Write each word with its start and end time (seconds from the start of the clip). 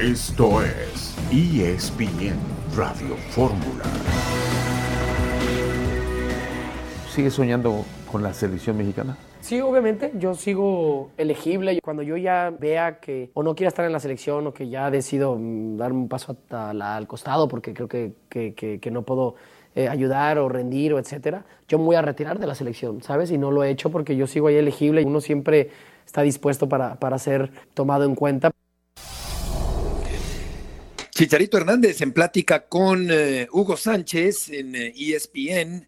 Esto 0.00 0.62
es 0.62 1.14
ESPN 1.30 2.34
Radio 2.74 3.16
Fórmula. 3.32 3.84
¿Sigue 7.10 7.30
soñando 7.30 7.84
con 8.10 8.22
la 8.22 8.32
selección 8.32 8.78
mexicana? 8.78 9.18
Sí, 9.42 9.60
obviamente, 9.60 10.12
yo 10.14 10.34
sigo 10.34 11.10
elegible. 11.18 11.80
Cuando 11.84 12.02
yo 12.02 12.16
ya 12.16 12.50
vea 12.58 12.98
que 12.98 13.30
o 13.34 13.42
no 13.42 13.54
quiera 13.54 13.68
estar 13.68 13.84
en 13.84 13.92
la 13.92 14.00
selección 14.00 14.46
o 14.46 14.54
que 14.54 14.70
ya 14.70 14.90
decido 14.90 15.36
mm, 15.38 15.76
dar 15.76 15.92
un 15.92 16.08
paso 16.08 16.34
al 16.48 17.06
costado 17.06 17.46
porque 17.46 17.74
creo 17.74 17.86
que, 17.86 18.14
que, 18.30 18.90
no 18.90 19.02
puedo 19.02 19.34
eh, 19.74 19.86
ayudar 19.86 20.38
o 20.38 20.48
rendir 20.48 20.94
o 20.94 20.98
etcétera, 20.98 21.44
yo 21.68 21.78
me 21.78 21.84
voy 21.84 21.96
a 21.96 22.02
retirar 22.02 22.38
de 22.38 22.46
la 22.46 22.54
selección, 22.54 23.02
¿sabes? 23.02 23.30
Y 23.32 23.36
no 23.36 23.50
lo 23.50 23.64
he 23.64 23.68
hecho 23.68 23.90
porque 23.90 24.16
yo 24.16 24.26
sigo 24.26 24.48
ahí 24.48 24.56
elegible 24.56 25.02
y 25.02 25.04
uno 25.04 25.20
siempre 25.20 25.68
está 26.06 26.22
dispuesto 26.22 26.70
para, 26.70 26.94
para 26.94 27.18
ser 27.18 27.50
tomado 27.74 28.06
en 28.06 28.14
cuenta. 28.14 28.50
Chicharito 31.20 31.58
Hernández 31.58 32.00
en 32.00 32.12
plática 32.12 32.66
con 32.66 33.08
eh, 33.10 33.46
Hugo 33.52 33.76
Sánchez 33.76 34.48
en 34.48 34.74
ESPN. 34.74 35.86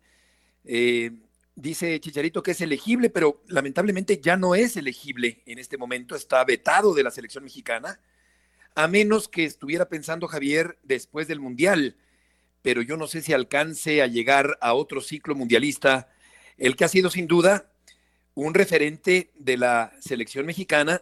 Eh, 0.62 1.06
e 1.06 1.12
dice 1.56 1.98
Chicharito 2.00 2.42
que 2.42 2.50
es 2.50 2.60
elegible, 2.60 3.08
pero 3.08 3.42
lamentablemente 3.48 4.20
ya 4.20 4.36
no 4.36 4.54
es 4.54 4.76
elegible 4.76 5.42
en 5.46 5.58
este 5.58 5.78
momento, 5.78 6.16
está 6.16 6.44
vetado 6.44 6.92
de 6.92 7.02
la 7.02 7.10
selección 7.10 7.44
mexicana, 7.44 7.98
a 8.74 8.88
menos 8.88 9.26
que 9.26 9.46
estuviera 9.46 9.88
pensando 9.88 10.28
Javier 10.28 10.76
después 10.82 11.28
del 11.28 11.40
Mundial, 11.40 11.96
pero 12.60 12.82
yo 12.82 12.98
no 12.98 13.06
sé 13.06 13.22
si 13.22 13.32
alcance 13.32 14.02
a 14.02 14.08
llegar 14.08 14.58
a 14.60 14.74
otro 14.74 15.00
ciclo 15.00 15.34
mundialista, 15.34 16.10
el 16.58 16.76
que 16.76 16.84
ha 16.84 16.88
sido 16.88 17.08
sin 17.08 17.26
duda 17.26 17.72
un 18.34 18.52
referente 18.52 19.30
de 19.36 19.56
la 19.56 19.94
selección 19.98 20.44
mexicana 20.44 21.00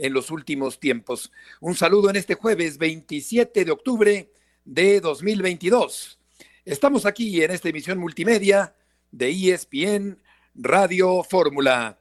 en 0.00 0.12
los 0.12 0.30
últimos 0.30 0.80
tiempos. 0.80 1.30
Un 1.60 1.74
saludo 1.74 2.10
en 2.10 2.16
este 2.16 2.34
jueves 2.34 2.78
27 2.78 3.64
de 3.64 3.70
octubre 3.70 4.32
de 4.64 5.00
2022. 5.00 6.18
Estamos 6.64 7.06
aquí 7.06 7.42
en 7.42 7.50
esta 7.50 7.68
emisión 7.68 7.98
multimedia 7.98 8.74
de 9.10 9.30
ESPN 9.30 10.18
Radio 10.54 11.22
Fórmula. 11.22 11.98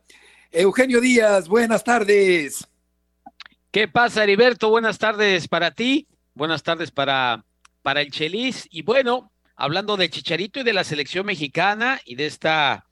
Eugenio 0.51 1.01
Díaz, 1.01 1.47
buenas 1.47 1.83
tardes. 1.83 2.67
¿Qué 3.71 3.87
pasa, 3.87 4.23
Heriberto? 4.23 4.69
Buenas 4.69 4.97
tardes 4.97 5.47
para 5.47 5.71
ti, 5.71 6.07
buenas 6.33 6.63
tardes 6.63 6.91
para, 6.91 7.45
para 7.83 8.01
el 8.01 8.11
Chelis. 8.11 8.67
Y 8.71 8.81
bueno, 8.81 9.31
hablando 9.55 9.95
de 9.97 10.09
Chicharito 10.09 10.61
y 10.61 10.63
de 10.63 10.73
la 10.73 10.83
selección 10.83 11.25
mexicana 11.25 11.99
y 12.05 12.15
de 12.15 12.25
esta 12.25 12.88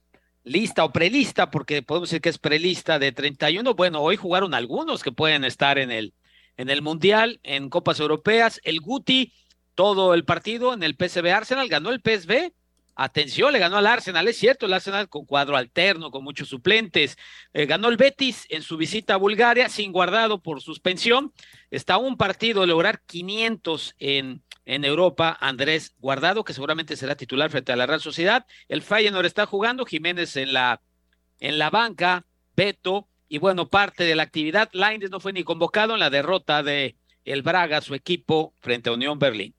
lista 0.48 0.84
o 0.84 0.92
prelista, 0.92 1.52
porque 1.52 1.84
podemos 1.84 2.10
decir 2.10 2.22
que 2.22 2.30
es 2.30 2.38
prelista 2.38 3.00
de 3.00 3.12
31. 3.12 3.74
Bueno, 3.76 4.02
hoy 4.02 4.16
jugaron 4.16 4.54
algunos 4.54 5.04
que 5.04 5.12
pueden 5.12 5.44
estar 5.44 5.78
en 5.78 5.92
el, 5.92 6.14
en 6.56 6.70
el 6.70 6.82
Mundial, 6.82 7.40
en 7.44 7.70
Copas 7.70 8.00
Europeas. 8.00 8.60
El 8.64 8.80
Guti, 8.80 9.34
todo 9.76 10.14
el 10.14 10.26
partido 10.26 10.74
en 10.74 10.84
el 10.84 10.96
PSV 10.96 11.28
Arsenal, 11.32 11.68
ganó 11.68 11.92
el 11.92 12.02
PSV. 12.02 12.54
Atención, 13.00 13.54
le 13.54 13.60
ganó 13.60 13.78
al 13.78 13.86
Arsenal, 13.86 14.28
es 14.28 14.38
cierto, 14.38 14.66
el 14.66 14.74
Arsenal 14.74 15.08
con 15.08 15.26
cuadro 15.26 15.56
alterno, 15.56 16.10
con 16.10 16.24
muchos 16.24 16.50
suplentes. 16.50 17.16
Eh, 17.54 17.68
ganó 17.68 17.90
el 17.90 17.98
Betis 17.98 18.48
en 18.50 18.64
su 18.64 18.76
visita 18.76 19.14
a 19.14 19.18
Bulgaria, 19.18 19.70
sin 19.70 19.92
guardado 19.92 20.42
por 20.42 20.62
suspensión. 20.62 21.32
Está 21.70 21.98
un 21.98 22.18
partido 22.18 22.62
de 22.62 22.68
lograr 22.68 23.02
500 23.06 23.96
en 24.00 24.42
en 24.68 24.84
Europa, 24.84 25.38
Andrés 25.40 25.96
Guardado, 25.98 26.44
que 26.44 26.54
seguramente 26.54 26.98
será 26.98 27.16
titular 27.16 27.50
frente 27.50 27.72
a 27.72 27.78
la 27.78 27.86
Real 27.86 28.02
Sociedad. 28.02 28.46
El 28.68 28.82
Feyenoord 28.82 29.26
está 29.26 29.46
jugando, 29.46 29.86
Jiménez 29.86 30.36
en 30.36 30.52
la, 30.52 30.82
en 31.40 31.58
la 31.58 31.70
banca, 31.70 32.26
Beto, 32.54 33.08
y 33.30 33.38
bueno, 33.38 33.70
parte 33.70 34.04
de 34.04 34.16
la 34.16 34.24
actividad. 34.24 34.70
Lainez 34.74 35.10
no 35.10 35.22
fue 35.22 35.32
ni 35.32 35.46
convocado 35.46 35.94
en 35.94 36.02
la 36.02 36.10
derrota 36.10 36.64
de 36.64 36.98
el 37.24 37.44
Braga, 37.44 37.80
su 37.80 37.96
equipo, 37.96 38.54
frente 38.60 38.90
a 38.90 38.94
Unión 38.94 39.18
Berlín. 39.20 39.56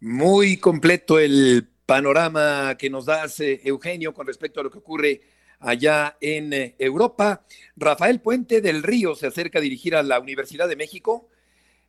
Muy 0.00 0.56
completo 0.56 1.18
el 1.18 1.68
panorama 1.86 2.76
que 2.76 2.90
nos 2.90 3.06
das, 3.06 3.40
Eugenio, 3.40 4.12
con 4.12 4.26
respecto 4.26 4.60
a 4.60 4.64
lo 4.64 4.70
que 4.70 4.78
ocurre 4.78 5.22
allá 5.60 6.16
en 6.20 6.52
eh, 6.52 6.74
Europa. 6.78 7.46
Rafael 7.76 8.20
Puente 8.20 8.60
del 8.60 8.82
Río 8.82 9.14
se 9.14 9.28
acerca 9.28 9.60
a 9.60 9.62
dirigir 9.62 9.96
a 9.96 10.02
la 10.02 10.20
Universidad 10.20 10.68
de 10.68 10.76
México 10.76 11.30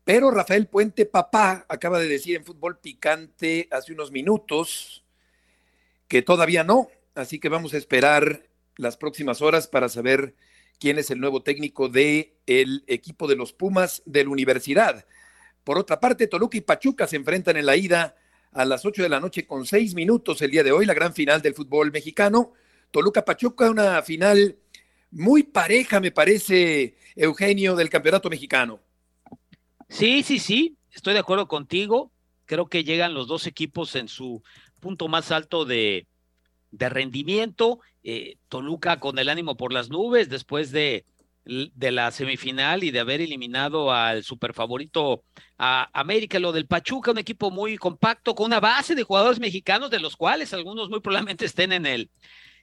pero 0.07 0.31
Rafael 0.31 0.67
Puente, 0.67 1.05
papá, 1.05 1.65
acaba 1.67 1.99
de 1.99 2.07
decir 2.07 2.37
en 2.37 2.45
fútbol 2.45 2.79
picante 2.79 3.67
hace 3.71 3.91
unos 3.91 4.09
minutos 4.09 5.03
que 6.07 6.21
todavía 6.21 6.63
no, 6.63 6.87
así 7.13 7.39
que 7.41 7.49
vamos 7.49 7.73
a 7.73 7.77
esperar 7.77 8.47
las 8.77 8.95
próximas 8.95 9.41
horas 9.41 9.67
para 9.67 9.89
saber 9.89 10.33
quién 10.79 10.97
es 10.97 11.11
el 11.11 11.19
nuevo 11.19 11.43
técnico 11.43 11.89
del 11.89 12.31
el 12.45 12.85
equipo 12.87 13.27
de 13.27 13.35
los 13.35 13.51
Pumas 13.51 14.01
de 14.05 14.23
la 14.23 14.29
universidad. 14.29 15.05
Por 15.65 15.77
otra 15.77 15.99
parte, 15.99 16.27
Toluca 16.27 16.55
y 16.55 16.61
Pachuca 16.61 17.05
se 17.05 17.17
enfrentan 17.17 17.57
en 17.57 17.65
la 17.65 17.75
ida 17.75 18.15
a 18.57 18.65
las 18.65 18.83
8 18.85 19.03
de 19.03 19.09
la 19.09 19.19
noche 19.19 19.45
con 19.45 19.67
seis 19.67 19.93
minutos 19.93 20.41
el 20.41 20.49
día 20.49 20.63
de 20.63 20.71
hoy, 20.71 20.87
la 20.87 20.95
gran 20.95 21.13
final 21.13 21.43
del 21.43 21.53
fútbol 21.53 21.91
mexicano. 21.91 22.53
Toluca-Pachuca, 22.89 23.69
una 23.69 24.01
final 24.01 24.57
muy 25.11 25.43
pareja, 25.43 25.99
me 25.99 26.11
parece, 26.11 26.95
Eugenio, 27.15 27.75
del 27.75 27.91
campeonato 27.91 28.31
mexicano. 28.31 28.79
Sí, 29.89 30.23
sí, 30.23 30.39
sí, 30.39 30.75
estoy 30.91 31.13
de 31.13 31.19
acuerdo 31.19 31.47
contigo. 31.47 32.11
Creo 32.45 32.65
que 32.65 32.83
llegan 32.83 33.13
los 33.13 33.27
dos 33.27 33.45
equipos 33.45 33.95
en 33.95 34.07
su 34.07 34.41
punto 34.79 35.07
más 35.07 35.31
alto 35.31 35.63
de, 35.63 36.07
de 36.71 36.89
rendimiento. 36.89 37.79
Eh, 38.03 38.37
Toluca 38.49 38.99
con 38.99 39.19
el 39.19 39.29
ánimo 39.29 39.55
por 39.55 39.71
las 39.71 39.91
nubes 39.91 40.29
después 40.29 40.71
de, 40.71 41.05
de 41.47 41.91
la 41.91 42.11
semifinal 42.11 42.83
y 42.83 42.91
de 42.91 42.99
haber 42.99 43.21
eliminado 43.21 43.91
al 43.91 44.23
superfavorito 44.23 45.23
a 45.57 45.89
América. 45.99 46.39
Lo 46.39 46.51
del 46.51 46.67
Pachuca, 46.67 47.11
un 47.11 47.17
equipo 47.17 47.51
muy 47.51 47.77
compacto 47.77 48.35
con 48.35 48.47
una 48.47 48.59
base 48.59 48.95
de 48.95 49.03
jugadores 49.03 49.39
mexicanos, 49.39 49.89
de 49.89 49.99
los 49.99 50.15
cuales 50.15 50.53
algunos 50.53 50.89
muy 50.89 50.99
probablemente 50.99 51.45
estén 51.45 51.71
en 51.71 51.85
el, 51.85 52.09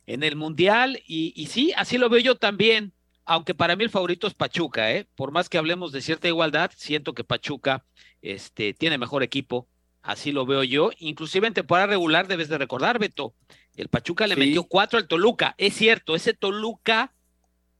en 0.06 0.22
el 0.22 0.36
Mundial. 0.36 1.00
Y, 1.06 1.32
y 1.34 1.46
sí, 1.46 1.72
así 1.76 1.98
lo 1.98 2.08
veo 2.08 2.20
yo 2.20 2.36
también 2.36 2.92
aunque 3.26 3.54
para 3.54 3.76
mí 3.76 3.84
el 3.84 3.90
favorito 3.90 4.26
es 4.26 4.34
Pachuca, 4.34 4.92
¿eh? 4.92 5.06
Por 5.14 5.32
más 5.32 5.48
que 5.48 5.58
hablemos 5.58 5.92
de 5.92 6.02
cierta 6.02 6.28
igualdad, 6.28 6.70
siento 6.76 7.14
que 7.14 7.24
Pachuca 7.24 7.84
este, 8.20 8.74
tiene 8.74 8.98
mejor 8.98 9.22
equipo, 9.22 9.68
así 10.02 10.32
lo 10.32 10.44
veo 10.46 10.62
yo. 10.62 10.90
Inclusive 10.98 11.46
en 11.46 11.54
temporada 11.54 11.86
regular 11.86 12.28
debes 12.28 12.48
de 12.48 12.58
recordar, 12.58 12.98
Beto, 12.98 13.34
el 13.76 13.88
Pachuca 13.88 14.26
le 14.26 14.36
metió 14.36 14.64
cuatro 14.64 14.98
al 14.98 15.08
Toluca. 15.08 15.54
Es 15.58 15.74
cierto, 15.74 16.14
ese 16.14 16.34
Toluca 16.34 17.13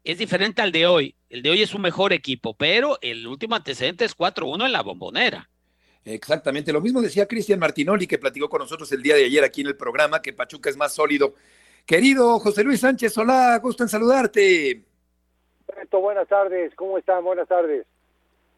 es 0.04 0.18
diferente 0.18 0.62
al 0.62 0.72
de 0.72 0.86
hoy. 0.86 1.16
El 1.28 1.42
de 1.42 1.50
hoy 1.50 1.62
es 1.62 1.74
un 1.74 1.82
mejor 1.82 2.12
equipo, 2.12 2.54
pero 2.54 2.98
el 3.02 3.26
último 3.26 3.56
antecedente 3.56 4.04
es 4.04 4.16
4-1 4.16 4.66
en 4.66 4.72
la 4.72 4.82
bombonera. 4.82 5.50
Exactamente, 6.04 6.72
lo 6.72 6.82
mismo 6.82 7.00
decía 7.00 7.26
Cristian 7.26 7.58
Martinoli, 7.58 8.06
que 8.06 8.18
platicó 8.18 8.48
con 8.48 8.60
nosotros 8.60 8.92
el 8.92 9.02
día 9.02 9.16
de 9.16 9.24
ayer 9.24 9.42
aquí 9.42 9.62
en 9.62 9.68
el 9.68 9.76
programa, 9.76 10.20
que 10.20 10.34
Pachuca 10.34 10.68
es 10.68 10.76
más 10.76 10.92
sólido. 10.92 11.34
Querido 11.86 12.38
José 12.38 12.62
Luis 12.62 12.80
Sánchez, 12.80 13.16
hola, 13.16 13.58
gusto 13.62 13.82
en 13.82 13.88
saludarte 13.88 14.84
buenas 16.00 16.28
tardes. 16.28 16.74
¿Cómo 16.74 16.98
están? 16.98 17.24
Buenas 17.24 17.48
tardes. 17.48 17.86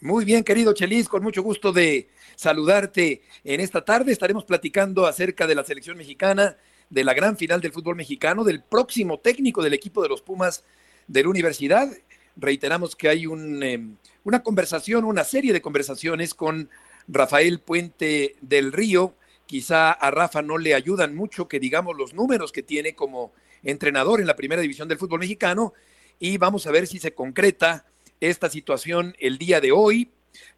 Muy 0.01 0.25
bien, 0.25 0.45
querido 0.45 0.75
Chelis, 0.75 1.09
con 1.09 1.23
mucho 1.23 1.43
gusto 1.43 1.73
de 1.73 2.09
saludarte 2.34 3.23
en 3.45 3.61
esta 3.61 3.84
tarde. 3.84 4.13
Estaremos 4.13 4.45
platicando 4.45 5.07
acerca 5.07 5.47
de 5.47 5.55
la 5.55 5.65
selección 5.65 5.97
mexicana, 5.97 6.57
de 6.91 7.05
la 7.05 7.15
gran 7.15 7.37
final 7.37 7.61
del 7.61 7.73
fútbol 7.73 7.97
mexicano, 7.97 8.45
del 8.45 8.63
próximo 8.63 9.21
técnico 9.21 9.63
del 9.63 9.75
equipo 9.75 10.03
de 10.03 10.09
los 10.09 10.23
Pumas 10.23 10.65
de 11.06 11.22
la 11.22 11.28
universidad. 11.28 11.89
Reiteramos 12.37 12.97
que 12.97 13.09
hay 13.09 13.27
un, 13.27 13.62
em, 13.62 13.97
una 14.25 14.43
conversación, 14.43 15.05
una 15.05 15.25
serie 15.25 15.53
de 15.53 15.62
conversaciones 15.62 16.34
con 16.34 16.69
Rafael 17.09 17.61
Puente 17.61 18.37
del 18.41 18.72
Río. 18.72 19.15
Quizá 19.47 19.93
a 19.93 20.11
Rafa 20.11 20.43
no 20.43 20.59
le 20.59 20.75
ayudan 20.75 21.15
mucho 21.15 21.49
que 21.49 21.61
digamos 21.61 21.97
los 21.97 22.15
números 22.15 22.53
que 22.53 22.62
tiene 22.62 22.95
como 22.95 23.33
entrenador 23.62 24.21
en 24.21 24.27
la 24.27 24.37
primera 24.37 24.62
división 24.62 24.89
del 24.89 24.99
fútbol 24.99 25.21
mexicano, 25.21 25.72
y 26.19 26.39
vamos 26.39 26.66
a 26.66 26.71
ver 26.71 26.87
si 26.87 26.99
se 26.99 27.15
concreta 27.15 27.84
esta 28.21 28.48
situación 28.48 29.15
el 29.19 29.39
día 29.39 29.60
de 29.60 29.72
hoy 29.72 30.10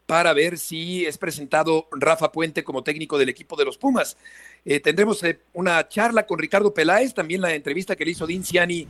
para 0.06 0.32
ver 0.32 0.58
si 0.58 1.04
es 1.04 1.18
presentado 1.18 1.88
Rafa 1.92 2.32
Puente 2.32 2.64
como 2.64 2.82
técnico 2.82 3.18
del 3.18 3.28
equipo 3.28 3.56
de 3.56 3.64
los 3.64 3.76
Pumas. 3.76 4.16
Eh, 4.64 4.80
tendremos 4.80 5.22
eh, 5.22 5.40
una 5.52 5.86
charla 5.88 6.26
con 6.26 6.38
Ricardo 6.38 6.72
Peláez, 6.72 7.12
también 7.12 7.40
la 7.40 7.54
entrevista 7.54 7.96
que 7.96 8.04
le 8.04 8.12
hizo 8.12 8.26
Ciani 8.26 8.86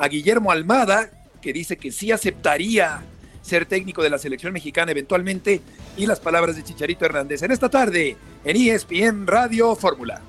a 0.00 0.08
Guillermo 0.08 0.50
Almada, 0.50 1.10
que 1.42 1.52
dice 1.52 1.76
que 1.76 1.92
sí 1.92 2.10
aceptaría 2.10 3.02
ser 3.42 3.66
técnico 3.66 4.02
de 4.02 4.08
la 4.08 4.16
selección 4.16 4.52
mexicana 4.52 4.92
eventualmente, 4.92 5.60
y 5.96 6.06
las 6.06 6.20
palabras 6.20 6.56
de 6.56 6.64
Chicharito 6.64 7.04
Hernández 7.04 7.42
en 7.42 7.52
esta 7.52 7.68
tarde 7.68 8.16
en 8.42 8.56
ESPN 8.56 9.26
Radio 9.26 9.76
Fórmula. 9.76 10.22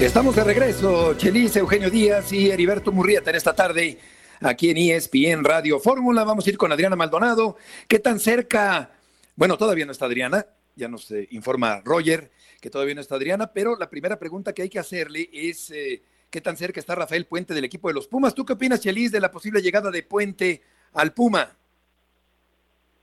Estamos 0.00 0.36
de 0.36 0.44
regreso, 0.44 1.14
Chelis, 1.14 1.54
Eugenio 1.56 1.90
Díaz 1.90 2.32
y 2.32 2.50
Heriberto 2.50 2.92
Murrieta 2.92 3.30
en 3.30 3.36
esta 3.36 3.54
tarde 3.54 3.98
aquí 4.40 4.70
en 4.70 4.76
ESPN 4.76 5.44
Radio 5.44 5.78
Fórmula. 5.80 6.24
Vamos 6.24 6.46
a 6.46 6.50
ir 6.50 6.58
con 6.58 6.72
Adriana 6.72 6.96
Maldonado. 6.96 7.56
¿Qué 7.88 7.98
tan 7.98 8.18
cerca? 8.20 8.90
Bueno, 9.36 9.56
todavía 9.56 9.86
no 9.86 9.92
está 9.92 10.06
Adriana. 10.06 10.46
ya 10.76 10.88
nos 10.88 11.10
eh, 11.10 11.28
informa 11.30 11.80
Roger 11.84 12.30
que 12.60 12.70
todavía 12.70 12.94
no 12.94 13.02
está 13.02 13.16
Adriana, 13.16 13.52
pero 13.52 13.76
la 13.76 13.90
primera 13.90 14.18
pregunta 14.18 14.54
que 14.54 14.62
hay 14.62 14.70
que 14.70 14.78
hacerle 14.78 15.28
es 15.32 15.70
eh, 15.70 16.02
qué 16.30 16.40
tan 16.40 16.56
cerca 16.56 16.80
está 16.80 16.94
Rafael 16.94 17.26
Puente 17.26 17.52
del 17.52 17.64
equipo 17.64 17.88
de 17.88 17.94
los 17.94 18.08
Pumas. 18.08 18.34
¿Tú 18.34 18.44
qué 18.46 18.54
opinas, 18.54 18.80
Chelis, 18.80 19.12
de 19.12 19.20
la 19.20 19.30
posible 19.30 19.60
llegada 19.60 19.90
de 19.90 20.02
Puente 20.02 20.62
al 20.94 21.12
Puma? 21.12 21.54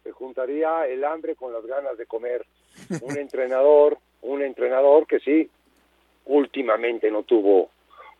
Se 0.04 0.12
juntaría 0.12 0.88
el 0.88 1.04
hambre 1.04 1.36
con 1.36 1.54
las 1.54 1.64
ganas 1.64 1.96
de 1.96 2.08
comer. 2.08 2.44
Un 3.02 3.20
entrenador, 3.20 4.00
un 4.24 4.42
entrenador 4.42 5.06
que 5.06 5.20
sí, 5.20 5.48
últimamente 6.26 7.12
no 7.12 7.22
tuvo 7.22 7.70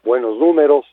buenos 0.04 0.38
números, 0.38 0.86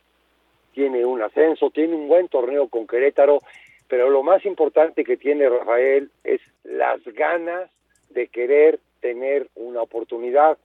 tiene 0.78 1.04
un 1.04 1.20
ascenso, 1.20 1.70
tiene 1.70 1.96
un 1.96 2.06
buen 2.06 2.28
torneo 2.28 2.68
con 2.68 2.86
Querétaro, 2.86 3.40
pero 3.88 4.10
lo 4.10 4.22
más 4.22 4.44
importante 4.46 5.02
que 5.02 5.16
tiene 5.16 5.48
Rafael 5.48 6.08
es 6.22 6.40
las 6.62 7.02
ganas 7.02 7.68
de 8.10 8.28
querer 8.28 8.78
tener 9.00 9.48
una 9.56 9.82
oportunidad 9.82 10.56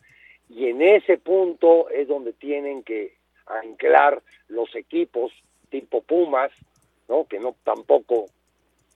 y 0.49 0.67
en 0.67 0.83
ese 0.83 1.17
punto 1.17 1.89
es 1.89 2.07
donde 2.07 2.31
tienen 2.31 2.83
que 2.83 3.15
anclar 3.47 4.21
los 4.49 4.75
equipos 4.75 5.31
tipo 5.71 6.03
Pumas, 6.03 6.51
¿no? 7.09 7.25
que 7.25 7.39
no 7.39 7.55
tampoco 7.63 8.27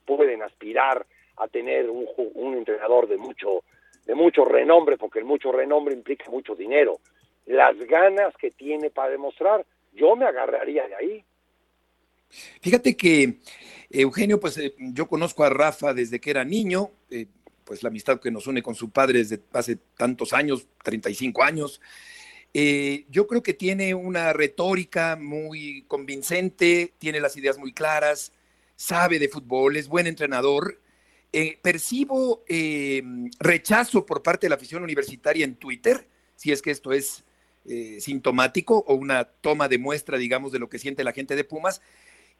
pueden 0.05 0.43
aspirar 0.43 1.03
a 1.37 1.47
tener 1.47 1.89
un, 1.89 2.05
un 2.35 2.53
entrenador 2.53 3.07
de 3.07 3.17
mucho 3.17 3.63
de 4.05 4.13
mucho 4.13 4.45
renombre, 4.45 4.97
porque 4.97 5.17
el 5.17 5.25
mucho 5.25 5.51
renombre 5.51 5.95
implica 5.95 6.29
mucho 6.29 6.53
dinero. 6.53 6.99
Las 7.47 7.75
ganas 7.79 8.37
que 8.37 8.51
tiene 8.51 8.91
para 8.91 9.09
demostrar, 9.09 9.65
yo 9.97 10.15
me 10.15 10.25
agarraría 10.25 10.87
de 10.87 10.95
ahí. 10.95 11.25
Fíjate 12.61 12.95
que, 12.95 13.39
Eugenio, 13.89 14.39
pues 14.39 14.57
eh, 14.57 14.75
yo 14.77 15.07
conozco 15.07 15.43
a 15.43 15.49
Rafa 15.49 15.93
desde 15.93 16.19
que 16.19 16.29
era 16.29 16.43
niño, 16.43 16.91
eh, 17.09 17.27
pues 17.63 17.83
la 17.83 17.89
amistad 17.89 18.19
que 18.19 18.31
nos 18.31 18.47
une 18.47 18.61
con 18.61 18.75
su 18.75 18.89
padre 18.91 19.19
desde 19.19 19.41
hace 19.53 19.77
tantos 19.97 20.33
años, 20.33 20.67
35 20.83 21.43
años. 21.43 21.81
Eh, 22.53 23.05
yo 23.09 23.27
creo 23.27 23.43
que 23.43 23.53
tiene 23.53 23.93
una 23.93 24.33
retórica 24.33 25.17
muy 25.19 25.83
convincente, 25.87 26.93
tiene 26.97 27.19
las 27.19 27.35
ideas 27.35 27.57
muy 27.57 27.73
claras, 27.73 28.31
sabe 28.75 29.19
de 29.19 29.29
fútbol, 29.29 29.75
es 29.75 29.87
buen 29.87 30.07
entrenador. 30.07 30.81
percibo 31.61 32.43
rechazo 33.39 34.05
por 34.05 34.23
parte 34.23 34.45
de 34.45 34.49
la 34.49 34.55
afición 34.55 34.81
universitaria 34.81 35.45
en 35.45 35.55
Twitter, 35.55 36.07
si 36.35 36.51
es 36.51 36.61
que 36.61 36.71
esto 36.71 36.93
es 36.93 37.26
sintomático 37.99 38.83
o 38.87 38.93
una 38.95 39.25
toma 39.25 39.67
de 39.67 39.77
muestra, 39.77 40.17
digamos, 40.17 40.51
de 40.51 40.59
lo 40.59 40.69
que 40.69 40.79
siente 40.79 41.03
la 41.03 41.13
gente 41.13 41.35
de 41.35 41.43
Pumas. 41.43 41.81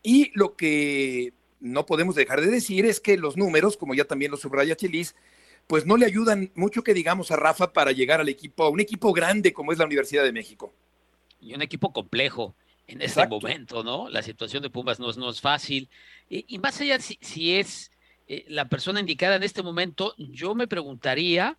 Y 0.04 0.32
lo 0.34 0.56
que 0.56 1.34
no 1.60 1.86
podemos 1.86 2.16
dejar 2.16 2.42
de 2.42 2.48
decir 2.48 2.86
es 2.86 3.00
que 3.00 3.18
los 3.18 3.38
números, 3.38 3.78
como 3.78 3.94
ya 3.94 4.06
también 4.06 4.32
lo 4.32 4.38
subraya 4.38 4.76
Chelis, 4.76 5.16
pues 5.68 5.86
no 5.86 5.98
le 5.98 6.06
ayudan 6.06 6.52
mucho 6.56 6.84
que 6.84 6.94
digamos 6.94 7.32
a 7.32 7.36
Rafa 7.36 7.74
para 7.74 7.92
llegar 7.92 8.22
al 8.22 8.30
equipo, 8.30 8.64
a 8.64 8.70
un 8.70 8.80
equipo 8.80 9.12
grande 9.12 9.54
como 9.54 9.72
es 9.72 9.78
la 9.78 9.86
Universidad 9.86 10.24
de 10.24 10.32
México. 10.32 10.74
Y 11.42 11.54
un 11.54 11.62
equipo 11.62 11.92
complejo 11.92 12.56
en 12.88 13.02
este 13.02 13.28
momento, 13.28 13.84
¿no? 13.84 14.10
La 14.10 14.24
situación 14.24 14.64
de 14.64 14.70
Pumas 14.70 15.00
no 15.00 15.10
es, 15.10 15.18
no 15.18 15.30
es 15.30 15.42
fácil. 15.42 15.90
Y, 16.30 16.58
más 16.60 16.80
allá 16.80 17.00
si, 17.00 17.20
si 17.22 17.56
es 17.56 17.92
eh, 18.28 18.46
la 18.48 18.70
persona 18.70 19.02
indicada 19.02 19.36
en 19.36 19.44
este 19.44 19.62
momento, 19.62 20.16
yo 20.18 20.56
me 20.56 20.68
preguntaría, 20.68 21.58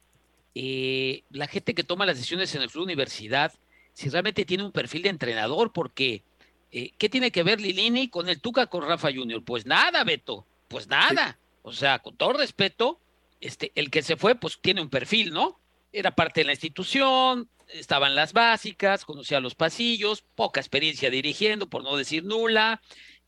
eh, 0.54 1.24
la 1.30 1.46
gente 1.46 1.74
que 1.74 1.84
toma 1.84 2.06
las 2.06 2.16
decisiones 2.16 2.54
en 2.54 2.62
el 2.62 2.70
club 2.70 2.84
universidad, 2.84 3.52
si 3.92 4.08
realmente 4.08 4.44
tiene 4.44 4.64
un 4.64 4.72
perfil 4.72 5.02
de 5.02 5.08
entrenador, 5.08 5.72
porque 5.72 6.22
eh, 6.70 6.92
¿Qué 6.98 7.08
tiene 7.08 7.30
que 7.30 7.42
ver 7.42 7.60
Lilini 7.60 8.08
con 8.08 8.28
el 8.28 8.40
Tuca 8.40 8.66
con 8.66 8.82
Rafa 8.82 9.10
Junior? 9.12 9.42
Pues 9.42 9.64
nada, 9.64 10.04
Beto, 10.04 10.46
pues 10.68 10.86
nada. 10.86 11.38
O 11.62 11.72
sea, 11.72 11.98
con 11.98 12.16
todo 12.16 12.34
respeto, 12.34 13.00
este, 13.40 13.72
el 13.74 13.90
que 13.90 14.02
se 14.02 14.16
fue, 14.16 14.34
pues 14.34 14.58
tiene 14.60 14.82
un 14.82 14.90
perfil, 14.90 15.32
¿no? 15.32 15.58
Era 15.92 16.14
parte 16.14 16.40
de 16.40 16.46
la 16.46 16.52
institución, 16.52 17.48
estaban 17.68 18.14
las 18.14 18.32
básicas, 18.32 19.04
conocía 19.04 19.40
los 19.40 19.54
pasillos, 19.54 20.24
poca 20.34 20.60
experiencia 20.60 21.10
dirigiendo, 21.10 21.68
por 21.68 21.82
no 21.82 21.96
decir 21.96 22.24
nula, 22.24 22.82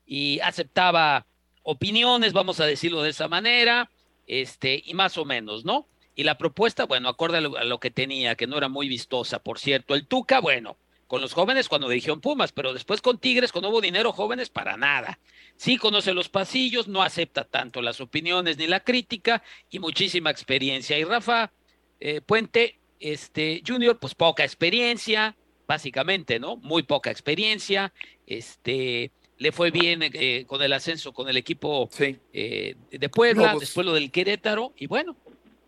y 0.05 0.39
aceptaba 0.41 1.25
opiniones, 1.63 2.33
vamos 2.33 2.59
a 2.59 2.65
decirlo 2.65 3.01
de 3.01 3.09
esa 3.09 3.27
manera, 3.27 3.89
este, 4.27 4.81
y 4.85 4.93
más 4.93 5.17
o 5.17 5.25
menos, 5.25 5.65
¿no? 5.65 5.87
Y 6.15 6.23
la 6.23 6.37
propuesta, 6.37 6.85
bueno, 6.85 7.09
acorde 7.09 7.37
a 7.37 7.41
lo 7.41 7.79
que 7.79 7.91
tenía, 7.91 8.35
que 8.35 8.47
no 8.47 8.57
era 8.57 8.69
muy 8.69 8.87
vistosa, 8.87 9.39
por 9.39 9.59
cierto. 9.59 9.95
El 9.95 10.07
Tuca, 10.07 10.39
bueno, 10.39 10.77
con 11.11 11.19
los 11.19 11.33
jóvenes 11.33 11.67
cuando 11.67 11.89
dirigió 11.89 12.13
en 12.13 12.21
Pumas, 12.21 12.53
pero 12.53 12.73
después 12.73 13.01
con 13.01 13.17
Tigres, 13.17 13.51
con 13.51 13.63
Nuevo 13.63 13.81
Dinero, 13.81 14.13
jóvenes 14.13 14.49
para 14.49 14.77
nada. 14.77 15.19
Sí 15.57 15.75
conoce 15.75 16.13
los 16.13 16.29
pasillos, 16.29 16.87
no 16.87 17.01
acepta 17.01 17.43
tanto 17.43 17.81
las 17.81 17.99
opiniones 17.99 18.57
ni 18.57 18.65
la 18.65 18.79
crítica 18.79 19.43
y 19.69 19.79
muchísima 19.79 20.31
experiencia. 20.31 20.97
Y 20.97 21.03
Rafa 21.03 21.51
eh, 21.99 22.21
Puente, 22.21 22.79
este 23.01 23.61
Junior, 23.67 23.99
pues 23.99 24.15
poca 24.15 24.45
experiencia, 24.45 25.35
básicamente, 25.67 26.39
¿no? 26.39 26.55
Muy 26.55 26.83
poca 26.83 27.11
experiencia. 27.11 27.91
Este 28.25 29.11
le 29.37 29.51
fue 29.51 29.69
bien 29.69 29.99
eh, 30.03 30.45
con 30.47 30.61
el 30.61 30.71
ascenso 30.71 31.11
con 31.11 31.27
el 31.27 31.35
equipo 31.35 31.89
eh, 32.31 32.75
de 32.89 33.09
Puebla, 33.09 33.57
después 33.59 33.85
lo 33.85 33.93
del 33.93 34.11
Querétaro, 34.11 34.71
y 34.77 34.87
bueno, 34.87 35.17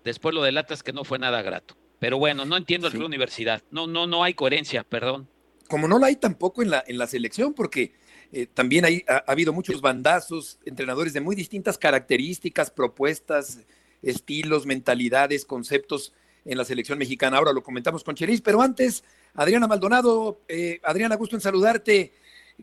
después 0.04 0.36
lo 0.36 0.44
del 0.44 0.58
Atlas 0.58 0.84
que 0.84 0.94
no 0.94 1.04
fue 1.04 1.20
nada 1.20 1.42
grato. 1.42 1.76
Pero 2.00 2.18
bueno, 2.18 2.46
no 2.46 2.58
entiendo 2.58 2.88
el 2.88 3.02
universidad. 3.02 3.64
No, 3.72 3.88
no, 3.88 4.08
no 4.08 4.24
hay 4.24 4.34
coherencia, 4.34 4.84
perdón 4.84 5.30
como 5.68 5.88
no 5.88 6.00
la 6.00 6.08
hay 6.08 6.16
tampoco 6.16 6.62
en 6.62 6.70
la, 6.70 6.84
en 6.86 6.98
la 6.98 7.08
selección, 7.08 7.54
porque 7.54 7.94
eh, 8.32 8.46
también 8.46 8.86
hay, 8.86 9.04
ha, 9.08 9.24
habido 9.28 9.54
muchos 9.54 9.82
bandazos, 9.82 10.60
entrenadores 10.66 11.14
de 11.14 11.22
muy 11.22 11.36
distintas 11.36 11.78
características, 11.78 12.72
propuestas, 12.72 13.60
estilos, 14.02 14.66
mentalidades, 14.66 15.46
conceptos 15.46 16.14
en 16.46 16.58
la 16.58 16.66
selección 16.66 17.00
mexicana. 17.00 17.38
Ahora 17.38 17.54
lo 17.54 17.64
comentamos 17.64 18.04
con 18.04 18.16
Cheris, 18.16 18.42
pero 18.42 18.62
antes, 18.62 19.04
Adriana 19.34 19.68
Maldonado, 19.68 20.42
eh, 20.48 20.80
Adriana, 20.84 21.16
gusto 21.16 21.36
en 21.36 21.42
saludarte. 21.42 22.14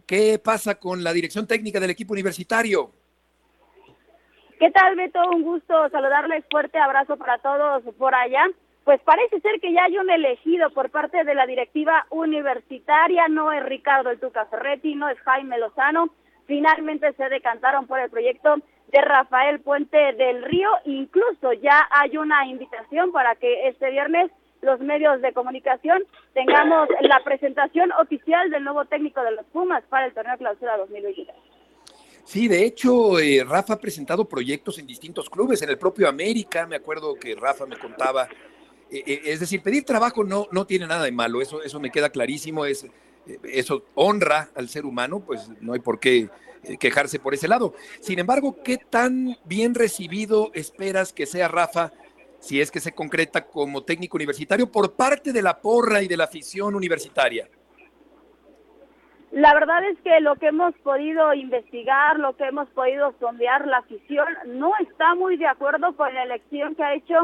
¿Qué 0.07 0.39
pasa 0.39 0.77
con 0.77 1.03
la 1.03 1.13
dirección 1.13 1.49
técnica 1.49 1.81
del 1.81 1.91
equipo 1.91 2.13
universitario? 2.13 2.93
¿Qué 4.61 4.71
tal, 4.71 4.95
Beto? 4.95 5.19
Un 5.35 5.43
gusto 5.43 5.89
saludarles. 5.89 6.45
Fuerte 6.51 6.79
abrazo 6.79 7.17
para 7.17 7.39
todos 7.39 7.83
por 7.99 8.15
allá 8.15 8.45
pues 8.85 9.01
parece 9.03 9.41
ser 9.41 9.61
que 9.61 9.73
ya 9.73 9.85
hay 9.85 9.99
un 9.99 10.11
elegido 10.11 10.71
por 10.71 10.91
parte 10.91 11.23
de 11.23 11.35
la 11.35 11.47
directiva 11.47 12.07
universitaria, 12.11 13.29
no 13.29 13.53
es 13.53 13.63
Ricardo 13.65 14.11
el 14.11 14.19
Tuca 14.19 14.47
Ferretti, 14.47 14.95
no 14.95 15.09
es 15.09 15.19
Jaime 15.21 15.59
Lozano, 15.59 16.09
finalmente 16.47 17.13
se 17.13 17.29
decantaron 17.29 17.87
por 17.87 18.01
el 18.01 18.11
proyecto 18.11 18.57
de 18.89 19.01
Rafael 19.03 19.61
Puente 19.61 19.97
del 20.15 20.43
Río, 20.43 20.71
incluso 20.87 21.53
ya 21.53 21.89
hay 21.91 22.17
una 22.17 22.47
invitación 22.47 23.13
para 23.13 23.37
que 23.37 23.69
este 23.69 23.91
viernes 23.91 24.31
los 24.63 24.81
medios 24.81 25.21
de 25.23 25.33
comunicación 25.33 26.03
tengamos 26.35 26.89
la 27.03 27.21
presentación 27.21 27.93
oficial 27.93 28.51
del 28.51 28.65
nuevo 28.65 28.87
técnico 28.87 29.23
de 29.23 29.33
los 29.33 29.47
Pumas 29.47 29.85
para 29.85 30.07
el 30.07 30.15
torneo 30.15 30.37
clausura 30.37 30.77
2023. 30.79 31.50
Sí, 32.31 32.47
de 32.47 32.65
hecho, 32.65 33.19
eh, 33.19 33.43
Rafa 33.43 33.73
ha 33.73 33.79
presentado 33.81 34.25
proyectos 34.25 34.79
en 34.79 34.87
distintos 34.87 35.29
clubes, 35.29 35.63
en 35.63 35.69
el 35.69 35.77
propio 35.77 36.09
América, 36.09 36.65
me 36.65 36.77
acuerdo 36.77 37.17
que 37.17 37.35
Rafa 37.35 37.67
me 37.67 37.77
contaba 37.77 38.29
eh, 38.89 39.03
eh, 39.05 39.23
es 39.25 39.41
decir, 39.41 39.61
pedir 39.63 39.85
trabajo 39.85 40.23
no, 40.23 40.47
no 40.53 40.65
tiene 40.65 40.87
nada 40.87 41.03
de 41.03 41.11
malo, 41.11 41.43
eso, 41.43 41.61
eso 41.61 41.81
me 41.81 41.91
queda 41.91 42.11
clarísimo, 42.11 42.67
es, 42.67 42.87
eso 43.43 43.83
honra 43.97 44.49
al 44.55 44.69
ser 44.69 44.87
humano, 44.87 45.19
pues 45.27 45.49
no 45.61 45.73
hay 45.73 45.81
por 45.81 45.99
qué 45.99 46.29
quejarse 46.79 47.19
por 47.19 47.35
ese 47.35 47.49
lado. 47.49 47.75
Sin 47.99 48.21
embargo, 48.21 48.63
¿qué 48.63 48.77
tan 48.79 49.37
bien 49.45 49.75
recibido 49.75 50.53
esperas 50.55 51.13
que 51.13 51.27
sea 51.27 51.49
Rafa, 51.49 51.91
si 52.39 52.61
es 52.61 52.71
que 52.71 52.79
se 52.79 52.93
concreta 52.93 53.45
como 53.45 53.83
técnico 53.83 54.17
universitario, 54.17 54.71
por 54.71 54.93
parte 54.93 55.33
de 55.33 55.43
la 55.43 55.61
porra 55.61 56.01
y 56.01 56.07
de 56.07 56.17
la 56.17 56.25
afición 56.25 56.77
universitaria? 56.77 57.49
La 59.33 59.55
verdad 59.55 59.85
es 59.85 59.99
que 60.01 60.21
lo 60.21 60.35
que 60.37 60.49
hemos 60.49 60.75
podido 60.79 61.33
investigar, 61.35 62.19
lo 62.19 62.37
que 62.37 62.45
hemos 62.45 62.69
podido 62.71 63.15
sondear, 63.21 63.65
la 63.67 63.79
afición 63.79 64.27
no 64.47 64.73
está 64.81 65.15
muy 65.15 65.37
de 65.37 65.47
acuerdo 65.47 65.95
con 65.95 66.13
la 66.13 66.25
elección 66.25 66.75
que 66.75 66.83
ha 66.83 66.95
hecho 66.95 67.15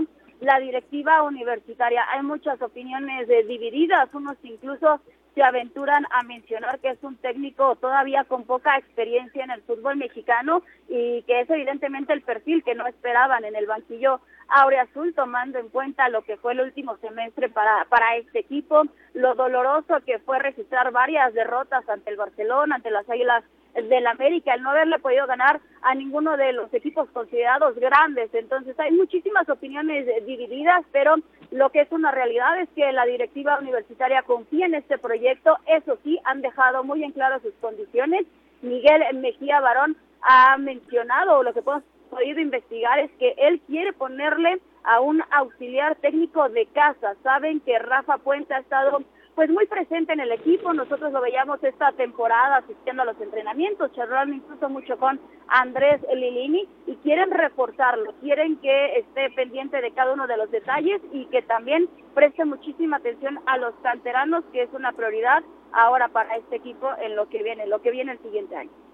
la 0.41 0.61
directiva 0.61 1.25
universitaria. 1.25 2.05
Hay 2.13 2.23
muchas 2.23 2.63
opiniones 2.63 3.27
divididas, 3.49 4.09
unos 4.15 4.37
incluso 4.45 5.01
se 5.35 5.43
aventuran 5.43 6.07
a 6.13 6.23
mencionar 6.23 6.79
que 6.79 6.91
es 6.91 7.03
un 7.03 7.17
técnico 7.17 7.77
todavía 7.77 8.25
con 8.25 8.45
poca 8.45 8.79
experiencia 8.79 9.45
en 9.45 9.51
el 9.51 9.63
fútbol 9.63 9.97
mexicano 9.97 10.63
y 10.89 11.23
que 11.23 11.41
es 11.41 11.51
evidentemente 11.51 12.13
el 12.13 12.23
perfil 12.23 12.63
que 12.63 12.75
no 12.75 12.87
esperaban 12.87 13.45
en 13.45 13.55
el 13.57 13.67
banquillo 13.67 14.21
Aurea 14.49 14.83
Azul, 14.83 15.15
tomando 15.15 15.59
en 15.59 15.69
cuenta 15.69 16.09
lo 16.09 16.23
que 16.23 16.37
fue 16.37 16.53
el 16.53 16.61
último 16.61 16.97
semestre 16.99 17.49
para, 17.49 17.85
para 17.87 18.17
este 18.17 18.41
equipo, 18.41 18.85
lo 19.15 19.35
doloroso 19.35 20.00
que 20.05 20.19
fue 20.21 20.38
registrar 20.38 20.93
varias 20.93 21.35
derrotas 21.35 21.88
ante 21.88 22.11
el 22.11 22.17
Barcelona, 22.17 22.76
ante 22.76 22.91
las 22.91 23.09
Águilas 23.09 23.45
del 23.75 24.07
América, 24.07 24.55
el 24.55 24.62
no 24.62 24.71
haberle 24.71 24.99
podido 24.99 25.26
ganar 25.26 25.61
a 25.83 25.95
ninguno 25.95 26.37
de 26.37 26.53
los 26.53 26.73
equipos 26.73 27.09
considerados 27.11 27.75
grandes. 27.76 28.33
Entonces 28.33 28.79
hay 28.81 28.91
muchísimas 28.93 29.49
opiniones 29.49 30.07
divididas, 30.25 30.85
pero 30.93 31.17
lo 31.50 31.71
que 31.71 31.83
es 31.83 31.93
una 31.93 32.11
realidad 32.11 32.59
es 32.61 32.69
que 32.71 32.91
la 32.93 33.05
directiva 33.05 33.59
universitaria 33.59 34.23
confía 34.23 34.67
en 34.67 34.75
este 34.75 34.99
proyecto. 34.99 35.59
Eso 35.67 35.99
sí, 36.03 36.19
han 36.25 36.41
dejado 36.41 36.85
muy 36.85 37.05
en 37.05 37.12
claro 37.12 37.38
sus 37.41 37.53
condiciones. 37.61 38.26
Miguel 38.62 39.03
Mejía 39.15 39.61
Barón 39.61 39.97
ha 40.23 40.57
mencionado, 40.57 41.43
lo 41.43 41.53
que 41.53 41.62
podido 42.07 42.41
investigar 42.41 42.99
es 42.99 43.11
que 43.19 43.35
él 43.37 43.61
quiere 43.67 43.93
ponerle 43.93 44.61
a 44.85 45.01
un 45.01 45.23
auxiliar 45.31 45.97
técnico 45.97 46.49
de 46.49 46.67
casa. 46.67 47.15
Saben 47.23 47.61
que 47.61 47.79
Rafa 47.79 48.19
Puente 48.19 48.55
ha 48.55 48.61
estado 48.61 49.03
pues 49.35 49.51
muy 49.51 49.67
presente 49.67 50.15
en 50.15 50.21
el 50.21 50.33
equipo. 50.33 50.73
Nosotros 50.73 51.13
lo 51.13 51.21
veíamos 51.21 51.63
esta 51.63 51.93
temporada 51.93 52.57
asistiendo 52.57 53.03
a 53.03 53.05
los 53.05 53.21
entrenamientos, 53.21 53.93
charlando 53.93 54.35
incluso 54.35 54.69
mucho 54.71 54.97
con 54.97 55.21
Andrés 55.49 56.01
Lilini 56.13 56.67
y 56.87 56.97
quieren 56.97 57.31
reforzarlo, 57.31 58.15
quieren 58.23 58.57
que 58.57 58.99
esté 58.99 59.31
pendiente 59.31 59.81
de 59.81 59.93
cada 59.93 60.15
uno 60.15 60.27
de 60.27 60.39
los 60.39 60.51
detalles 60.51 61.03
y 61.13 61.27
que 61.27 61.43
también 61.43 61.89
preste 62.15 62.45
muchísima 62.47 62.97
atención 62.97 63.39
a 63.47 63.59
los 63.59 63.75
canteranos, 63.83 64.43
que 64.53 64.63
es 64.63 64.73
una 64.73 64.93
prioridad 64.93 65.45
ahora 65.73 66.09
para 66.09 66.37
este 66.37 66.57
equipo 66.57 66.89
en 67.03 67.15
lo 67.15 67.29
que 67.29 67.43
viene, 67.43 67.67
lo 67.67 67.83
que 67.83 67.91
viene 67.91 68.13
el 68.13 68.19
siguiente 68.21 68.57
año. 68.57 68.86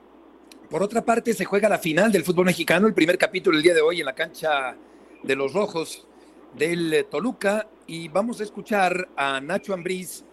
Por 0.73 0.83
otra 0.83 1.05
parte, 1.05 1.35
se 1.35 1.45
juega 1.45 1.69
la 1.69 1.79
final 1.79 2.11
del 2.11 2.25
fútbol 2.25 2.47
mexicano, 2.47 2.87
el 2.87 2.95
primer 2.95 3.19
capítulo 3.19 3.59
el 3.59 3.62
día 3.62 3.75
de 3.75 3.83
hoy 3.83 4.00
en 4.00 4.07
la 4.07 4.14
cancha 4.14 4.75
de 5.23 5.37
los 5.37 5.52
Rojos 5.52 6.09
del 6.55 7.07
Toluca. 7.11 7.69
Y 7.87 8.09
vamos 8.09 8.41
a 8.41 8.45
escuchar 8.45 9.11
a 9.14 9.38
Nacho 9.43 9.75
Ambriz 9.75 10.25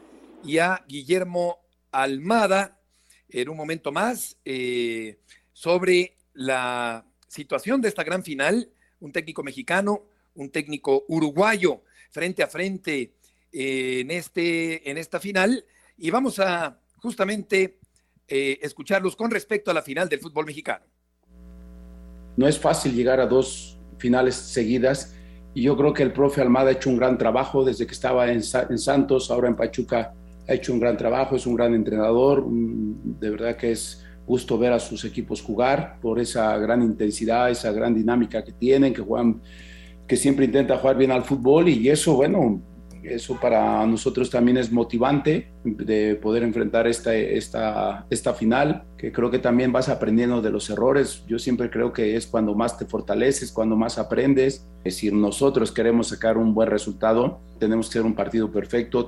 y 0.42 0.60
a 0.60 0.82
Guillermo 0.88 1.60
Almada 1.92 2.80
en 3.28 3.50
un 3.50 3.58
momento 3.58 3.92
más 3.92 4.38
eh, 4.46 5.20
sobre 5.52 6.16
la 6.32 7.06
situación 7.28 7.82
de 7.82 7.90
esta 7.90 8.06
gran 8.06 8.24
final, 8.24 8.72
un 9.02 9.12
técnico 9.12 9.44
mexicano, 9.44 10.06
un 10.36 10.52
técnico 10.52 11.04
uruguayo 11.10 11.84
frente 12.12 12.44
a 12.44 12.48
frente 12.48 13.14
eh, 13.52 14.00
en, 14.00 14.12
este, 14.12 14.90
en 14.90 14.98
esta 14.98 15.20
final. 15.20 15.66
Y 15.98 16.12
vamos 16.12 16.40
a 16.40 16.80
justamente 16.96 17.80
eh, 18.30 18.60
escucharlos 18.62 19.16
con 19.16 19.32
respecto 19.32 19.72
a 19.72 19.74
la 19.74 19.82
final 19.82 20.08
del 20.08 20.20
fútbol 20.20 20.46
mexicano. 20.46 20.86
No 22.38 22.48
es 22.48 22.60
fácil 22.60 22.94
llegar 22.94 23.20
a 23.20 23.26
dos 23.26 23.80
finales 23.98 24.36
seguidas 24.36 25.16
y 25.54 25.64
yo 25.64 25.76
creo 25.76 25.94
que 25.94 26.04
el 26.04 26.14
profe 26.14 26.42
Almada 26.42 26.70
ha 26.70 26.74
hecho 26.74 26.90
un 26.90 26.98
gran 26.98 27.18
trabajo 27.18 27.66
desde 27.66 27.86
que 27.86 27.94
estaba 27.94 28.32
en, 28.32 28.42
en 28.70 28.78
Santos, 28.78 29.32
ahora 29.32 29.48
en 29.48 29.56
Pachuca 29.56 30.14
ha 30.48 30.54
hecho 30.54 30.74
un 30.74 30.80
gran 30.80 30.98
trabajo, 30.98 31.36
es 31.36 31.46
un 31.46 31.56
gran 31.56 31.74
entrenador, 31.74 32.46
de 32.50 33.30
verdad 33.30 33.56
que 33.56 33.72
es 33.72 34.06
gusto 34.26 34.58
ver 34.58 34.74
a 34.74 34.80
sus 34.80 35.04
equipos 35.06 35.42
jugar 35.42 36.00
por 36.02 36.20
esa 36.20 36.56
gran 36.58 36.82
intensidad, 36.82 37.50
esa 37.50 37.72
gran 37.72 37.94
dinámica 37.94 38.44
que 38.44 38.52
tienen, 38.52 38.94
que 38.94 39.02
juegan, 39.02 39.42
que 40.08 40.16
siempre 40.16 40.46
intenta 40.46 40.78
jugar 40.78 40.98
bien 40.98 41.12
al 41.12 41.24
fútbol 41.24 41.68
y 41.70 41.90
eso, 41.90 42.16
bueno, 42.16 42.62
eso 43.04 43.38
para 43.40 43.86
nosotros 43.86 44.30
también 44.30 44.58
es 44.58 44.72
motivante 44.72 45.52
de 45.64 46.16
poder 46.16 46.44
enfrentar 46.44 46.88
esta, 46.88 47.16
esta, 47.16 48.06
esta 48.10 48.34
final, 48.34 48.84
que 48.98 49.12
creo 49.12 49.30
que 49.32 49.40
también 49.40 49.72
vas 49.72 49.90
aprendiendo 49.90 50.42
de 50.42 50.50
los 50.50 50.70
errores. 50.70 51.24
Yo 51.28 51.40
siempre 51.40 51.70
creo 51.70 51.94
que 51.94 52.16
es 52.16 52.28
cuando 52.28 52.56
más 52.56 52.78
te 52.78 52.86
fortaleces, 52.86 53.52
cuando 53.52 53.76
más 53.76 53.98
aprendes. 53.98 54.66
Es 54.84 54.96
decir, 54.96 55.14
nosotros 55.14 55.72
queremos 55.72 56.08
sacar 56.08 56.38
un 56.38 56.54
buen 56.54 56.70
resultado, 56.70 57.40
tenemos 57.60 57.88
que 57.88 57.94
ser 57.94 58.04
un 58.04 58.16
partido 58.16 58.52
perfecto 58.52 59.08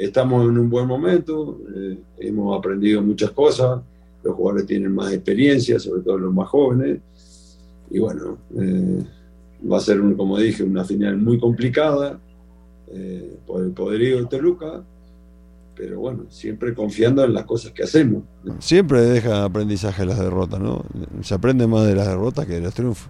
estamos 0.00 0.48
en 0.48 0.56
un 0.56 0.70
buen 0.70 0.86
momento, 0.86 1.60
eh, 1.76 1.98
hemos 2.20 2.58
aprendido 2.58 3.02
muchas 3.02 3.32
cosas, 3.32 3.82
los 4.24 4.34
jugadores 4.34 4.66
tienen 4.66 4.94
más 4.94 5.12
experiencia, 5.12 5.78
sobre 5.78 6.00
todo 6.00 6.16
los 6.16 6.32
más 6.32 6.48
jóvenes, 6.48 7.00
y 7.90 7.98
bueno, 7.98 8.38
eh, 8.58 9.04
va 9.70 9.76
a 9.76 9.80
ser, 9.80 10.00
como 10.16 10.38
dije, 10.38 10.62
una 10.62 10.84
final 10.84 11.18
muy 11.18 11.38
complicada 11.38 12.18
eh, 12.92 13.38
por 13.46 13.62
el 13.62 13.70
poderío 13.70 14.18
de 14.18 14.26
Toluca, 14.26 14.82
pero 15.76 16.00
bueno, 16.00 16.24
siempre 16.28 16.74
confiando 16.74 17.24
en 17.24 17.32
las 17.32 17.44
cosas 17.44 17.72
que 17.72 17.84
hacemos. 17.84 18.22
Siempre 18.58 19.00
deja 19.00 19.44
aprendizaje 19.44 20.04
las 20.04 20.18
derrotas, 20.18 20.60
¿no? 20.60 20.84
Se 21.22 21.34
aprende 21.34 21.66
más 21.66 21.86
de 21.86 21.94
las 21.94 22.06
derrotas 22.06 22.46
que 22.46 22.54
de 22.54 22.60
los 22.60 22.74
triunfos. 22.74 23.08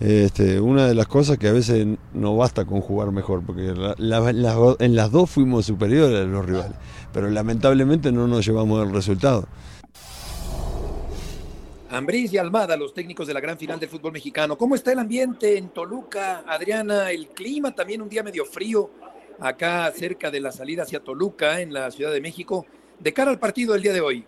Este, 0.00 0.60
una 0.60 0.86
de 0.86 0.94
las 0.94 1.06
cosas 1.06 1.36
que 1.36 1.48
a 1.48 1.52
veces 1.52 1.86
no 2.14 2.36
basta 2.36 2.64
con 2.64 2.80
jugar 2.80 3.12
mejor, 3.12 3.42
porque 3.44 3.68
en 3.68 4.96
las 4.96 5.12
dos 5.12 5.30
fuimos 5.30 5.66
superiores 5.66 6.20
a 6.20 6.24
los 6.24 6.44
rivales, 6.44 6.76
pero 7.12 7.28
lamentablemente 7.28 8.10
no 8.10 8.26
nos 8.26 8.44
llevamos 8.46 8.86
el 8.86 8.94
resultado. 8.94 9.46
Ambriz 11.92 12.32
y 12.32 12.38
Almada, 12.38 12.76
los 12.76 12.94
técnicos 12.94 13.26
de 13.26 13.34
la 13.34 13.40
gran 13.40 13.58
final 13.58 13.80
del 13.80 13.88
fútbol 13.88 14.12
mexicano. 14.12 14.56
¿Cómo 14.56 14.76
está 14.76 14.92
el 14.92 15.00
ambiente 15.00 15.58
en 15.58 15.70
Toluca, 15.70 16.44
Adriana? 16.46 17.10
El 17.10 17.28
clima 17.30 17.74
también 17.74 18.00
un 18.00 18.08
día 18.08 18.22
medio 18.22 18.44
frío 18.44 18.90
acá 19.40 19.90
cerca 19.90 20.30
de 20.30 20.38
la 20.38 20.52
salida 20.52 20.84
hacia 20.84 21.00
Toluca, 21.00 21.60
en 21.60 21.72
la 21.72 21.90
Ciudad 21.90 22.12
de 22.12 22.20
México, 22.20 22.64
de 23.00 23.12
cara 23.12 23.32
al 23.32 23.40
partido 23.40 23.72
del 23.72 23.82
día 23.82 23.92
de 23.92 24.00
hoy. 24.00 24.24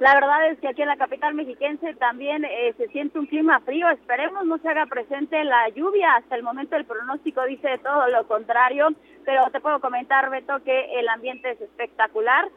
La 0.00 0.14
verdad 0.14 0.50
es 0.50 0.58
que 0.60 0.68
aquí 0.68 0.82
en 0.82 0.88
la 0.88 0.98
capital 0.98 1.32
mexiquense 1.34 1.94
también 1.94 2.44
eh, 2.44 2.74
se 2.76 2.88
siente 2.88 3.18
un 3.18 3.26
clima 3.26 3.60
frío. 3.60 3.88
Esperemos 3.88 4.44
no 4.44 4.58
se 4.58 4.68
haga 4.68 4.84
presente 4.84 5.42
la 5.44 5.68
lluvia. 5.70 6.16
Hasta 6.16 6.36
el 6.36 6.42
momento 6.42 6.76
el 6.76 6.84
pronóstico 6.84 7.44
dice 7.44 7.78
todo 7.82 8.08
lo 8.08 8.26
contrario. 8.26 8.88
Pero 9.24 9.50
te 9.50 9.60
puedo 9.60 9.80
comentar, 9.80 10.28
Beto, 10.30 10.62
que 10.62 10.98
el 10.98 11.08
ambiente 11.08 11.50
es 11.50 11.60
espectacular. 11.60 12.48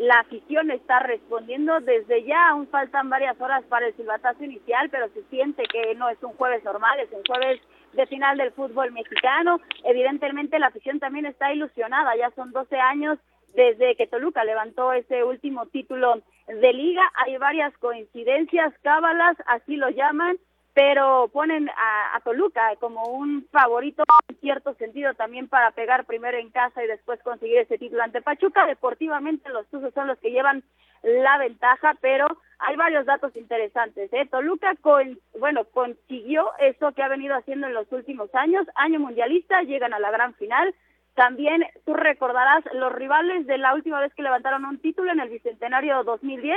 La 0.00 0.20
afición 0.20 0.70
está 0.70 1.00
respondiendo 1.00 1.78
desde 1.80 2.24
ya. 2.24 2.48
Aún 2.48 2.66
faltan 2.68 3.10
varias 3.10 3.38
horas 3.38 3.62
para 3.64 3.86
el 3.86 3.94
silbatazo 3.96 4.42
inicial, 4.42 4.88
pero 4.88 5.10
se 5.10 5.22
siente 5.24 5.62
que 5.64 5.94
no 5.94 6.08
es 6.08 6.16
un 6.22 6.32
jueves 6.32 6.64
normal, 6.64 6.98
es 7.00 7.12
un 7.12 7.22
jueves 7.22 7.60
de 7.92 8.06
final 8.06 8.38
del 8.38 8.50
fútbol 8.52 8.92
mexicano. 8.92 9.60
Evidentemente 9.84 10.58
la 10.58 10.68
afición 10.68 11.00
también 11.00 11.26
está 11.26 11.52
ilusionada. 11.52 12.16
Ya 12.16 12.30
son 12.30 12.50
12 12.50 12.76
años 12.76 13.18
desde 13.54 13.94
que 13.94 14.06
Toluca 14.06 14.42
levantó 14.42 14.94
ese 14.94 15.22
último 15.22 15.66
título 15.66 16.22
de 16.46 16.72
liga. 16.72 17.02
Hay 17.16 17.36
varias 17.36 17.76
coincidencias, 17.76 18.72
cábalas, 18.82 19.36
así 19.48 19.76
lo 19.76 19.90
llaman, 19.90 20.38
pero 20.82 21.28
ponen 21.28 21.68
a, 21.68 22.18
Toluca 22.24 22.74
como 22.80 23.04
un 23.04 23.46
favorito 23.52 24.02
en 24.28 24.36
cierto 24.36 24.72
sentido 24.76 25.12
también 25.12 25.46
para 25.46 25.72
pegar 25.72 26.06
primero 26.06 26.38
en 26.38 26.48
casa 26.48 26.82
y 26.82 26.86
después 26.86 27.22
conseguir 27.22 27.58
ese 27.58 27.76
título 27.76 28.02
ante 28.02 28.22
Pachuca. 28.22 28.64
Deportivamente 28.64 29.50
los 29.50 29.66
Tuzos 29.66 29.92
son 29.92 30.06
los 30.06 30.18
que 30.20 30.30
llevan 30.30 30.62
la 31.02 31.36
ventaja, 31.36 31.98
pero 32.00 32.28
hay 32.60 32.76
varios 32.76 33.04
datos 33.04 33.36
interesantes. 33.36 34.10
¿eh? 34.10 34.26
Toluca 34.30 34.74
con, 34.80 35.18
bueno, 35.38 35.66
consiguió 35.66 36.48
eso 36.58 36.92
que 36.92 37.02
ha 37.02 37.08
venido 37.08 37.36
haciendo 37.36 37.66
en 37.66 37.74
los 37.74 37.92
últimos 37.92 38.34
años, 38.34 38.66
año 38.74 39.00
mundialista, 39.00 39.60
llegan 39.60 39.92
a 39.92 39.98
la 39.98 40.10
gran 40.10 40.32
final, 40.36 40.74
también 41.14 41.62
tú 41.84 41.92
recordarás, 41.92 42.64
los 42.72 42.90
rivales 42.90 43.46
de 43.46 43.58
la 43.58 43.74
última 43.74 44.00
vez 44.00 44.14
que 44.14 44.22
levantaron 44.22 44.64
un 44.64 44.78
título 44.78 45.12
en 45.12 45.20
el 45.20 45.28
Bicentenario 45.28 46.04
2010 46.04 46.56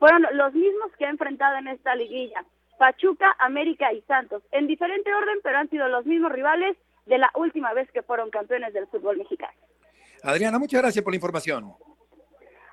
fueron 0.00 0.26
los 0.32 0.54
mismos 0.54 0.90
que 0.98 1.06
ha 1.06 1.10
enfrentado 1.10 1.56
en 1.58 1.68
esta 1.68 1.94
liguilla. 1.94 2.44
Pachuca, 2.80 3.36
América 3.38 3.92
y 3.92 4.00
Santos. 4.08 4.42
En 4.52 4.66
diferente 4.66 5.12
orden, 5.12 5.38
pero 5.42 5.58
han 5.58 5.68
sido 5.68 5.86
los 5.88 6.06
mismos 6.06 6.32
rivales 6.32 6.78
de 7.04 7.18
la 7.18 7.30
última 7.34 7.74
vez 7.74 7.90
que 7.92 8.00
fueron 8.00 8.30
campeones 8.30 8.72
del 8.72 8.86
fútbol 8.86 9.18
mexicano. 9.18 9.52
Adriana, 10.22 10.58
muchas 10.58 10.80
gracias 10.80 11.04
por 11.04 11.12
la 11.12 11.16
información. 11.16 11.74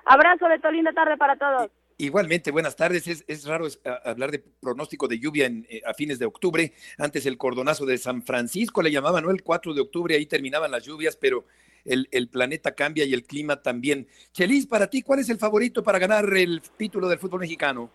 Abrazo, 0.06 0.48
Beto, 0.48 0.70
linda 0.70 0.94
tarde 0.94 1.18
para 1.18 1.36
todos. 1.36 1.70
Igualmente, 1.98 2.50
buenas 2.50 2.74
tardes. 2.74 3.06
Es, 3.06 3.44
raro 3.46 3.66
hablar 4.02 4.30
de 4.30 4.38
pronóstico 4.38 5.08
de 5.08 5.18
lluvia 5.18 5.46
eh, 5.46 5.82
a 5.84 5.92
fines 5.92 6.18
de 6.18 6.24
octubre. 6.24 6.72
Antes 6.96 7.26
el 7.26 7.36
cordonazo 7.36 7.84
de 7.84 7.98
San 7.98 8.22
Francisco 8.22 8.80
le 8.80 8.90
llamaban, 8.90 9.24
¿no? 9.24 9.30
El 9.30 9.42
4 9.42 9.74
de 9.74 9.82
octubre, 9.82 10.14
ahí 10.14 10.24
terminaban 10.24 10.70
las 10.70 10.84
lluvias, 10.84 11.18
pero 11.18 11.44
el, 11.84 12.28
planeta 12.30 12.74
cambia 12.74 13.04
y 13.04 13.12
el 13.12 13.24
clima 13.24 13.60
también. 13.60 14.08
Chelis, 14.32 14.66
para 14.66 14.86
ti, 14.86 15.02
¿cuál 15.02 15.20
es 15.20 15.28
el 15.28 15.36
favorito 15.36 15.82
para 15.82 15.98
ganar 15.98 16.24
el 16.34 16.62
título 16.78 17.08
del 17.08 17.18
fútbol 17.18 17.40
mexicano? 17.40 17.90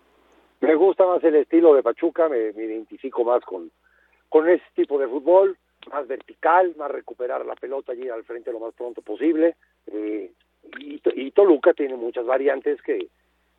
Me 0.64 0.76
gusta 0.76 1.06
más 1.06 1.24
el 1.24 1.36
estilo 1.36 1.74
de 1.74 1.84
Pachuca, 1.84 2.30
me, 2.30 2.50
identifico 2.50 3.24
más 3.24 3.44
con, 3.44 3.72
con 4.30 4.50
ese 4.50 4.64
tipo 4.76 4.98
de 4.98 5.08
fútbol, 5.08 5.58
más 5.92 6.08
vertical, 6.08 6.74
más 6.78 6.90
recuperar 6.90 7.46
la 7.46 7.56
pelota 7.56 7.94
y 7.94 8.04
ir 8.04 8.12
al 8.12 8.24
frente 8.24 8.52
lo 8.52 8.60
más 8.60 8.74
pronto 8.74 9.02
posible. 9.02 9.56
Eh, 9.88 10.32
y 10.80 11.32
Toluca 11.32 11.74
tiene 11.74 11.96
muchas 11.96 12.26
variantes 12.26 12.82
que 12.82 13.10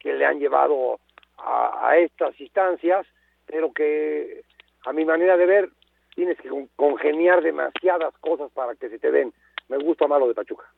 que 0.05 0.13
le 0.13 0.27
han 0.27 0.39
llevado 0.39 1.01
a, 1.39 1.97
estas 1.97 2.39
instancias, 2.39 3.07
pero 3.47 3.73
que 3.73 4.43
a 4.85 4.93
mi 4.93 5.07
manera 5.07 5.39
de 5.39 5.47
ver 5.47 5.71
tienes 6.15 6.39
que 6.39 6.51
congeniar 6.77 7.43
demasiadas 7.43 8.13
cosas 8.21 8.53
para 8.53 8.75
que 8.75 8.91
se 8.91 8.99
te 8.99 9.11
den. 9.11 9.33
Me 9.69 9.79
gusta 9.79 10.07
más 10.07 10.21
lo 10.21 10.29
de 10.29 10.35
Pachuca. 10.35 10.71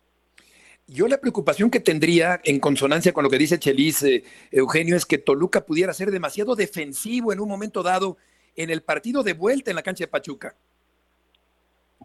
Yo 0.88 1.08
la 1.08 1.18
preocupación 1.18 1.70
que 1.70 1.80
tendría 1.80 2.40
en 2.44 2.60
consonancia 2.60 3.12
con 3.12 3.24
lo 3.24 3.30
que 3.30 3.38
dice 3.38 3.58
Chelis, 3.58 4.02
eh, 4.04 4.22
Eugenio, 4.52 4.96
es 4.96 5.04
que 5.04 5.18
Toluca 5.18 5.66
pudiera 5.66 5.92
ser 5.92 6.12
demasiado 6.12 6.54
defensivo 6.54 7.32
en 7.32 7.40
un 7.40 7.48
momento 7.48 7.82
dado 7.82 8.16
en 8.54 8.70
el 8.70 8.82
partido 8.82 9.24
de 9.24 9.32
vuelta 9.32 9.70
en 9.70 9.76
la 9.76 9.82
cancha 9.82 10.04
de 10.04 10.08
Pachuca. 10.08 10.56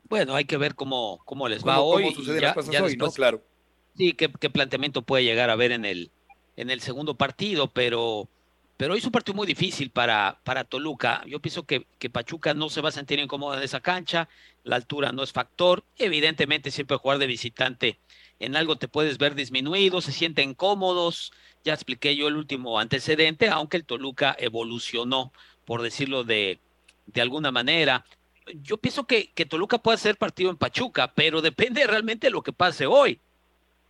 Bueno, 0.09 0.35
hay 0.35 0.45
que 0.45 0.57
ver 0.57 0.73
cómo, 0.73 1.21
cómo 1.25 1.47
les 1.47 1.65
va 1.65 1.79
hoy. 1.79 2.03
Cómo 2.03 2.15
suceden 2.15 2.41
las 2.41 2.55
cosas 2.55 2.81
hoy, 2.81 2.97
¿no? 2.97 3.11
Claro. 3.11 3.41
Sí, 3.95 4.13
qué, 4.13 4.31
qué 4.39 4.49
planteamiento 4.49 5.03
puede 5.03 5.23
llegar 5.23 5.49
a 5.49 5.55
ver 5.55 5.71
en 5.71 5.85
el, 5.85 6.11
en 6.57 6.69
el 6.71 6.81
segundo 6.81 7.15
partido, 7.15 7.67
pero, 7.67 8.27
pero 8.77 8.95
hizo 8.95 9.09
un 9.09 9.11
partido 9.11 9.35
muy 9.35 9.45
difícil 9.45 9.91
para, 9.91 10.39
para 10.43 10.63
Toluca. 10.63 11.23
Yo 11.27 11.39
pienso 11.39 11.63
que, 11.63 11.85
que, 11.99 12.09
Pachuca 12.09 12.53
no 12.53 12.69
se 12.69 12.81
va 12.81 12.89
a 12.89 12.93
sentir 12.93 13.19
incómodo 13.19 13.55
en 13.55 13.63
esa 13.63 13.79
cancha, 13.79 14.27
la 14.63 14.75
altura 14.75 15.11
no 15.11 15.23
es 15.23 15.31
factor, 15.31 15.83
evidentemente 15.97 16.71
siempre 16.71 16.97
jugar 16.97 17.19
de 17.19 17.27
visitante 17.27 17.99
en 18.41 18.55
algo 18.55 18.75
te 18.75 18.87
puedes 18.87 19.19
ver 19.19 19.35
disminuido, 19.35 20.01
se 20.01 20.11
sienten 20.11 20.55
cómodos. 20.55 21.31
Ya 21.63 21.73
expliqué 21.73 22.15
yo 22.15 22.27
el 22.27 22.35
último 22.35 22.79
antecedente, 22.79 23.49
aunque 23.49 23.77
el 23.77 23.85
Toluca 23.85 24.35
evolucionó, 24.39 25.31
por 25.63 25.83
decirlo 25.83 26.23
de, 26.23 26.59
de 27.05 27.21
alguna 27.21 27.51
manera. 27.51 28.03
Yo 28.55 28.77
pienso 28.77 29.05
que, 29.05 29.31
que 29.35 29.45
Toluca 29.45 29.77
puede 29.77 29.99
ser 29.99 30.17
partido 30.17 30.49
en 30.49 30.57
Pachuca, 30.57 31.13
pero 31.13 31.41
depende 31.41 31.85
realmente 31.85 32.27
de 32.27 32.31
lo 32.31 32.41
que 32.41 32.51
pase 32.51 32.87
hoy. 32.87 33.19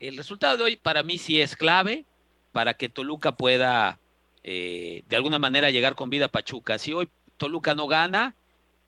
El 0.01 0.17
resultado 0.17 0.58
de 0.58 0.63
hoy 0.65 0.75
para 0.75 1.01
mí 1.01 1.17
sí 1.17 1.39
es 1.39 1.55
clave 1.55 2.03
para 2.51 2.74
que 2.74 2.89
Toluca 2.89 3.38
pueda 3.38 4.00
eh, 4.43 5.03
de 5.08 5.15
alguna 5.15 5.39
manera 5.39 5.72
llegar 5.72 5.96
con 5.96 6.10
vida 6.10 6.25
a 6.25 6.31
Pachuca. 6.31 6.77
Si 6.77 6.91
hoy 6.91 7.08
Toluca 7.38 7.74
no 7.74 7.88
gana 7.88 8.36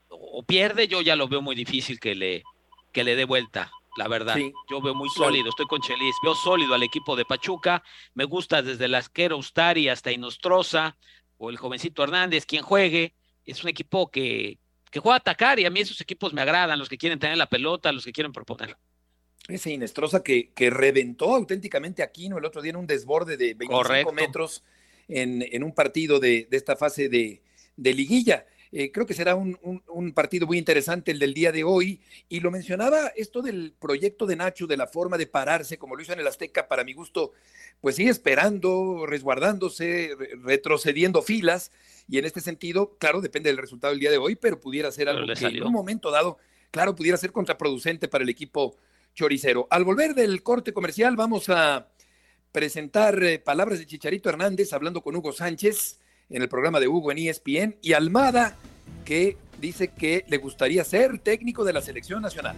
o 0.09 0.43
pierde, 0.43 0.89
yo 0.89 1.01
ya 1.01 1.15
lo 1.15 1.29
veo 1.29 1.41
muy 1.41 1.55
difícil 1.55 2.01
que 2.01 2.15
le, 2.15 2.43
que 2.91 3.05
le 3.05 3.15
dé 3.15 3.23
vuelta 3.23 3.71
la 3.97 4.07
verdad. 4.07 4.37
Yo 4.69 4.81
veo 4.81 4.95
muy 4.95 5.09
sólido, 5.09 5.49
estoy 5.49 5.65
con 5.65 5.81
Chelis, 5.81 6.15
veo 6.23 6.35
sólido 6.35 6.73
al 6.73 6.83
equipo 6.83 7.15
de 7.15 7.25
Pachuca, 7.25 7.83
me 8.13 8.25
gusta 8.25 8.61
desde 8.61 8.85
el 8.85 8.95
asquero 8.95 9.37
Ustari 9.37 9.89
hasta 9.89 10.11
Inostroza 10.11 10.97
o 11.37 11.49
el 11.49 11.57
jovencito 11.57 12.03
Hernández, 12.03 12.45
quien 12.45 12.63
juegue, 12.63 13.13
es 13.45 13.63
un 13.63 13.69
equipo 13.69 14.09
que, 14.09 14.59
que 14.89 14.99
juega 14.99 15.15
a 15.15 15.17
atacar 15.17 15.59
y 15.59 15.65
a 15.65 15.69
mí 15.69 15.79
esos 15.81 15.99
equipos 16.01 16.33
me 16.33 16.41
agradan, 16.41 16.79
los 16.79 16.89
que 16.89 16.97
quieren 16.97 17.19
tener 17.19 17.37
la 17.37 17.47
pelota, 17.47 17.91
los 17.91 18.05
que 18.05 18.13
quieren 18.13 18.31
proponer. 18.31 18.77
Ese 19.47 19.71
Inestrosa 19.71 20.23
que, 20.23 20.51
que 20.53 20.69
reventó 20.69 21.35
auténticamente 21.35 22.01
a 22.01 22.05
Aquino 22.05 22.37
el 22.37 22.45
otro 22.45 22.61
día 22.61 22.69
en 22.69 22.77
un 22.77 22.87
desborde 22.87 23.35
de 23.35 23.53
25 23.55 24.13
metros 24.13 24.63
en, 25.09 25.43
en, 25.51 25.63
un 25.63 25.73
partido 25.73 26.19
de, 26.19 26.47
de 26.49 26.57
esta 26.57 26.77
fase 26.77 27.09
de, 27.09 27.41
de 27.75 27.93
liguilla. 27.93 28.45
Eh, 28.75 28.91
creo 28.91 29.05
que 29.05 29.13
será 29.13 29.35
un, 29.35 30.11
partido 30.15 30.47
muy 30.47 30.57
interesante 30.57 31.11
el 31.11 31.19
del 31.19 31.35
día 31.35 31.51
de 31.51 31.63
hoy. 31.63 32.01
Y 32.27 32.39
lo 32.39 32.49
mencionaba 32.49 33.13
esto 33.15 33.43
del 33.43 33.75
proyecto 33.79 34.25
de 34.25 34.35
Nacho, 34.35 34.65
de 34.65 34.77
la 34.77 34.87
forma 34.87 35.19
de 35.19 35.27
pararse, 35.27 35.77
como 35.77 35.95
lo 35.95 36.01
hizo 36.01 36.11
en 36.11 36.19
el 36.19 36.27
Azteca, 36.27 36.67
para 36.67 36.83
mi 36.83 36.93
gusto, 36.93 37.33
pues 37.81 37.95
sigue 37.95 38.09
esperando, 38.09 39.05
resguardándose, 39.05 40.17
retrocediendo 40.43 41.21
filas. 41.21 41.71
Y 42.09 42.17
en 42.17 42.25
este 42.25 42.41
sentido, 42.41 42.97
claro, 42.97 43.21
depende 43.21 43.49
del 43.49 43.59
resultado 43.59 43.91
del 43.91 43.99
día 43.99 44.09
de 44.09 44.17
hoy, 44.17 44.35
pero 44.35 44.59
pudiera 44.59 44.91
ser 44.91 45.07
algo 45.07 45.31
que 45.31 45.45
en 45.45 45.63
un 45.63 45.71
momento 45.71 46.09
dado, 46.09 46.39
claro, 46.71 46.95
pudiera 46.95 47.17
ser 47.17 47.31
contraproducente 47.31 48.07
para 48.07 48.23
el 48.23 48.29
equipo 48.29 48.75
choricero. 49.13 49.67
Al 49.69 49.83
volver 49.83 50.15
del 50.15 50.41
corte 50.41 50.73
comercial, 50.73 51.15
vamos 51.15 51.47
a 51.49 51.89
presentar 52.51 53.23
eh, 53.23 53.37
palabras 53.37 53.77
de 53.77 53.85
Chicharito 53.85 54.29
Hernández 54.29 54.73
hablando 54.73 55.03
con 55.03 55.15
Hugo 55.15 55.31
Sánchez 55.31 55.99
en 56.33 56.41
el 56.41 56.49
programa 56.49 56.79
de 56.79 56.87
Hugo 56.87 57.11
en 57.11 57.19
ESPN, 57.19 57.77
y 57.81 57.93
Almada, 57.93 58.57
que 59.05 59.37
dice 59.61 59.89
que 59.89 60.25
le 60.27 60.37
gustaría 60.37 60.83
ser 60.83 61.19
técnico 61.19 61.63
de 61.63 61.73
la 61.73 61.81
selección 61.81 62.23
nacional. 62.23 62.55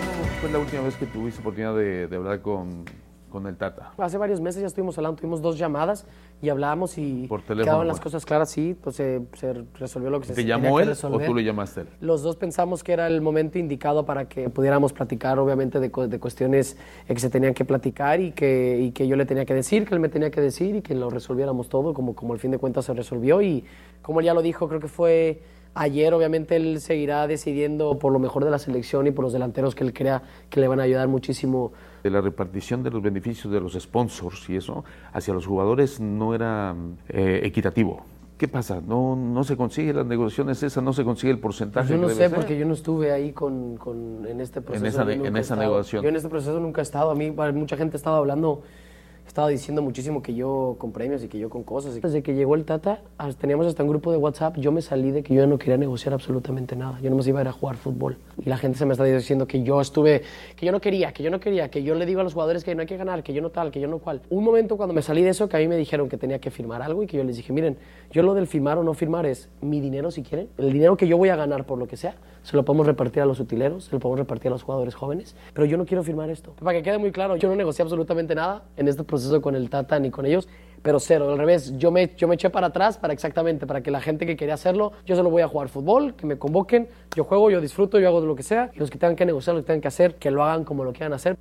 ¿Cuándo 0.00 0.40
fue 0.40 0.50
la 0.50 0.58
última 0.58 0.82
vez 0.82 0.94
que 0.96 1.06
tuviste 1.06 1.40
oportunidad 1.40 1.74
de 1.74 2.14
hablar 2.14 2.42
con, 2.42 2.84
con 3.30 3.46
el 3.46 3.56
Tata? 3.56 3.92
Hace 3.96 4.18
varios 4.18 4.40
meses 4.40 4.60
ya 4.60 4.66
estuvimos 4.66 4.98
hablando, 4.98 5.18
tuvimos 5.18 5.40
dos 5.40 5.56
llamadas 5.56 6.04
y 6.42 6.48
hablábamos 6.48 6.98
y 6.98 7.28
quedaban 7.46 7.86
las 7.86 8.00
cosas 8.00 8.26
claras, 8.26 8.50
sí, 8.50 8.76
pues 8.80 8.96
se, 8.96 9.22
resolvió 9.78 10.10
lo 10.10 10.20
que 10.20 10.26
se 10.26 10.34
¿Te 10.34 10.44
llamó 10.44 10.80
él 10.80 10.90
o 10.90 11.18
tú 11.20 11.34
le 11.34 11.44
llamaste 11.44 11.82
él? 11.82 11.86
Los 12.00 12.22
dos 12.22 12.36
pensamos 12.36 12.84
que 12.84 12.92
era 12.92 13.06
el 13.06 13.20
momento 13.20 13.58
indicado 13.58 14.04
para 14.04 14.28
que 14.28 14.50
pudiéramos 14.50 14.92
platicar, 14.92 15.38
obviamente, 15.38 15.80
de, 15.80 15.88
de 15.88 16.18
cuestiones 16.18 16.76
que 17.06 17.18
se 17.18 17.30
tenían 17.30 17.54
que 17.54 17.64
platicar 17.64 18.20
y 18.20 18.32
que, 18.32 18.78
y 18.80 18.90
que 18.90 19.06
yo 19.06 19.16
le 19.16 19.24
tenía 19.24 19.44
que 19.44 19.54
decir, 19.54 19.86
que 19.86 19.94
él 19.94 20.00
me 20.00 20.08
tenía 20.08 20.30
que 20.30 20.40
decir 20.40 20.76
y 20.76 20.82
que 20.82 20.94
lo 20.94 21.08
resolviéramos 21.08 21.68
todo, 21.68 21.94
como, 21.94 22.14
como 22.14 22.34
al 22.34 22.38
fin 22.38 22.50
de 22.50 22.58
cuentas 22.58 22.84
se 22.84 22.92
resolvió 22.92 23.40
y 23.40 23.64
como 24.02 24.20
él 24.20 24.26
ya 24.26 24.34
lo 24.34 24.42
dijo, 24.42 24.68
creo 24.68 24.80
que 24.80 24.88
fue 24.88 25.40
Ayer 25.74 26.12
obviamente 26.14 26.56
él 26.56 26.80
seguirá 26.80 27.26
decidiendo 27.28 27.98
por 27.98 28.12
lo 28.12 28.18
mejor 28.18 28.44
de 28.44 28.50
la 28.50 28.58
selección 28.58 29.06
y 29.06 29.12
por 29.12 29.24
los 29.24 29.32
delanteros 29.32 29.76
que 29.76 29.84
él 29.84 29.92
crea 29.92 30.22
que 30.48 30.60
le 30.60 30.66
van 30.66 30.80
a 30.80 30.82
ayudar 30.82 31.06
muchísimo. 31.06 31.72
De 32.02 32.10
la 32.10 32.20
repartición 32.20 32.82
de 32.82 32.90
los 32.90 33.02
beneficios 33.02 33.52
de 33.52 33.60
los 33.60 33.74
sponsors 33.74 34.48
y 34.48 34.56
eso 34.56 34.84
hacia 35.12 35.34
los 35.34 35.46
jugadores 35.46 36.00
no 36.00 36.34
era 36.34 36.74
eh, 37.08 37.40
equitativo. 37.44 38.04
¿Qué 38.40 38.48
pasa? 38.48 38.80
¿No, 38.80 39.16
¿No 39.16 39.44
se 39.44 39.54
consigue 39.54 39.92
las 39.92 40.06
negociaciones 40.06 40.62
esas? 40.62 40.82
¿No 40.82 40.94
se 40.94 41.04
consigue 41.04 41.30
el 41.30 41.38
porcentaje? 41.38 41.88
Pues 41.88 42.00
yo 42.00 42.08
no 42.08 42.14
sé, 42.14 42.30
porque 42.30 42.58
yo 42.58 42.64
no 42.64 42.72
estuve 42.72 43.12
ahí 43.12 43.32
con, 43.32 43.76
con 43.76 44.26
en 44.26 44.40
este 44.40 44.62
proceso. 44.62 45.02
En 45.02 45.10
esa, 45.10 45.26
en 45.28 45.36
esa 45.36 45.56
negociación. 45.56 46.02
Yo 46.02 46.08
en 46.08 46.16
este 46.16 46.30
proceso 46.30 46.58
nunca 46.58 46.80
he 46.80 46.82
estado. 46.82 47.10
A 47.10 47.14
mí, 47.14 47.30
mucha 47.30 47.76
gente 47.76 47.96
ha 47.96 47.98
estado 47.98 48.16
hablando 48.16 48.62
estaba 49.30 49.48
diciendo 49.48 49.80
muchísimo 49.80 50.22
que 50.22 50.34
yo 50.34 50.74
con 50.78 50.90
premios 50.90 51.22
y 51.22 51.28
que 51.28 51.38
yo 51.38 51.48
con 51.48 51.62
cosas. 51.62 51.94
Desde 52.02 52.20
que 52.20 52.34
llegó 52.34 52.56
el 52.56 52.64
Tata, 52.64 53.00
teníamos 53.38 53.64
hasta 53.68 53.84
un 53.84 53.88
grupo 53.88 54.10
de 54.10 54.18
WhatsApp, 54.18 54.56
yo 54.56 54.72
me 54.72 54.82
salí 54.82 55.12
de 55.12 55.22
que 55.22 55.34
yo 55.34 55.46
no 55.46 55.56
quería 55.56 55.76
negociar 55.76 56.14
absolutamente 56.14 56.74
nada. 56.74 56.98
Yo 57.00 57.10
no 57.10 57.16
me 57.16 57.22
iba 57.24 57.38
a 57.38 57.42
ir 57.42 57.48
a 57.48 57.52
jugar 57.52 57.76
fútbol. 57.76 58.16
Y 58.44 58.48
la 58.48 58.58
gente 58.58 58.76
se 58.76 58.86
me 58.86 58.92
está 58.92 59.04
diciendo 59.04 59.46
que 59.46 59.62
yo 59.62 59.80
estuve, 59.80 60.22
que 60.56 60.66
yo 60.66 60.72
no 60.72 60.80
quería, 60.80 61.12
que 61.12 61.22
yo 61.22 61.30
no 61.30 61.38
quería, 61.38 61.70
que 61.70 61.84
yo 61.84 61.94
le 61.94 62.06
digo 62.06 62.20
a 62.20 62.24
los 62.24 62.32
jugadores 62.32 62.64
que 62.64 62.74
no 62.74 62.80
hay 62.80 62.88
que 62.88 62.96
ganar, 62.96 63.22
que 63.22 63.32
yo 63.32 63.40
no 63.40 63.50
tal, 63.50 63.70
que 63.70 63.80
yo 63.80 63.86
no 63.86 64.00
cual. 64.00 64.20
Un 64.30 64.42
momento 64.42 64.76
cuando 64.76 64.94
me 64.94 65.02
salí 65.02 65.22
de 65.22 65.30
eso, 65.30 65.48
que 65.48 65.56
a 65.56 65.60
mí 65.60 65.68
me 65.68 65.76
dijeron 65.76 66.08
que 66.08 66.16
tenía 66.16 66.40
que 66.40 66.50
firmar 66.50 66.82
algo 66.82 67.04
y 67.04 67.06
que 67.06 67.16
yo 67.16 67.22
les 67.22 67.36
dije, 67.36 67.52
miren, 67.52 67.78
yo 68.10 68.24
lo 68.24 68.34
del 68.34 68.48
firmar 68.48 68.78
o 68.78 68.82
no 68.82 68.94
firmar 68.94 69.26
es 69.26 69.48
mi 69.60 69.80
dinero 69.80 70.10
si 70.10 70.24
quieren, 70.24 70.48
el 70.58 70.72
dinero 70.72 70.96
que 70.96 71.06
yo 71.06 71.16
voy 71.16 71.28
a 71.28 71.36
ganar 71.36 71.66
por 71.66 71.78
lo 71.78 71.86
que 71.86 71.96
sea, 71.96 72.16
se 72.42 72.56
lo 72.56 72.64
podemos 72.64 72.86
repartir 72.86 73.22
a 73.22 73.26
los 73.26 73.40
utileros, 73.40 73.84
se 73.84 73.92
lo 73.92 74.00
podemos 74.00 74.18
repartir 74.20 74.48
a 74.48 74.50
los 74.50 74.62
jugadores 74.62 74.94
jóvenes, 74.94 75.36
pero 75.52 75.66
yo 75.66 75.76
no 75.76 75.84
quiero 75.84 76.02
firmar 76.02 76.30
esto. 76.30 76.52
Para 76.52 76.78
que 76.78 76.82
quede 76.82 76.98
muy 76.98 77.12
claro, 77.12 77.36
yo 77.36 77.48
no 77.48 77.56
negocié 77.56 77.82
absolutamente 77.82 78.34
nada 78.34 78.62
en 78.76 78.88
este 78.88 79.04
proceso 79.04 79.40
con 79.40 79.54
el 79.54 79.70
Tata 79.70 79.98
ni 79.98 80.10
con 80.10 80.26
ellos, 80.26 80.48
pero 80.82 80.98
cero, 80.98 81.30
al 81.30 81.38
revés, 81.38 81.76
yo 81.76 81.90
me, 81.90 82.14
yo 82.16 82.26
me 82.26 82.36
eché 82.36 82.48
para 82.48 82.68
atrás 82.68 82.96
para 82.96 83.12
exactamente, 83.12 83.66
para 83.66 83.82
que 83.82 83.90
la 83.90 84.00
gente 84.00 84.24
que 84.24 84.36
quería 84.36 84.54
hacerlo, 84.54 84.92
yo 85.04 85.14
solo 85.16 85.30
voy 85.30 85.42
a 85.42 85.48
jugar 85.48 85.68
fútbol, 85.68 86.14
que 86.14 86.26
me 86.26 86.38
convoquen, 86.38 86.88
yo 87.14 87.24
juego, 87.24 87.50
yo 87.50 87.60
disfruto, 87.60 87.98
yo 87.98 88.08
hago 88.08 88.20
lo 88.20 88.34
que 88.34 88.42
sea, 88.42 88.70
y 88.74 88.78
los 88.78 88.90
que 88.90 88.98
tengan 88.98 89.16
que 89.16 89.26
negociar, 89.26 89.56
lo 89.56 89.62
que 89.62 89.66
tengan 89.66 89.82
que 89.82 89.88
hacer, 89.88 90.14
que 90.14 90.30
lo 90.30 90.42
hagan 90.42 90.64
como 90.64 90.84
lo 90.84 90.92
quieran 90.92 91.12
hacer. 91.12 91.36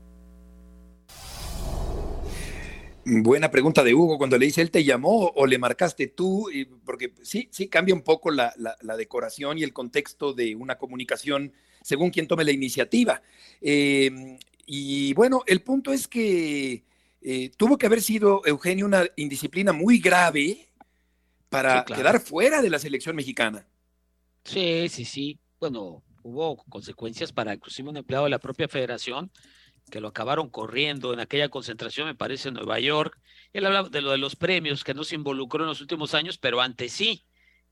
Buena 3.12 3.50
pregunta 3.50 3.84
de 3.84 3.96
Hugo, 3.96 4.20
cuando 4.20 4.38
le 4.38 4.46
dice, 4.46 4.62
¿él 4.62 4.70
te 4.70 4.84
llamó 4.84 5.32
o 5.36 5.48
le 5.48 5.58
marcaste 5.58 6.08
tú? 6.08 6.48
Porque 6.86 7.14
sí, 7.24 7.48
sí 7.52 7.68
cambia 7.68 7.96
un 7.96 8.04
poco 8.04 8.30
la, 8.30 8.54
la, 8.58 8.98
decoración 8.98 9.58
y 9.58 9.64
el 9.64 9.74
contexto 9.74 10.34
de 10.34 10.56
una 10.56 10.78
comunicación 10.78 11.54
según 11.82 12.12
quien 12.12 12.28
tome 12.28 12.44
la 12.44 12.52
iniciativa. 12.52 13.24
Eh, 13.62 14.38
y 14.68 15.14
bueno, 15.16 15.42
el 15.48 15.64
punto 15.64 15.92
es 15.92 16.08
que 16.08 16.84
eh, 17.22 17.50
tuvo 17.58 17.80
que 17.80 17.88
haber 17.88 18.02
sido, 18.02 18.42
Eugenio, 18.46 18.86
una 18.86 19.06
indisciplina 19.16 19.74
muy 19.74 19.98
grave 19.98 20.70
para 21.50 21.84
quedar 21.86 22.20
fuera 22.20 22.62
de 22.62 22.70
la 22.70 22.78
selección 22.78 23.16
mexicana. 23.16 23.66
Sí, 24.44 24.88
sí, 24.88 25.04
sí. 25.04 25.40
Bueno, 25.60 26.04
hubo 26.22 26.58
consecuencias 26.70 27.32
para 27.32 27.56
inclusive 27.56 27.90
un 27.90 27.98
empleado 27.98 28.26
de 28.26 28.32
la 28.32 28.40
propia 28.40 28.68
federación 28.68 29.32
que 29.90 30.02
lo 30.02 30.10
acabaron 30.10 30.50
corriendo 30.50 31.14
en 31.14 31.20
aquella 31.20 31.50
concentración, 31.50 32.08
me 32.08 32.16
parece, 32.16 32.50
en 32.50 32.56
Nueva 32.56 32.80
York. 32.80 33.20
Él 33.54 33.66
hablaba 33.66 33.90
de 33.90 34.02
lo 34.02 34.12
de 34.12 34.18
los 34.18 34.36
premios, 34.36 34.84
que 34.84 34.94
no 34.94 35.04
se 35.04 35.16
involucró 35.16 35.64
en 35.64 35.70
los 35.70 35.82
últimos 35.82 36.14
años, 36.14 36.38
pero 36.38 36.62
antes 36.62 36.94
sí. 36.94 37.26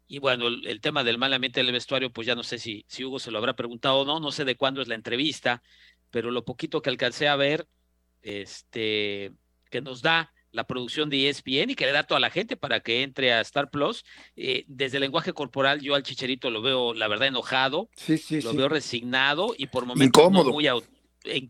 Y 0.08 0.20
bueno, 0.20 0.48
el, 0.48 0.82
tema 0.82 1.04
del 1.04 1.18
mal 1.18 1.34
ambiente 1.34 1.62
del 1.62 1.72
vestuario, 1.72 2.12
pues 2.12 2.26
ya 2.28 2.36
no 2.36 2.44
sé 2.44 2.60
si, 2.60 2.86
si 2.88 3.04
Hugo 3.04 3.20
se 3.20 3.30
lo 3.30 3.38
habrá 3.38 3.56
preguntado 3.56 4.00
o 4.00 4.06
no, 4.06 4.20
no 4.20 4.32
sé 4.32 4.46
de 4.46 4.56
cuándo 4.56 4.82
es 4.82 4.88
la 4.88 4.96
entrevista, 4.96 5.62
pero 6.12 6.32
lo 6.32 6.46
poquito 6.46 6.82
que 6.82 6.90
alcancé 6.90 7.28
a 7.28 7.36
ver, 7.36 7.68
este, 8.22 9.34
que 9.70 9.82
nos 9.82 10.02
da 10.02 10.34
la 10.52 10.66
producción 10.66 11.10
de 11.10 11.30
ESPN 11.30 11.72
y 11.72 11.76
que 11.76 11.86
le 11.86 11.92
da 11.92 12.00
a 12.00 12.08
toda 12.08 12.20
la 12.20 12.30
gente 12.30 12.58
para 12.58 12.80
que 12.80 13.04
entre 13.04 13.34
a 13.34 13.42
Star 13.42 13.70
Plus. 13.70 14.06
Eh, 14.36 14.64
desde 14.68 14.98
el 14.98 15.02
lenguaje 15.02 15.34
corporal, 15.34 15.82
yo 15.82 15.94
al 15.94 16.04
Chicharito 16.04 16.50
lo 16.50 16.62
veo, 16.62 16.94
la 16.94 17.08
verdad, 17.08 17.28
enojado, 17.28 17.90
sí, 17.96 18.18
sí, 18.18 18.42
lo 18.42 18.54
veo 18.54 18.70
resignado 18.70 19.54
y 19.58 19.68
por 19.68 19.86
momentos 19.86 20.32
muy, 20.32 20.68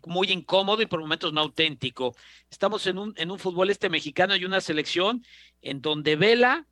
muy 0.06 0.32
incómodo 0.32 0.82
y 0.82 0.86
por 0.86 1.00
momentos 1.00 1.34
no 1.34 1.42
auténtico. 1.42 2.16
Estamos 2.50 2.88
en 2.88 2.98
un, 2.98 3.14
en 3.18 3.32
un 3.32 3.40
fútbol 3.40 3.70
este 3.70 3.90
mexicano 3.90 4.36
y 4.36 4.46
una 4.46 4.62
selección 4.62 5.24
en 5.62 5.82
donde 5.82 6.16
Vela, 6.16 6.66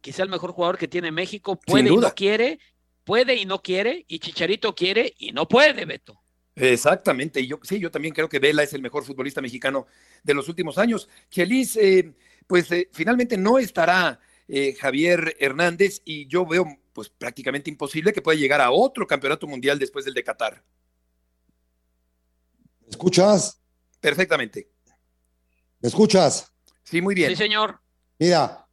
quizá 0.00 0.22
el 0.22 0.28
mejor 0.28 0.52
jugador 0.52 0.78
que 0.78 0.88
tiene 0.88 1.12
México, 1.12 1.58
puede 1.58 1.90
y 1.90 1.96
no 1.96 2.14
quiere, 2.14 2.58
puede 3.04 3.36
y 3.36 3.44
no 3.44 3.62
quiere, 3.62 4.04
y 4.08 4.18
Chicharito 4.18 4.74
quiere 4.74 5.14
y 5.18 5.32
no 5.32 5.46
puede, 5.48 5.84
Beto. 5.84 6.20
Exactamente, 6.56 7.40
y 7.40 7.46
yo 7.46 7.58
sí, 7.62 7.78
yo 7.78 7.90
también 7.90 8.12
creo 8.12 8.28
que 8.28 8.38
Vela 8.38 8.62
es 8.62 8.72
el 8.74 8.82
mejor 8.82 9.04
futbolista 9.04 9.40
mexicano 9.40 9.86
de 10.22 10.34
los 10.34 10.48
últimos 10.48 10.78
años. 10.78 11.08
Chelis, 11.30 11.76
eh, 11.76 12.12
pues 12.46 12.70
eh, 12.72 12.88
finalmente 12.92 13.36
no 13.36 13.58
estará 13.58 14.20
eh, 14.48 14.74
Javier 14.74 15.36
Hernández 15.38 16.02
y 16.04 16.26
yo 16.26 16.44
veo 16.44 16.66
pues 16.92 17.08
prácticamente 17.08 17.70
imposible 17.70 18.12
que 18.12 18.20
pueda 18.20 18.38
llegar 18.38 18.60
a 18.60 18.72
otro 18.72 19.06
campeonato 19.06 19.46
mundial 19.46 19.78
después 19.78 20.04
del 20.04 20.14
de 20.14 20.24
Qatar. 20.24 20.62
¿Me 22.90 22.94
escuchas? 22.94 23.60
Perfectamente. 24.00 24.68
¿Me 25.78 25.88
escuchas? 25.88 26.50
Sí, 26.82 27.00
muy 27.00 27.14
bien. 27.14 27.30
Sí, 27.30 27.36
señor. 27.36 27.78
Mira, 28.18 28.66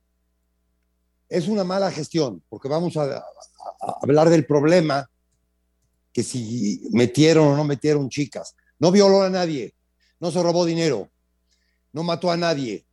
es 1.30 1.48
una 1.48 1.64
mala 1.64 1.92
gestión, 1.92 2.44
porque 2.50 2.68
vamos 2.68 2.98
a 2.98 3.24
hablar 4.02 4.30
del 4.32 4.44
problema 4.48 5.08
que 6.12 6.24
si 6.24 6.82
metieron 6.94 7.50
o 7.50 7.56
no 7.56 7.64
metieron 7.64 8.10
chicas. 8.10 8.56
No 8.80 8.92
violó 8.92 9.22
a 9.22 9.30
nadie, 9.30 9.76
no 10.20 10.32
se 10.32 10.42
robó 10.42 10.66
dinero, 10.66 11.12
no 11.94 12.02
mató 12.02 12.32
a 12.32 12.38
nadie. 12.38 12.88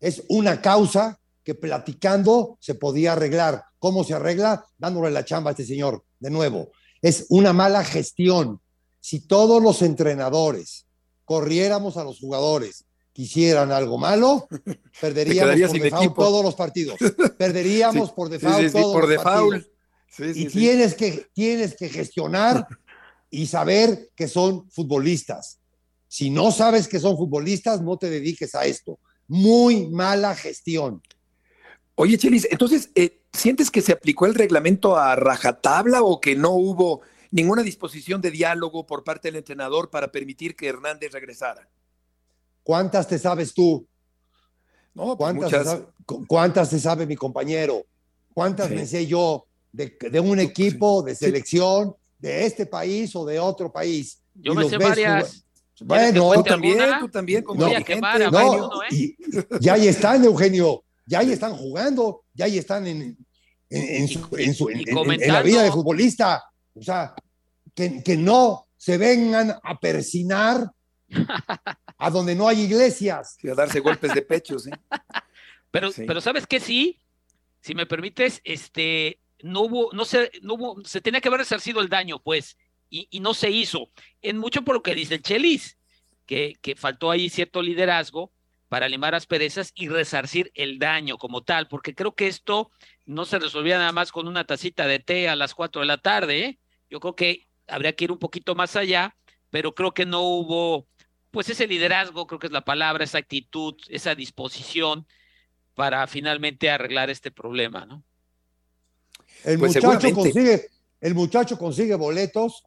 Es 0.00 0.22
una 0.30 0.62
causa 0.62 1.20
que 1.44 1.54
platicando 1.54 2.56
se 2.58 2.74
podía 2.74 3.12
arreglar. 3.12 3.66
¿Cómo 3.78 4.02
se 4.02 4.14
arregla? 4.14 4.64
Dándole 4.78 5.10
la 5.10 5.26
chamba 5.26 5.50
a 5.50 5.52
este 5.52 5.66
señor, 5.66 6.02
de 6.20 6.30
nuevo. 6.30 6.72
Es 7.02 7.26
una 7.28 7.52
mala 7.52 7.84
gestión. 7.84 8.61
Si 9.02 9.18
todos 9.18 9.60
los 9.60 9.82
entrenadores 9.82 10.86
corriéramos 11.24 11.96
a 11.96 12.04
los 12.04 12.20
jugadores, 12.20 12.84
quisieran 13.12 13.72
algo 13.72 13.98
malo, 13.98 14.46
perderíamos 15.00 15.70
por 15.72 15.80
default 15.82 16.14
todos 16.14 16.44
los 16.44 16.54
partidos. 16.54 16.96
Perderíamos 17.36 18.08
Sí, 18.08 18.14
por 18.14 18.28
default 18.28 18.58
sí, 18.60 18.66
sí, 18.68 18.72
todos 18.72 18.92
por 18.92 19.02
los 19.02 19.10
default. 19.10 19.64
partidos. 19.64 20.36
Y 20.36 20.46
tienes, 20.46 20.94
que, 20.94 21.26
tienes 21.32 21.74
que 21.74 21.88
gestionar 21.88 22.64
y 23.28 23.46
saber 23.48 24.10
que 24.14 24.28
son 24.28 24.70
futbolistas. 24.70 25.58
Si 26.06 26.30
no 26.30 26.52
sabes 26.52 26.86
que 26.86 27.00
son 27.00 27.16
futbolistas, 27.16 27.82
no 27.82 27.96
te 27.96 28.08
dediques 28.08 28.54
a 28.54 28.66
esto. 28.66 29.00
Muy 29.26 29.88
mala 29.88 30.36
gestión. 30.36 31.02
Oye, 31.96 32.18
Chelis, 32.18 32.46
entonces, 32.52 32.90
eh, 32.94 33.22
¿sientes 33.32 33.68
que 33.68 33.82
se 33.82 33.92
aplicó 33.92 34.26
el 34.26 34.34
reglamento 34.34 34.96
a 34.96 35.16
rajatabla 35.16 36.02
o 36.02 36.20
que 36.20 36.36
no 36.36 36.50
hubo 36.52 37.00
ninguna 37.32 37.62
disposición 37.62 38.20
de 38.20 38.30
diálogo 38.30 38.86
por 38.86 39.02
parte 39.02 39.28
del 39.28 39.36
entrenador 39.36 39.90
para 39.90 40.12
permitir 40.12 40.54
que 40.54 40.68
Hernández 40.68 41.10
regresara? 41.12 41.68
¿Cuántas 42.62 43.08
te 43.08 43.18
sabes 43.18 43.52
tú? 43.52 43.84
No, 44.94 45.16
pues 45.16 45.32
¿Cuántas, 45.34 45.50
te 45.50 45.64
sabe, 45.64 45.84
cu- 46.06 46.26
cuántas 46.28 46.70
te 46.70 46.78
sabe 46.78 47.06
mi 47.06 47.16
compañero? 47.16 47.84
¿Cuántas 48.32 48.68
Sí. 48.68 48.74
me 48.74 48.86
sé 48.86 49.06
yo 49.06 49.46
de, 49.72 49.96
de 50.10 50.20
un 50.20 50.38
equipo, 50.38 51.02
de 51.02 51.14
selección, 51.14 51.94
de 52.18 52.44
este 52.46 52.66
país 52.66 53.16
o 53.16 53.24
de 53.24 53.40
otro 53.40 53.72
país? 53.72 54.22
Yo 54.34 54.52
Y 54.52 54.56
me 54.56 54.68
sé 54.68 54.78
varias. 54.78 55.08
jugar- 55.08 55.42
¿Quieres 55.74 56.12
que 56.12 56.18
Bueno, 56.20 56.26
cuente 56.28 56.50
también, 56.50 56.80
alguna? 56.80 57.00
tú 57.00 57.08
también, 57.08 57.42
como 57.42 57.60
no, 57.60 57.66
varios, 58.00 58.30
¿no, 58.30 58.82
eh? 58.82 58.86
y- 58.92 59.16
ya 59.60 59.72
ahí 59.72 59.88
están, 59.88 60.24
Eugenio, 60.24 60.84
ya 61.06 61.20
ahí 61.20 61.32
están 61.32 61.56
jugando, 61.56 62.22
ya 62.34 62.44
ahí 62.44 62.58
están 62.58 62.86
en, 62.86 63.00
en- 63.02 63.16
en 64.02 64.06
su- 64.08 64.28
en 64.36 64.54
su- 64.54 64.68
en- 64.68 64.80
y 64.80 64.84
en- 64.90 65.22
en 65.22 65.32
la 65.32 65.42
vida 65.42 65.62
de 65.62 65.72
futbolista. 65.72 66.44
O 66.74 66.82
sea, 66.82 67.14
que, 67.74 68.02
que 68.02 68.16
no 68.16 68.68
se 68.76 68.98
vengan 68.98 69.54
a 69.62 69.78
persinar 69.78 70.70
a 71.98 72.10
donde 72.10 72.34
no 72.34 72.48
hay 72.48 72.62
iglesias. 72.62 73.36
Sí, 73.40 73.48
a 73.48 73.54
darse 73.54 73.80
golpes 73.80 74.14
de 74.14 74.22
pecho, 74.22 74.58
sí. 74.58 74.70
Pero, 75.70 75.90
Sí. 75.92 76.04
pero 76.06 76.20
sabes 76.20 76.46
que 76.46 76.60
sí, 76.60 76.98
si 77.60 77.74
me 77.74 77.86
permites, 77.86 78.40
este, 78.44 79.20
no 79.42 79.62
hubo, 79.62 79.90
no 79.92 80.04
se, 80.04 80.30
no 80.42 80.54
hubo, 80.54 80.84
se 80.84 81.00
tenía 81.00 81.20
que 81.20 81.28
haber 81.28 81.40
resarcido 81.40 81.80
el 81.80 81.88
daño, 81.88 82.20
pues, 82.22 82.56
y, 82.90 83.08
y 83.10 83.20
no 83.20 83.34
se 83.34 83.50
hizo. 83.50 83.90
En 84.20 84.38
mucho 84.38 84.62
por 84.62 84.74
lo 84.74 84.82
que 84.82 84.94
dice 84.94 85.14
el 85.14 85.22
Chelis, 85.22 85.78
que, 86.26 86.56
que 86.60 86.76
faltó 86.76 87.10
ahí 87.10 87.28
cierto 87.30 87.62
liderazgo 87.62 88.32
para 88.68 88.88
limar 88.88 89.14
asperezas 89.14 89.72
y 89.74 89.88
resarcir 89.88 90.50
el 90.54 90.78
daño 90.78 91.18
como 91.18 91.42
tal, 91.42 91.68
porque 91.68 91.94
creo 91.94 92.14
que 92.14 92.26
esto 92.26 92.70
no 93.04 93.24
se 93.26 93.38
resolvía 93.38 93.76
nada 93.78 93.92
más 93.92 94.12
con 94.12 94.28
una 94.28 94.44
tacita 94.46 94.86
de 94.86 94.98
té 94.98 95.28
a 95.28 95.36
las 95.36 95.54
cuatro 95.54 95.80
de 95.80 95.86
la 95.86 95.98
tarde. 95.98 96.44
¿eh? 96.44 96.58
Yo 96.92 97.00
creo 97.00 97.16
que 97.16 97.48
habría 97.68 97.96
que 97.96 98.04
ir 98.04 98.12
un 98.12 98.18
poquito 98.18 98.54
más 98.54 98.76
allá, 98.76 99.16
pero 99.48 99.74
creo 99.74 99.94
que 99.94 100.04
no 100.04 100.20
hubo, 100.20 100.86
pues 101.30 101.48
ese 101.48 101.66
liderazgo, 101.66 102.26
creo 102.26 102.38
que 102.38 102.48
es 102.48 102.52
la 102.52 102.66
palabra, 102.66 103.02
esa 103.02 103.16
actitud, 103.16 103.74
esa 103.88 104.14
disposición 104.14 105.06
para 105.74 106.06
finalmente 106.06 106.68
arreglar 106.68 107.08
este 107.08 107.30
problema, 107.30 107.86
¿no? 107.86 108.04
El 109.42 109.58
Pues 109.58 109.74
muchacho 109.74 110.12
consigue, 110.12 110.68
el 111.00 111.14
muchacho 111.14 111.56
consigue 111.56 111.94
boletos 111.94 112.62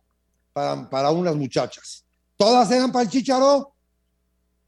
para, 0.54 0.90
para 0.90 1.12
unas 1.12 1.36
muchachas. 1.36 2.04
¿Todas 2.36 2.72
eran 2.72 2.92
para 2.92 3.04
el 3.04 3.12
chicharo? 3.12 3.76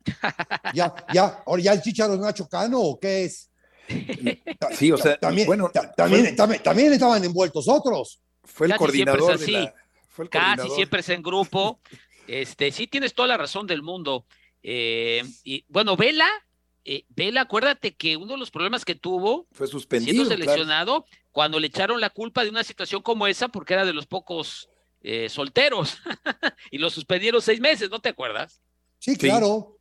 Ya, 0.75 0.93
ya, 1.11 1.43
ahora 1.47 1.63
ya 1.63 1.73
el 1.73 1.81
chicharo 1.81 2.13
es 2.13 2.19
Nacho 2.19 2.47
Cano 2.47 2.79
o 2.79 2.99
qué 2.99 3.25
es? 3.25 3.49
Sí, 4.77 4.91
o 4.91 4.97
sea, 4.97 5.17
también, 5.17 5.47
bueno, 5.47 5.71
también, 5.95 6.35
también 6.35 6.93
estaban 6.93 7.23
envueltos 7.23 7.67
otros. 7.67 8.21
Fue 8.47 8.67
el 8.67 8.73
Casi 8.73 8.91
siempre 8.91 9.13
es 9.13 9.19
coordinador 9.19 9.31
así. 9.43 9.51
la. 9.51 9.73
Fue 10.09 10.25
el 10.25 10.29
Casi 10.29 10.45
coordinador. 10.45 10.75
siempre 10.75 10.99
es 11.01 11.09
en 11.09 11.21
grupo. 11.23 11.79
Este, 12.27 12.71
sí 12.71 12.87
tienes 12.87 13.13
toda 13.13 13.27
la 13.27 13.37
razón 13.37 13.67
del 13.67 13.81
mundo. 13.83 14.25
Eh, 14.63 15.23
y 15.43 15.63
bueno, 15.69 15.95
Vela, 15.95 16.27
eh, 16.83 17.05
Vela, 17.09 17.41
acuérdate 17.41 17.95
que 17.95 18.17
uno 18.17 18.33
de 18.33 18.39
los 18.39 18.51
problemas 18.51 18.83
que 18.83 18.95
tuvo 18.95 19.45
Fue 19.51 19.67
siendo 19.67 19.71
suspendido. 19.79 20.23
claro. 20.25 20.29
seleccionado, 20.29 21.05
cuando 21.31 21.59
le 21.59 21.67
echaron 21.67 22.01
la 22.01 22.09
culpa 22.09 22.43
de 22.43 22.49
una 22.49 22.63
situación 22.63 23.01
como 23.01 23.27
esa, 23.27 23.47
porque 23.49 23.73
era 23.75 23.85
de 23.85 23.93
los 23.93 24.07
pocos 24.07 24.69
eh, 25.01 25.29
solteros, 25.29 25.97
y 26.71 26.79
lo 26.79 26.89
suspendieron 26.89 27.41
seis 27.41 27.59
meses, 27.61 27.89
¿no 27.89 27.99
te 27.99 28.09
acuerdas? 28.09 28.59
Sí, 28.99 29.15
claro. 29.15 29.77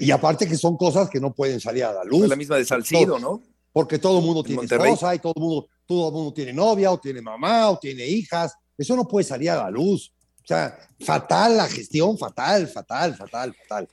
Y 0.00 0.10
aparte 0.10 0.46
que 0.46 0.56
son 0.56 0.76
cosas 0.76 1.08
que 1.08 1.20
no 1.20 1.32
pueden 1.32 1.58
salir 1.60 1.84
a 1.84 1.92
la 1.92 2.04
luz. 2.04 2.18
Fue 2.20 2.28
la 2.28 2.36
misma 2.36 2.56
de 2.56 2.64
Salcido, 2.66 3.18
¿no? 3.18 3.42
Porque 3.72 3.98
todo 3.98 4.18
el 4.18 4.24
mundo 4.24 4.40
En 4.40 4.46
tiene 4.46 4.60
Monterrey. 4.62 4.92
esposa 4.92 5.14
y 5.14 5.18
todo 5.20 5.32
el 5.36 5.40
mundo, 5.42 5.68
todo 5.86 6.08
el 6.08 6.14
mundo 6.14 6.32
tiene 6.32 6.52
novia 6.52 6.90
o 6.90 6.98
tiene 6.98 7.20
mamá 7.20 7.70
o 7.70 7.78
tiene 7.78 8.06
hijas. 8.06 8.54
Eso 8.76 8.96
no 8.96 9.06
puede 9.06 9.24
salir 9.24 9.50
a 9.50 9.56
la 9.56 9.70
luz. 9.70 10.12
O 10.42 10.46
sea, 10.46 10.76
fatal 11.00 11.56
la 11.56 11.66
gestión, 11.68 12.18
fatal, 12.18 12.66
fatal, 12.68 13.14
fatal, 13.16 13.54
fatal. 13.54 13.88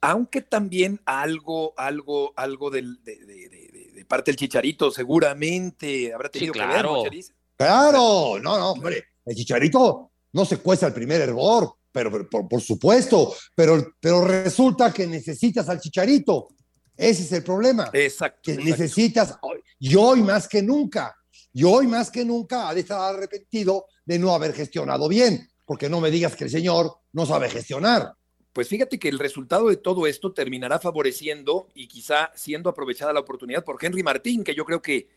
Aunque 0.00 0.42
también 0.42 1.00
algo, 1.06 1.72
algo, 1.76 2.32
algo 2.36 2.70
del, 2.70 3.02
de, 3.02 3.16
de- 3.24 3.48
de- 3.48 3.68
de- 3.72 3.92
de 3.94 4.04
parte 4.04 4.30
del 4.30 4.36
Chicharito 4.36 4.90
seguramente 4.90 6.12
habrá 6.12 6.28
tenido 6.28 6.52
que 6.52 6.60
ver, 6.60 6.68
claro. 6.68 7.04
¿no? 7.04 7.10
Claro, 7.56 8.38
no, 8.42 8.58
no, 8.58 8.72
hombre, 8.72 9.04
el 9.24 9.34
chicharito 9.34 10.10
no 10.32 10.44
se 10.44 10.58
cuesta 10.58 10.86
el 10.88 10.92
primer 10.92 11.22
hervor, 11.22 11.72
pero, 11.90 12.12
pero 12.12 12.28
por, 12.28 12.46
por 12.46 12.60
supuesto, 12.60 13.34
pero, 13.54 13.94
pero 13.98 14.22
resulta 14.22 14.92
que 14.92 15.06
necesitas 15.06 15.66
al 15.70 15.80
chicharito. 15.80 16.48
Ese 16.94 17.22
es 17.22 17.32
el 17.32 17.42
problema. 17.42 17.88
Exacto. 17.94 18.40
que 18.42 18.52
exacto. 18.52 18.70
necesitas, 18.70 19.38
y 19.78 19.96
hoy 19.96 20.22
más 20.22 20.46
que 20.46 20.62
nunca, 20.62 21.15
y 21.56 21.64
hoy 21.64 21.86
más 21.86 22.10
que 22.10 22.22
nunca 22.22 22.68
ha 22.68 22.74
de 22.74 22.80
estar 22.80 23.00
arrepentido 23.00 23.86
de 24.04 24.18
no 24.18 24.34
haber 24.34 24.52
gestionado 24.52 25.08
bien, 25.08 25.48
porque 25.64 25.88
no 25.88 26.02
me 26.02 26.10
digas 26.10 26.36
que 26.36 26.44
el 26.44 26.50
señor 26.50 26.98
no 27.14 27.24
sabe 27.24 27.48
gestionar. 27.48 28.12
Pues 28.52 28.68
fíjate 28.68 28.98
que 28.98 29.08
el 29.08 29.18
resultado 29.18 29.70
de 29.70 29.78
todo 29.78 30.06
esto 30.06 30.34
terminará 30.34 30.78
favoreciendo 30.78 31.68
y 31.72 31.88
quizá 31.88 32.30
siendo 32.34 32.68
aprovechada 32.68 33.14
la 33.14 33.20
oportunidad 33.20 33.64
por 33.64 33.82
Henry 33.82 34.02
Martín, 34.02 34.44
que 34.44 34.54
yo 34.54 34.66
creo 34.66 34.82
que 34.82 35.08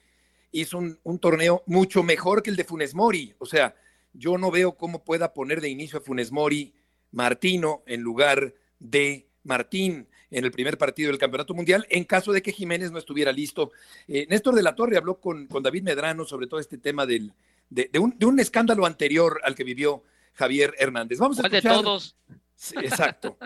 hizo 0.54 0.78
un, 0.78 0.98
un 1.04 1.20
torneo 1.20 1.62
mucho 1.66 2.04
mejor 2.04 2.42
que 2.42 2.52
el 2.52 2.56
de 2.56 2.64
Funes 2.64 2.96
Mori. 2.96 3.36
O 3.40 3.46
sea, 3.46 3.76
yo 4.14 4.38
no 4.38 4.50
veo 4.50 4.78
cómo 4.78 5.04
pueda 5.04 5.34
poner 5.34 5.60
de 5.60 5.68
inicio 5.68 6.00
a 6.00 6.02
Funes 6.02 6.32
Mori 6.32 6.74
Martino 7.12 7.84
en 7.86 8.00
lugar 8.00 8.54
de 8.80 9.28
Martín 9.44 10.08
en 10.32 10.46
el 10.46 10.52
primer 10.52 10.78
partido 10.78 11.10
del 11.10 11.18
Campeonato 11.20 11.54
Mundial, 11.54 11.86
en 11.90 12.04
caso 12.04 12.32
de 12.32 12.42
que 12.42 12.52
Jiménez 12.52 12.92
no 12.92 13.00
estuviera 13.00 13.32
listo. 13.32 13.72
Eh, 14.08 14.28
Néstor 14.30 14.56
de 14.56 14.64
la 14.64 14.76
Torre 14.76 14.98
habló 14.98 15.20
con, 15.20 15.48
con 15.48 15.64
David 15.64 15.84
Medrano 15.84 16.26
sobre 16.26 16.48
todo 16.48 16.60
este 16.60 16.78
tema 16.78 17.06
del, 17.06 17.34
de, 17.70 17.90
de 17.92 18.00
un, 18.00 18.16
de 18.18 18.26
un 18.26 18.40
escándalo 18.40 18.86
anterior 18.86 19.40
al 19.44 19.56
que 19.56 19.64
vivió 19.64 20.04
Javier 20.34 20.74
Hernández. 20.78 21.20
Vamos 21.20 21.40
a 21.40 21.42
¿Cuál 21.44 21.52
de 21.52 21.58
escuchar- 21.60 21.82
todos? 21.84 22.16
Sí, 22.56 22.76
exacto. 22.82 23.38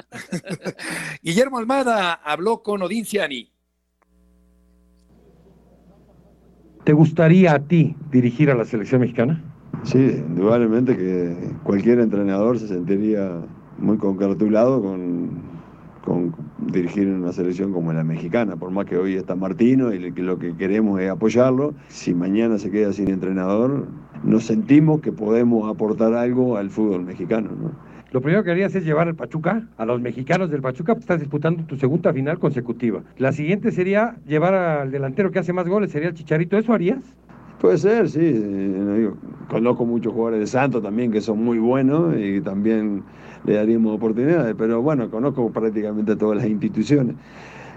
Guillermo 1.21 1.59
Almada 1.59 2.13
habló 2.13 2.63
con 2.63 2.81
Odín 2.81 3.05
Ciani. 3.05 3.49
¿Te 6.83 6.93
gustaría 6.93 7.53
a 7.53 7.59
ti 7.59 7.95
dirigir 8.11 8.49
a 8.49 8.55
la 8.55 8.65
selección 8.65 9.01
mexicana? 9.01 9.41
Sí, 9.83 9.97
indudablemente 9.97 10.97
que 10.97 11.35
cualquier 11.63 11.99
entrenador 11.99 12.59
se 12.59 12.67
sentiría 12.67 13.41
muy 13.77 13.97
congratulado 13.97 14.81
con, 14.81 15.41
con 16.03 16.31
dirigir 16.71 17.07
una 17.07 17.31
selección 17.31 17.73
como 17.73 17.91
la 17.93 18.03
mexicana, 18.03 18.55
por 18.55 18.71
más 18.71 18.85
que 18.85 18.97
hoy 18.97 19.15
está 19.15 19.35
Martino 19.35 19.93
y 19.93 19.99
lo 19.99 20.37
que- 20.39 20.55
queremos 20.55 20.99
es 21.01 21.09
apoyarlo. 21.09 21.73
Si 21.89 22.13
mañana 22.13 22.57
se 22.57 22.71
queda 22.71 22.93
sin 22.93 23.09
entrenador, 23.09 23.87
nos 24.23 24.45
sentimos 24.45 25.01
que 25.01 25.11
podemos 25.11 25.69
aportar 25.69 26.13
algo 26.13 26.57
al 26.57 26.69
fútbol 26.69 27.03
mexicano. 27.03 27.49
¿no? 27.59 27.71
Lo 28.11 28.21
primero 28.21 28.43
que 28.43 28.51
harías 28.51 28.75
es 28.75 28.85
llevar 28.85 29.07
al 29.07 29.15
Pachuca, 29.15 29.67
a 29.75 29.85
los 29.85 29.99
mexicanos 29.99 30.51
del 30.51 30.61
Pachuca, 30.61 30.93
estás 30.93 31.19
disputando 31.19 31.63
tu 31.63 31.77
segunda 31.77 32.13
final 32.13 32.37
consecutiva. 32.37 33.01
La 33.17 33.31
siguiente 33.31 33.71
sería 33.71 34.15
llevar 34.27 34.53
al 34.53 34.91
delantero 34.91 35.31
que 35.31 35.39
hace 35.39 35.51
más 35.51 35.67
goles, 35.67 35.91
sería 35.91 36.09
el 36.09 36.13
Chicharito. 36.13 36.55
¿Eso 36.57 36.73
harías? 36.73 36.99
Puede 37.63 37.77
ser, 37.77 38.09
sí. 38.09 38.19
eh, 38.21 39.09
conozco 39.49 39.85
muchos 39.85 40.11
jugadores 40.11 40.41
de 40.41 40.47
Santos 40.47 40.83
también 40.83 41.13
que 41.13 41.21
son 41.21 41.41
muy 41.41 41.59
buenos 41.59 42.13
y 42.19 42.41
también 42.41 43.05
le 43.45 43.53
daríamos 43.53 43.95
oportunidades, 43.95 44.53
pero 44.57 44.81
bueno, 44.81 45.09
conozco 45.09 45.49
prácticamente 45.49 46.17
todas 46.17 46.39
las 46.39 46.45
instituciones. 46.45 47.15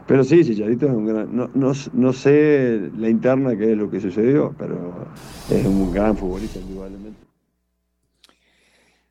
Pero 0.08 0.24
sí, 0.24 0.44
Chicharito 0.44 0.86
es 0.86 0.92
un 0.92 1.06
gran. 1.06 1.36
No, 1.36 1.48
no, 1.54 1.70
no 1.92 2.12
sé 2.12 2.90
la 2.98 3.08
interna 3.08 3.56
qué 3.56 3.70
es 3.70 3.78
lo 3.78 3.88
que 3.88 4.00
sucedió, 4.00 4.56
pero 4.58 5.06
es 5.50 5.64
un 5.64 5.92
gran 5.92 6.16
futbolista, 6.16 6.58
indudablemente. 6.58 7.20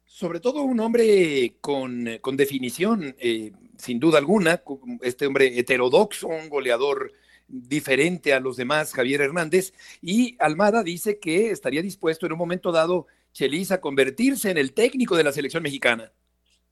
Sobre 0.04 0.42
todo 0.42 0.62
un 0.64 0.82
hombre 0.82 1.56
con, 1.62 2.06
con 2.20 2.36
definición, 2.36 3.16
eh, 3.20 3.54
sin 3.78 3.98
duda 3.98 4.18
alguna, 4.18 4.62
este 5.02 5.26
hombre 5.26 5.58
heterodoxo, 5.58 6.28
un 6.28 6.50
goleador 6.50 7.14
diferente 7.48 8.34
a 8.34 8.40
los 8.40 8.58
demás, 8.58 8.94
Javier 8.94 9.22
Hernández, 9.22 9.74
y 10.02 10.36
Almada 10.40 10.84
dice 10.84 11.20
que 11.20 11.52
estaría 11.52 11.82
dispuesto 11.82 12.26
en 12.26 12.34
un 12.34 12.40
momento 12.40 12.72
dado 12.72 13.08
Chelis 13.36 13.72
a 13.72 13.82
convertirse 13.82 14.50
en 14.50 14.58
el 14.58 14.74
técnico 14.74 15.16
de 15.16 15.24
la 15.24 15.34
selección 15.34 15.62
mexicana? 15.62 16.12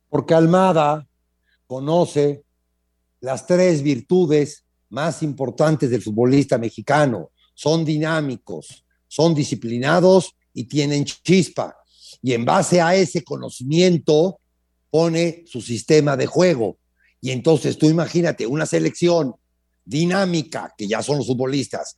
Porque 0.10 0.34
Almada 0.34 1.08
conoce 1.68 2.44
las 3.20 3.46
tres 3.46 3.84
virtudes 3.84 4.64
más 4.90 5.24
importantes 5.24 5.90
del 5.90 6.02
futbolista 6.02 6.58
mexicano. 6.58 7.32
Son 7.54 7.84
dinámicos, 7.84 8.86
son 9.08 9.36
disciplinados 9.36 10.36
y 10.54 10.64
tienen 10.66 11.04
chispa. 11.04 11.76
Y 12.22 12.34
en 12.34 12.46
base 12.46 12.80
a 12.80 12.96
ese 12.96 13.24
conocimiento 13.24 14.40
pone 14.90 15.44
su 15.46 15.62
sistema 15.62 16.16
de 16.16 16.28
juego. 16.28 16.78
Y 17.20 17.32
entonces 17.32 17.78
tú 17.78 17.88
imagínate 17.88 18.48
una 18.48 18.66
selección 18.66 19.36
dinámica, 19.84 20.74
que 20.78 20.88
ya 20.88 21.02
son 21.02 21.18
los 21.18 21.28
futbolistas, 21.28 21.98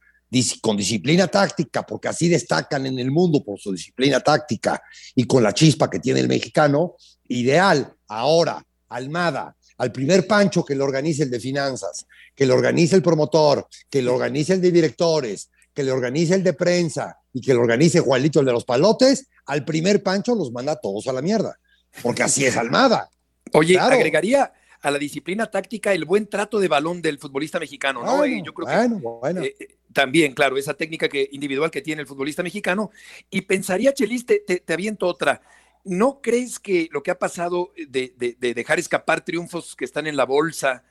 con 0.61 0.75
disciplina 0.75 1.27
táctica, 1.27 1.85
porque 1.85 2.09
así 2.09 2.27
destacan 2.27 2.85
en 2.85 2.99
el 2.99 3.11
mundo 3.11 3.43
por 3.43 3.59
su 3.59 3.71
disciplina 3.71 4.19
táctica 4.19 4.81
y 5.13 5.25
con 5.25 5.43
la 5.43 5.53
chispa 5.53 5.89
que 5.89 5.99
tiene 5.99 6.19
el 6.19 6.27
mexicano, 6.27 6.95
ideal. 7.27 7.93
Ahora, 8.07 8.63
Almada, 8.89 9.55
al 9.77 9.91
primer 9.91 10.27
pancho 10.27 10.63
que 10.63 10.75
le 10.75 10.83
organice 10.83 11.23
el 11.23 11.31
de 11.31 11.39
finanzas, 11.39 12.05
que 12.35 12.45
le 12.45 12.53
organice 12.53 12.95
el 12.95 13.01
promotor, 13.01 13.67
que 13.89 14.01
le 14.01 14.09
organice 14.09 14.53
el 14.53 14.61
de 14.61 14.71
directores, 14.71 15.49
que 15.73 15.83
le 15.83 15.91
organice 15.91 16.35
el 16.35 16.43
de 16.43 16.53
prensa 16.53 17.17
y 17.33 17.41
que 17.41 17.53
le 17.53 17.59
organice 17.59 17.99
Juanito 17.99 18.39
el 18.39 18.45
de 18.45 18.53
los 18.53 18.65
palotes, 18.65 19.27
al 19.45 19.63
primer 19.63 20.01
pancho 20.03 20.35
los 20.35 20.51
manda 20.51 20.75
todos 20.75 21.07
a 21.07 21.13
la 21.13 21.21
mierda, 21.21 21.57
porque 22.01 22.23
así 22.23 22.45
es 22.45 22.57
Almada. 22.57 23.09
Oye, 23.53 23.77
agregaría 23.77 24.51
a 24.85 24.91
la 24.91 24.99
disciplina 24.99 25.49
táctica 25.49 25.93
el 25.93 26.05
buen 26.05 26.27
trato 26.27 26.59
de 26.59 26.67
balón 26.67 27.01
del 27.01 27.17
futbolista 27.17 27.59
mexicano, 27.59 28.03
¿no? 28.03 28.17
Bueno, 28.17 28.43
Yo 28.45 28.53
creo 28.53 28.67
bueno, 28.67 28.99
que 28.99 29.07
bueno. 29.07 29.41
eh, 29.41 29.55
eh, 29.59 29.77
también, 29.91 30.33
claro, 30.33 30.57
esa 30.57 30.73
técnica 30.73 31.09
que, 31.09 31.27
individual 31.31 31.71
que 31.71 31.81
tiene 31.81 32.01
el 32.01 32.07
futbolista 32.07 32.43
mexicano. 32.43 32.91
Y 33.29 33.41
pensaría, 33.41 33.93
Chelis, 33.93 34.25
te, 34.25 34.39
te, 34.39 34.59
te 34.59 34.73
aviento 34.73 35.07
otra. 35.07 35.41
¿No 35.83 36.21
crees 36.21 36.59
que 36.59 36.87
lo 36.91 37.01
que 37.01 37.11
ha 37.11 37.19
pasado 37.19 37.71
de, 37.75 38.13
de, 38.17 38.37
de, 38.39 38.53
dejar 38.53 38.79
escapar 38.79 39.25
triunfos 39.25 39.75
que 39.75 39.85
están 39.85 40.07
en 40.07 40.17
la 40.17 40.25
bolsa 40.25 40.83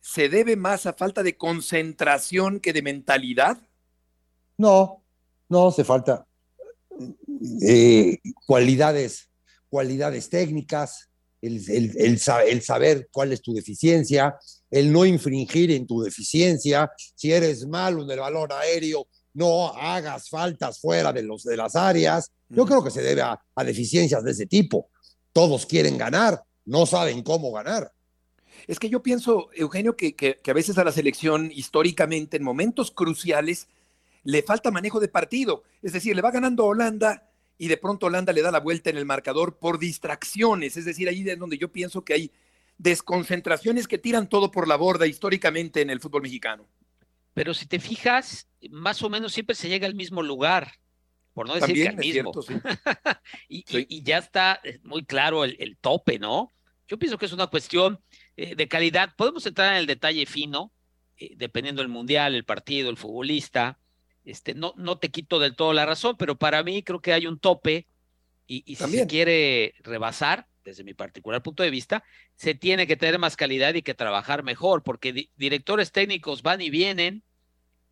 se 0.00 0.28
debe 0.28 0.56
más 0.56 0.86
a 0.86 0.92
falta 0.92 1.22
de 1.22 1.36
concentración 1.36 2.60
que 2.60 2.72
de 2.72 2.82
mentalidad? 2.82 3.58
No, 4.56 5.02
no 5.48 5.68
hace 5.68 5.84
falta 5.84 6.26
eh, 7.62 8.18
cualidades, 8.46 9.30
cualidades 9.68 10.28
técnicas, 10.28 11.09
el, 11.42 11.62
el, 11.70 11.96
el, 11.96 12.60
saber 12.62 13.08
cuál 13.10 13.32
es 13.32 13.42
tu 13.42 13.54
deficiencia, 13.54 14.36
el 14.70 14.92
no 14.92 15.04
infringir 15.04 15.70
en 15.70 15.86
tu 15.86 16.02
deficiencia, 16.02 16.90
si 17.14 17.32
eres 17.32 17.66
malo 17.66 18.02
en 18.02 18.10
el 18.10 18.20
valor 18.20 18.52
aéreo, 18.52 19.08
no 19.32 19.68
hagas 19.68 20.28
faltas 20.28 20.80
fuera 20.80 21.12
de, 21.12 21.22
los, 21.22 21.44
de 21.44 21.56
las 21.56 21.76
áreas. 21.76 22.30
Yo 22.48 22.66
creo 22.66 22.82
que 22.82 22.90
se 22.90 23.02
debe 23.02 23.22
a, 23.22 23.40
a 23.54 23.64
deficiencias 23.64 24.24
de 24.24 24.32
ese 24.32 24.46
tipo. 24.46 24.90
Todos 25.32 25.66
quieren 25.66 25.96
ganar, 25.96 26.42
no 26.64 26.84
saben 26.86 27.22
cómo 27.22 27.52
ganar. 27.52 27.92
Es 28.66 28.78
que 28.78 28.90
yo 28.90 29.02
pienso, 29.02 29.48
Eugenio, 29.54 29.96
que, 29.96 30.14
que, 30.14 30.38
que, 30.42 30.50
a 30.50 30.54
veces 30.54 30.76
a 30.78 30.84
la 30.84 30.92
selección, 30.92 31.50
históricamente, 31.54 32.36
en 32.36 32.42
momentos 32.42 32.90
cruciales, 32.90 33.68
le 34.24 34.42
falta 34.42 34.70
manejo 34.70 35.00
de 35.00 35.08
partido. 35.08 35.62
Es 35.82 35.92
decir, 35.92 36.14
le 36.14 36.22
va 36.22 36.30
ganando 36.30 36.66
Holanda 36.66 37.29
y 37.60 37.68
de 37.68 37.76
pronto 37.76 38.06
Holanda 38.06 38.32
le 38.32 38.40
da 38.40 38.50
la 38.50 38.58
vuelta 38.58 38.88
en 38.88 38.96
el 38.96 39.04
marcador 39.04 39.58
por 39.58 39.78
distracciones. 39.78 40.78
Es 40.78 40.86
decir, 40.86 41.10
ahí 41.10 41.28
es 41.28 41.38
donde 41.38 41.58
yo 41.58 41.70
pienso 41.70 42.02
que 42.06 42.14
hay 42.14 42.32
desconcentraciones 42.78 43.86
que 43.86 43.98
tiran 43.98 44.30
todo 44.30 44.50
por 44.50 44.66
la 44.66 44.76
borda 44.76 45.06
históricamente 45.06 45.82
en 45.82 45.90
el 45.90 46.00
fútbol 46.00 46.22
mexicano. 46.22 46.66
Pero 47.34 47.52
si 47.52 47.66
te 47.66 47.78
fijas, 47.78 48.48
más 48.70 49.02
o 49.02 49.10
menos 49.10 49.34
siempre 49.34 49.54
se 49.54 49.68
llega 49.68 49.86
al 49.86 49.94
mismo 49.94 50.22
lugar, 50.22 50.72
por 51.34 51.46
no 51.46 51.54
decir 51.54 51.74
que 51.74 51.88
al 51.88 51.96
mismo. 51.96 52.32
Cierto, 52.32 52.42
sí. 52.42 52.54
y, 53.50 53.64
Sí. 53.66 53.86
y, 53.90 53.98
y, 53.98 54.02
ya 54.04 54.16
está 54.16 54.62
muy 54.82 55.04
claro 55.04 55.44
el, 55.44 55.58
el, 55.60 55.76
tope, 55.76 56.18
¿no? 56.18 56.50
Yo 56.88 56.98
pienso 56.98 57.18
que 57.18 57.26
es 57.26 57.32
una 57.34 57.48
cuestión 57.48 58.00
eh, 58.38 58.56
de 58.56 58.68
calidad. 58.68 59.14
Podemos 59.16 59.44
entrar 59.44 59.74
en 59.74 59.80
el 59.80 59.86
detalle 59.86 60.24
fino, 60.24 60.72
eh, 61.18 61.34
dependiendo 61.36 61.82
del 61.82 61.90
mundial, 61.90 62.34
el 62.34 62.44
partido, 62.44 62.88
el 62.88 62.96
futbolista. 62.96 63.78
Este, 64.24 64.54
no, 64.54 64.74
no 64.76 64.98
te 64.98 65.10
quito 65.10 65.38
del 65.38 65.56
todo 65.56 65.72
la 65.72 65.86
razón, 65.86 66.16
pero 66.18 66.36
para 66.36 66.62
mí 66.62 66.82
creo 66.82 67.00
que 67.00 67.12
hay 67.12 67.26
un 67.26 67.38
tope 67.38 67.86
y, 68.46 68.62
y 68.66 68.76
si 68.76 68.90
se 68.90 69.06
quiere 69.06 69.74
rebasar, 69.82 70.46
desde 70.64 70.84
mi 70.84 70.94
particular 70.94 71.42
punto 71.42 71.62
de 71.62 71.70
vista, 71.70 72.04
se 72.34 72.54
tiene 72.54 72.86
que 72.86 72.96
tener 72.96 73.18
más 73.18 73.36
calidad 73.36 73.74
y 73.74 73.82
que 73.82 73.94
trabajar 73.94 74.42
mejor, 74.42 74.82
porque 74.82 75.12
di 75.12 75.30
directores 75.36 75.92
técnicos 75.92 76.42
van 76.42 76.60
y 76.60 76.70
vienen 76.70 77.22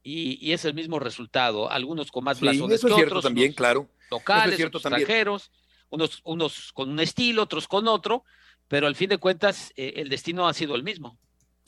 y, 0.03 0.39
y, 0.47 0.53
es 0.53 0.65
el 0.65 0.75
mismo 0.75 0.99
resultado, 0.99 1.71
algunos 1.71 2.11
con 2.11 2.25
más 2.25 2.39
Sí, 2.39 2.43
blasones 2.43 2.77
eso 2.77 2.87
es 2.87 2.93
que 2.93 2.97
cierto 2.97 3.15
otros, 3.15 3.25
también, 3.25 3.53
claro. 3.53 3.89
locales, 4.11 4.45
Eso 4.45 4.51
es 4.51 4.57
cierto 4.57 4.79
otros 4.79 4.83
también. 4.85 5.03
extranjeros, 5.03 5.51
unos, 5.91 6.21
unos 6.25 6.73
con 6.73 6.91
un 6.91 7.01
estilo, 7.01 7.43
otros 7.43 7.67
con 7.69 7.89
otro, 7.89 8.25
pero 8.69 8.87
al 8.87 8.97
fin 8.97 9.09
de 9.09 9.19
cuentas 9.19 9.73
eh, 9.77 9.95
el 9.97 10.09
destino 10.09 10.47
ha 10.47 10.55
sido 10.55 10.77
el 10.77 10.83
mismo. 10.83 11.19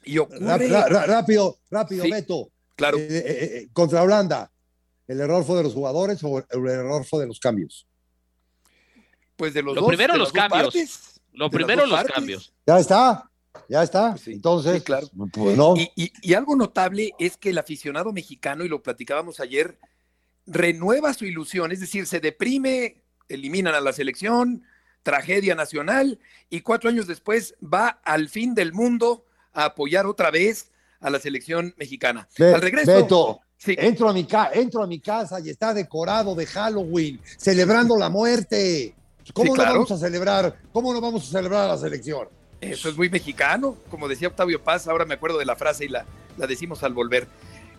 Y 0.04 0.18
ocurre... 0.18 0.68
rápido, 0.68 1.58
rápido, 1.70 2.04
Sí, 2.04 2.10
Beto. 2.10 2.50
Claro. 2.80 2.98
Eh, 2.98 3.06
eh, 3.10 3.22
eh, 3.62 3.68
contra 3.72 4.02
Holanda, 4.02 4.50
¿el 5.06 5.20
error 5.20 5.44
fue 5.44 5.58
de 5.58 5.62
los 5.64 5.74
jugadores 5.74 6.18
o 6.24 6.38
el 6.38 6.66
error 6.68 7.04
fue 7.04 7.20
de 7.20 7.26
los 7.26 7.38
cambios? 7.38 7.86
Pues 9.36 9.54
de 9.54 9.62
los 9.62 9.74
Lo 9.74 9.82
dos, 9.82 9.88
primero 9.88 10.14
de 10.14 10.18
los 10.18 10.32
cambios. 10.32 10.62
partes, 10.74 11.20
Lo 11.32 11.50
primero 11.50 11.86
los 11.86 11.96
partes. 11.98 12.14
cambios. 12.14 12.52
Ya 12.66 12.78
está, 12.78 13.30
ya 13.68 13.82
está. 13.82 14.10
Pues 14.12 14.22
sí, 14.22 14.32
Entonces, 14.32 14.74
sí, 14.76 14.80
claro. 14.80 15.08
pues 15.32 15.56
no. 15.56 15.74
Y, 15.76 15.90
y- 15.94 16.12
y 16.22 16.34
algo 16.34 16.56
notable 16.56 17.12
es 17.18 17.36
que 17.36 17.50
el 17.50 17.58
aficionado 17.58 18.12
mexicano, 18.12 18.64
y 18.64 18.68
lo 18.68 18.82
platicábamos 18.82 19.40
ayer, 19.40 19.78
renueva 20.46 21.14
su 21.14 21.26
ilusión, 21.26 21.70
es 21.72 21.80
decir, 21.80 22.06
se 22.06 22.20
deprime, 22.20 23.02
eliminan 23.28 23.74
a 23.74 23.80
la 23.80 23.92
selección, 23.92 24.64
tragedia 25.02 25.54
nacional, 25.54 26.18
y 26.50 26.60
cuatro 26.62 26.90
años 26.90 27.06
después 27.06 27.54
va 27.62 28.00
al 28.04 28.28
fin 28.28 28.54
del 28.54 28.72
mundo 28.72 29.24
a 29.52 29.66
apoyar 29.66 30.06
otra 30.06 30.30
vez 30.30 30.70
a 31.00 31.10
la 31.10 31.18
selección 31.18 31.74
mexicana. 31.78 32.28
Be- 32.38 32.54
al 32.54 32.60
regreso, 32.60 32.92
Beto, 32.94 33.40
sí, 33.56 33.74
entro 33.78 34.08
a, 34.08 34.12
mi 34.12 34.24
ca- 34.24 34.50
entro 34.52 34.82
a 34.82 34.86
mi 34.86 35.00
casa 35.00 35.40
y 35.40 35.48
está 35.50 35.72
decorado 35.74 36.34
de 36.34 36.46
Halloween, 36.46 37.20
celebrando 37.38 37.96
la 37.96 38.08
muerte. 38.10 38.94
¿Cómo 39.32 39.44
Sí, 39.46 39.50
no 39.50 39.54
claro. 39.54 39.72
vamos 39.74 39.90
a 39.92 39.96
celebrar? 39.98 40.56
¿Cómo 40.72 40.92
no 40.92 41.00
vamos 41.00 41.28
a 41.28 41.30
celebrar 41.38 41.64
a 41.64 41.68
la 41.74 41.78
selección? 41.78 42.28
eso 42.60 42.90
es 42.90 42.96
muy 42.96 43.08
mexicano, 43.08 43.76
como 43.88 44.06
decía 44.06 44.28
Octavio 44.28 44.62
Paz, 44.62 44.86
ahora 44.86 45.06
me 45.06 45.14
acuerdo 45.14 45.38
de 45.38 45.46
la 45.46 45.56
frase 45.56 45.86
y 45.86 45.88
la, 45.88 46.04
la 46.36 46.46
decimos 46.46 46.82
al 46.82 46.92
volver. 46.92 47.26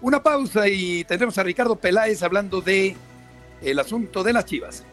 Una 0.01 0.23
pausa 0.23 0.67
y 0.67 1.03
tendremos 1.03 1.37
a 1.37 1.43
Ricardo 1.43 1.75
Peláez 1.75 2.23
hablando 2.23 2.61
de 2.61 2.95
el 3.61 3.77
asunto 3.77 4.23
de 4.23 4.33
las 4.33 4.45
chivas. 4.45 4.83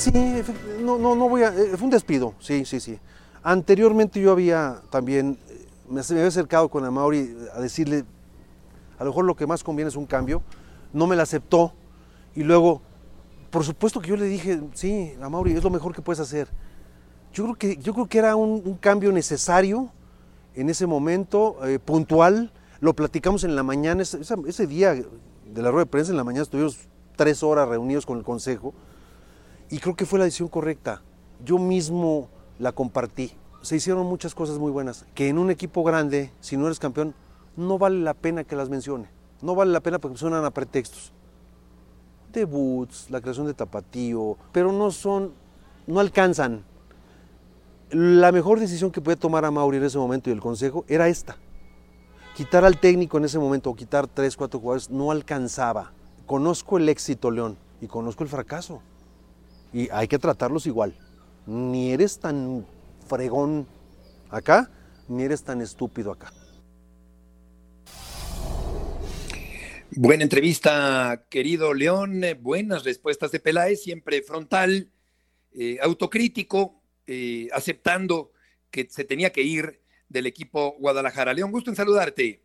Sí, 0.00 0.10
no, 0.80 0.96
no, 0.96 1.14
no 1.14 1.28
voy 1.28 1.42
a. 1.42 1.48
eh, 1.48 1.76
Fue 1.76 1.84
un 1.84 1.90
despido, 1.90 2.32
sí, 2.38 2.64
sí, 2.64 2.80
sí. 2.80 2.98
Anteriormente 3.42 4.18
yo 4.18 4.32
había 4.32 4.80
también. 4.88 5.36
eh, 5.50 5.66
Me, 5.90 6.00
había 6.00 6.26
acercado 6.26 6.70
con 6.70 6.86
Amauri 6.86 7.36
a 7.54 7.60
decirle. 7.60 8.06
A 8.98 9.04
lo 9.04 9.10
mejor 9.10 9.26
lo 9.26 9.36
que 9.36 9.46
más 9.46 9.62
conviene 9.62 9.90
es 9.90 9.96
un 9.96 10.06
cambio. 10.06 10.40
No 10.94 11.06
me 11.06 11.16
la 11.16 11.24
aceptó. 11.24 11.74
Y 12.34 12.44
luego, 12.44 12.80
por 13.50 13.62
supuesto 13.62 14.00
que 14.00 14.08
yo 14.08 14.16
le 14.16 14.24
dije, 14.24 14.62
sí, 14.72 15.12
Amauri, 15.20 15.52
es 15.52 15.62
lo 15.62 15.68
mejor 15.68 15.94
que 15.94 16.00
puedes 16.00 16.20
hacer. 16.20 16.48
Yo 17.34 17.44
creo 17.44 17.56
que, 17.56 17.76
yo 17.76 17.92
creo 17.92 18.06
que 18.06 18.18
era 18.20 18.36
un, 18.36 18.78
cambio 18.80 19.12
necesario 19.12 19.90
en 20.54 20.70
ese 20.70 20.86
momento, 20.86 21.58
eh, 21.66 21.78
puntual. 21.78 22.52
Lo 22.80 22.94
platicamos 22.94 23.44
en 23.44 23.54
la 23.54 23.62
mañana, 23.62 24.00
ese, 24.00 24.18
ese 24.46 24.66
día 24.66 24.94
de 24.94 25.62
la 25.62 25.70
rueda 25.70 25.84
de 25.84 25.90
prensa, 25.90 26.10
en 26.10 26.16
la 26.16 26.24
mañana 26.24 26.44
estuvimos 26.44 26.88
tres 27.16 27.42
horas 27.42 27.68
reunidos 27.68 28.06
con 28.06 28.16
el 28.16 28.24
consejo. 28.24 28.72
Y 29.70 29.78
creo 29.78 29.94
que 29.94 30.04
fue 30.04 30.18
la 30.18 30.24
decisión 30.24 30.48
correcta. 30.48 31.00
Yo 31.44 31.58
mismo 31.58 32.28
la 32.58 32.72
compartí. 32.72 33.32
Se 33.62 33.76
hicieron 33.76 34.04
muchas 34.06 34.34
cosas 34.34 34.58
muy 34.58 34.72
buenas. 34.72 35.06
Que 35.14 35.28
en 35.28 35.38
un 35.38 35.50
equipo 35.50 35.84
grande, 35.84 36.32
si 36.40 36.56
no 36.56 36.66
eres 36.66 36.80
campeón, 36.80 37.14
no 37.56 37.78
vale 37.78 38.00
la 38.00 38.14
pena 38.14 38.42
que 38.42 38.56
las 38.56 38.68
mencione. 38.68 39.08
No 39.42 39.54
vale 39.54 39.70
la 39.70 39.80
pena 39.80 40.00
porque 40.00 40.18
suenan 40.18 40.44
a 40.44 40.50
pretextos. 40.50 41.12
Debuts, 42.32 43.10
la 43.10 43.20
creación 43.20 43.46
de 43.46 43.54
Tapatío, 43.54 44.36
pero 44.52 44.72
no 44.72 44.90
son, 44.90 45.32
no 45.86 46.00
alcanzan. 46.00 46.64
La 47.90 48.32
mejor 48.32 48.60
decisión 48.60 48.90
que 48.90 49.00
puede 49.00 49.16
tomar 49.16 49.44
a 49.44 49.50
Mauri 49.50 49.78
en 49.78 49.84
ese 49.84 49.98
momento 49.98 50.30
y 50.30 50.32
el 50.32 50.40
consejo 50.40 50.84
era 50.88 51.08
esta. 51.08 51.36
Quitar 52.36 52.64
al 52.64 52.78
técnico 52.78 53.18
en 53.18 53.24
ese 53.24 53.38
momento 53.38 53.70
o 53.70 53.76
quitar 53.76 54.06
tres, 54.06 54.36
cuatro 54.36 54.60
jugadores 54.60 54.90
no 54.90 55.10
alcanzaba. 55.10 55.92
Conozco 56.26 56.76
el 56.76 56.88
éxito, 56.88 57.30
León, 57.30 57.56
y 57.80 57.86
conozco 57.86 58.22
el 58.22 58.30
fracaso. 58.30 58.82
Y 59.72 59.88
hay 59.90 60.08
que 60.08 60.18
tratarlos 60.18 60.66
igual. 60.66 60.94
Ni 61.46 61.92
eres 61.92 62.18
tan 62.18 62.66
fregón 63.06 63.66
acá, 64.28 64.70
ni 65.08 65.24
eres 65.24 65.42
tan 65.42 65.60
estúpido 65.60 66.12
acá. 66.12 66.32
Buena 69.92 70.22
entrevista, 70.22 71.26
querido 71.28 71.74
León. 71.74 72.22
eh, 72.22 72.34
Buenas 72.34 72.84
respuestas 72.84 73.32
de 73.32 73.40
Peláez, 73.40 73.82
siempre 73.82 74.22
frontal, 74.22 74.88
eh, 75.52 75.78
autocrítico, 75.82 76.80
eh, 77.06 77.48
aceptando 77.52 78.32
que 78.70 78.86
se 78.88 79.04
tenía 79.04 79.30
que 79.30 79.42
ir 79.42 79.82
del 80.08 80.26
equipo 80.26 80.76
Guadalajara. 80.78 81.34
León, 81.34 81.50
gusto 81.50 81.70
en 81.70 81.76
saludarte. 81.76 82.44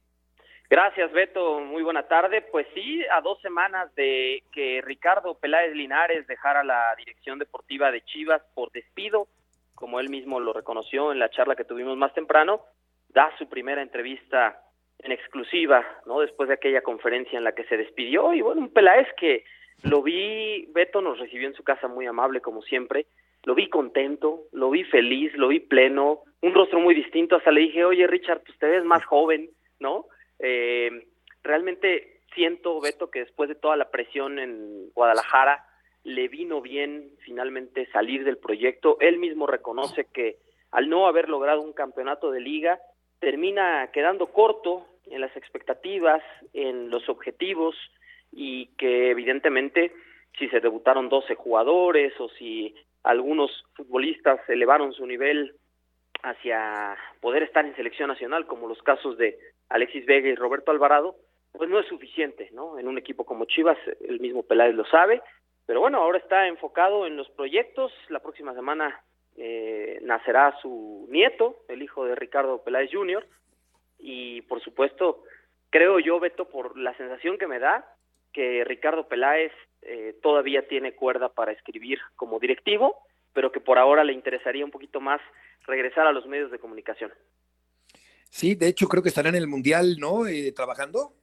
Gracias, 0.70 1.12
Beto. 1.12 1.60
Muy 1.60 1.84
buena 1.84 2.04
tarde. 2.08 2.42
Pues 2.42 2.66
sí, 2.74 3.04
a 3.12 3.22
dos 3.22 3.40
semanas 3.42 3.94
de 3.96 4.44
que 4.52 4.82
Ricardo 4.82 5.38
Peláez 5.38 5.76
Linares 5.76 6.26
dejara 6.28 6.64
la 6.64 6.94
dirección 6.98 7.38
deportiva 7.38 7.92
de 7.92 8.02
Chivas 8.02 8.42
por 8.54 8.72
despido, 8.72 9.28
como 9.76 10.00
él 10.00 10.10
mismo 10.10 10.40
lo 10.40 10.54
reconoció 10.54 11.12
en 11.12 11.20
la 11.20 11.30
charla 11.30 11.56
que 11.56 11.66
tuvimos 11.66 11.98
más 11.98 12.14
temprano, 12.14 12.62
da 13.10 13.32
su 13.38 13.48
primera 13.48 13.82
entrevista 13.82 14.60
en 15.00 15.12
exclusiva, 15.12 15.86
¿no? 16.06 16.22
Después 16.22 16.48
de 16.48 16.56
aquella 16.56 16.82
conferencia 16.82 17.38
en 17.38 17.44
la 17.44 17.54
que 17.54 17.66
se 17.66 17.78
despidió. 17.78 18.34
Y 18.34 18.42
bueno, 18.42 18.62
un 18.62 18.74
Peláez 18.74 19.08
que 19.18 19.44
lo 19.84 20.02
vi, 20.02 20.66
Beto 20.74 21.02
nos 21.02 21.20
recibió 21.20 21.48
en 21.48 21.54
su 21.54 21.64
casa 21.64 21.88
muy 21.88 22.08
amable, 22.08 22.42
como 22.42 22.62
siempre. 22.64 23.06
Lo 23.44 23.54
vi 23.54 23.70
contento, 23.70 24.46
lo 24.52 24.72
vi 24.72 24.84
feliz, 24.86 25.32
lo 25.36 25.50
vi 25.50 25.60
pleno, 25.60 26.22
un 26.42 26.54
rostro 26.56 26.80
muy 26.80 26.96
distinto. 26.96 27.36
Hasta 27.36 27.52
le 27.52 27.62
dije, 27.62 27.86
oye, 27.86 28.08
Richard, 28.08 28.42
pues 28.44 28.58
te 28.58 28.82
más 28.82 29.06
joven, 29.06 29.50
¿no? 29.80 30.06
Eh, 30.40 31.08
realmente 31.44 32.22
siento, 32.34 32.80
Beto, 32.82 33.10
que 33.10 33.20
después 33.20 33.50
de 33.50 33.56
toda 33.56 33.76
la 33.76 33.90
presión 33.90 34.40
en 34.40 34.90
Guadalajara, 34.94 35.66
le 36.04 36.28
vino 36.28 36.62
bien 36.62 37.12
finalmente 37.20 37.88
salir 37.92 38.24
del 38.24 38.38
proyecto. 38.38 38.98
Él 39.00 39.18
mismo 39.18 39.48
reconoce 39.48 40.06
que 40.14 40.38
al 40.72 40.90
no 40.90 41.08
haber 41.08 41.30
logrado 41.30 41.62
un 41.62 41.74
campeonato 41.74 42.32
de 42.32 42.42
liga, 42.42 42.80
termina 43.20 43.90
quedando 43.94 44.28
corto 44.28 44.86
en 45.06 45.22
las 45.22 45.36
expectativas, 45.38 46.22
en 46.54 46.90
los 46.90 47.08
objetivos 47.08 47.76
y 48.32 48.68
que 48.78 49.10
evidentemente 49.10 49.94
si 50.38 50.50
se 50.50 50.60
debutaron 50.60 51.10
12 51.10 51.36
jugadores 51.36 52.14
o 52.20 52.30
si 52.30 52.76
algunos 53.04 53.64
futbolistas 53.74 54.40
elevaron 54.50 54.94
su 54.94 55.06
nivel 55.06 55.56
hacia 56.24 56.98
poder 57.22 57.44
estar 57.44 57.66
en 57.66 57.76
selección 57.76 58.10
nacional, 58.10 58.46
como 58.46 58.68
los 58.68 58.82
casos 58.82 59.18
de 59.18 59.38
Alexis 59.70 60.06
Vega 60.06 60.30
y 60.30 60.36
Roberto 60.36 60.72
Alvarado, 60.72 61.16
pues 61.52 61.70
no 61.70 61.80
es 61.80 61.88
suficiente, 61.88 62.50
¿no? 62.54 62.78
En 62.78 62.88
un 62.88 62.98
equipo 62.98 63.26
como 63.26 63.46
Chivas, 63.46 63.78
el 64.02 64.20
mismo 64.20 64.44
Peláez 64.44 64.76
lo 64.76 64.86
sabe, 64.86 65.22
pero 65.66 65.80
bueno, 65.80 66.02
ahora 66.02 66.18
está 66.18 66.48
enfocado 66.48 67.08
en 67.08 67.18
los 67.18 67.30
proyectos, 67.32 67.92
la 68.10 68.20
próxima 68.20 68.54
semana 68.54 69.02
eh, 69.38 70.00
nacerá 70.04 70.56
su 70.62 71.08
nieto, 71.10 71.64
el 71.68 71.82
hijo 71.82 72.06
de 72.06 72.16
Ricardo 72.16 72.64
Peláez 72.64 72.92
Jr., 72.92 73.26
y 73.98 74.42
por 74.44 74.62
supuesto, 74.62 75.24
creo 75.70 76.00
yo, 76.00 76.20
Beto, 76.20 76.50
por 76.50 76.78
la 76.78 76.96
sensación 76.98 77.38
que 77.38 77.48
me 77.48 77.60
da, 77.60 77.86
que 78.34 78.64
Ricardo 78.66 79.08
Peláez 79.08 79.54
eh, 79.82 80.16
todavía 80.22 80.68
tiene 80.68 80.94
cuerda 80.94 81.30
para 81.30 81.54
escribir 81.54 82.00
como 82.16 82.40
directivo, 82.40 82.98
pero 83.34 83.52
que 83.52 83.62
por 83.62 83.80
ahora 83.80 84.04
le 84.04 84.14
interesaría 84.14 84.66
un 84.66 84.72
poquito 84.72 85.00
más 85.00 85.22
regresar 85.66 86.06
a 86.06 86.12
los 86.12 86.26
medios 86.28 86.52
de 86.52 86.60
comunicación. 86.60 87.12
Sí, 88.30 88.56
de 88.56 88.68
hecho 88.68 88.88
creo 88.88 89.02
que 89.02 89.10
estará 89.10 89.30
en 89.30 89.36
el 89.36 89.48
Mundial, 89.48 89.98
¿no? 90.00 90.28
Eh, 90.28 90.52
trabajando. 90.52 91.14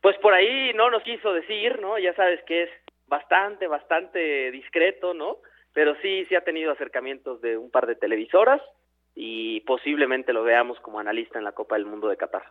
Pues 0.00 0.16
por 0.18 0.34
ahí 0.34 0.72
no 0.74 0.90
nos 0.90 1.02
quiso 1.02 1.32
decir, 1.32 1.80
¿no? 1.80 1.98
Ya 1.98 2.14
sabes 2.14 2.40
que 2.46 2.64
es 2.64 2.70
bastante, 3.06 3.66
bastante 3.66 4.50
discreto, 4.50 5.14
¿no? 5.14 5.38
Pero 5.72 5.96
sí, 6.02 6.24
sí 6.26 6.34
ha 6.34 6.44
tenido 6.44 6.72
acercamientos 6.72 7.40
de 7.40 7.56
un 7.56 7.70
par 7.70 7.86
de 7.86 7.96
televisoras 7.96 8.60
y 9.14 9.60
posiblemente 9.60 10.32
lo 10.32 10.44
veamos 10.44 10.78
como 10.80 11.00
analista 11.00 11.38
en 11.38 11.44
la 11.44 11.52
Copa 11.52 11.76
del 11.76 11.86
Mundo 11.86 12.08
de 12.08 12.16
Qatar. 12.16 12.44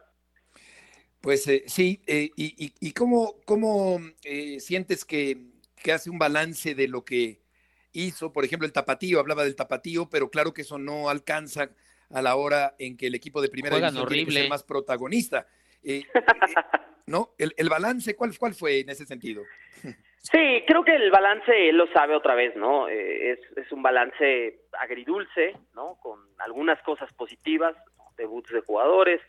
Pues 1.21 1.47
eh, 1.47 1.63
sí, 1.67 2.01
eh, 2.05 2.31
y, 2.35 2.73
y, 2.81 2.91
cómo, 2.91 3.35
cómo 3.45 3.99
sientes 4.59 5.05
que, 5.05 5.37
que 5.81 5.93
hace 5.93 6.09
un 6.09 6.19
balance 6.19 6.75
de 6.75 6.87
lo 6.87 7.05
que 7.05 7.43
hizo, 7.93 8.33
por 8.33 8.43
ejemplo, 8.43 8.65
el 8.65 8.73
tapatío, 8.73 9.19
hablaba 9.19 9.43
del 9.43 9.55
tapatío, 9.55 10.09
pero 10.09 10.29
claro 10.29 10.53
que 10.53 10.63
eso 10.63 10.77
no 10.77 11.09
alcanza 11.09 11.69
a 12.13 12.21
la 12.21 12.35
hora 12.35 12.75
en 12.77 12.95
que 12.95 13.07
el 13.07 13.15
equipo 13.15 13.41
de 13.41 13.49
primera 13.49 13.75
división 13.77 14.07
tiene 14.07 14.25
que 14.25 14.31
ser 14.31 14.49
más 14.49 14.63
protagonista. 14.63 15.47
Eh, 15.83 16.03
eh, 16.13 16.13
¿No? 17.07 17.31
El, 17.37 17.53
el, 17.57 17.67
balance, 17.67 18.15
¿cuál, 18.15 18.31
¿cuál 18.37 18.53
fue 18.53 18.79
en 18.79 18.89
ese 18.89 19.05
sentido? 19.05 19.43
Sí, 20.19 20.63
creo 20.65 20.85
que 20.85 20.95
el 20.95 21.11
balance 21.11 21.51
él 21.69 21.75
lo 21.75 21.87
sabe 21.87 22.15
otra 22.15 22.33
vez, 22.33 22.55
¿no? 22.55 22.87
Eh, 22.87 23.31
es, 23.31 23.39
es 23.57 23.69
un 23.73 23.83
balance 23.83 24.61
agridulce, 24.79 25.53
¿no? 25.75 25.97
Con 26.01 26.19
algunas 26.39 26.81
cosas 26.83 27.11
positivas, 27.13 27.75
debuts 28.15 28.49
de 28.51 28.61
jugadores, 28.61 29.19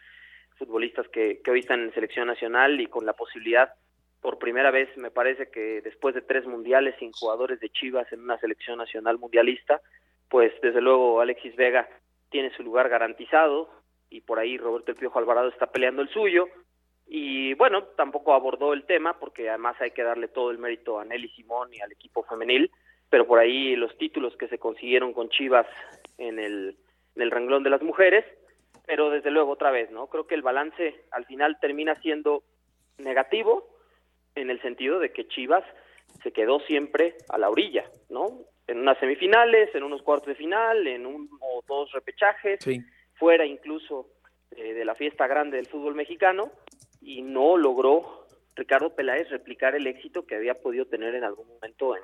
futbolistas 0.57 1.09
que, 1.09 1.41
que 1.43 1.51
hoy 1.51 1.61
están 1.61 1.81
en 1.81 1.95
selección 1.95 2.29
nacional 2.29 2.81
y 2.81 2.87
con 2.87 3.05
la 3.05 3.15
posibilidad 3.15 3.75
por 4.21 4.39
primera 4.39 4.71
vez, 4.71 4.89
me 4.97 5.11
parece 5.11 5.51
que 5.51 5.83
después 5.83 6.15
de 6.15 6.23
tres 6.23 6.47
mundiales 6.47 6.95
sin 6.99 7.13
jugadores 7.13 7.61
de 7.61 7.69
Chivas 7.69 8.11
en 8.11 8.21
una 8.21 8.39
selección 8.39 8.79
nacional 8.79 9.19
mundialista, 9.19 9.83
pues 10.31 10.51
desde 10.63 10.81
luego 10.81 11.21
Alexis 11.21 11.55
Vega 11.57 11.87
tiene 12.35 12.51
su 12.57 12.65
lugar 12.65 12.89
garantizado 12.89 13.71
y 14.11 14.23
por 14.23 14.41
ahí 14.41 14.59
Roberto 14.59 14.91
El 14.91 14.97
Piojo 14.97 15.21
Alvarado 15.21 15.47
está 15.51 15.69
peleando 15.69 16.03
el 16.03 16.09
suyo. 16.09 16.49
Y 17.07 17.55
bueno, 17.55 17.85
tampoco 17.97 18.35
abordó 18.35 18.73
el 18.73 18.87
tema 18.87 19.21
porque 19.21 19.49
además 19.49 19.81
hay 19.81 19.93
que 19.93 20.03
darle 20.03 20.27
todo 20.27 20.51
el 20.51 20.59
mérito 20.59 20.99
a 20.99 21.05
Nelly 21.05 21.29
Simón 21.29 21.73
y 21.73 21.81
al 21.81 21.93
equipo 21.93 22.25
femenil, 22.25 22.73
pero 23.09 23.25
por 23.25 23.39
ahí 23.39 23.77
los 23.77 23.97
títulos 23.99 24.37
que 24.37 24.49
se 24.49 24.59
consiguieron 24.59 25.13
con 25.13 25.29
Chivas 25.29 25.69
en 26.19 26.41
el, 26.41 26.77
en 27.15 27.23
el 27.23 27.31
renglón 27.31 27.63
de 27.63 27.71
las 27.71 27.83
mujeres, 27.83 28.25
pero 28.85 29.11
desde 29.11 29.31
luego 29.31 29.53
otra 29.53 29.71
vez, 29.71 29.93
¿no? 29.93 30.09
Creo 30.09 30.27
que 30.27 30.35
el 30.35 30.43
balance 30.43 31.05
al 31.13 31.27
final 31.27 31.59
termina 31.61 31.95
siendo 32.03 32.43
negativo, 32.99 33.69
en 34.35 34.51
el 34.51 34.61
sentido 34.61 34.99
de 34.99 35.13
que 35.13 35.29
Chivas 35.29 35.63
se 36.25 36.33
quedó 36.33 36.59
siempre 36.67 37.15
a 37.29 37.39
la 37.39 37.49
orilla, 37.49 37.85
¿no? 38.11 38.41
En 38.67 38.79
unas 38.79 38.99
semifinales, 38.99 39.75
en 39.75 39.83
unos 39.83 40.03
cuartos 40.03 40.29
de 40.29 40.35
final, 40.35 40.87
en 40.87 41.07
uno 41.07 41.29
o 41.41 41.63
dos 41.67 41.93
repechajes, 41.93 42.61
fuera 43.15 43.45
incluso 43.45 44.09
eh, 44.51 44.73
de 44.73 44.85
la 44.85 44.95
fiesta 44.95 45.27
grande 45.27 45.59
del 45.59 45.67
fútbol 45.67 45.95
mexicano, 45.95 46.51
y 47.01 47.23
no 47.23 47.57
logró 47.57 48.27
Ricardo 48.57 48.95
Peláez 48.95 49.29
replicar 49.31 49.75
el 49.75 49.87
éxito 49.87 50.27
que 50.27 50.37
había 50.37 50.55
podido 50.55 50.87
tener 50.87 51.15
en 51.15 51.25
algún 51.25 51.49
momento 51.49 51.97
en, 51.97 52.03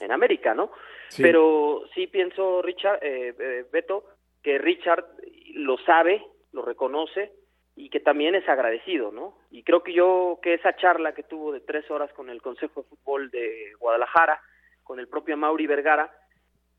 en 0.00 0.12
América, 0.12 0.54
¿no? 0.54 0.70
Pero 1.16 1.82
sí 1.94 2.06
pienso, 2.06 2.60
Richard, 2.62 2.98
eh, 3.02 3.34
eh, 3.38 3.64
Beto, 3.72 4.04
que 4.42 4.58
Richard 4.58 5.06
lo 5.54 5.78
sabe, 5.78 6.22
lo 6.52 6.62
reconoce, 6.62 7.32
y 7.74 7.88
que 7.88 8.00
también 8.00 8.34
es 8.34 8.46
agradecido, 8.48 9.12
¿no? 9.12 9.38
Y 9.50 9.62
creo 9.62 9.82
que 9.82 9.94
yo 9.94 10.40
que 10.42 10.54
esa 10.54 10.76
charla 10.76 11.14
que 11.14 11.22
tuvo 11.22 11.52
de 11.52 11.60
tres 11.60 11.90
horas 11.90 12.12
con 12.12 12.28
el 12.28 12.42
Consejo 12.42 12.82
de 12.82 12.88
Fútbol 12.88 13.30
de 13.30 13.72
Guadalajara, 13.78 14.40
con 14.82 15.00
el 15.00 15.08
propio 15.08 15.36
Mauri 15.36 15.66
Vergara, 15.66 16.10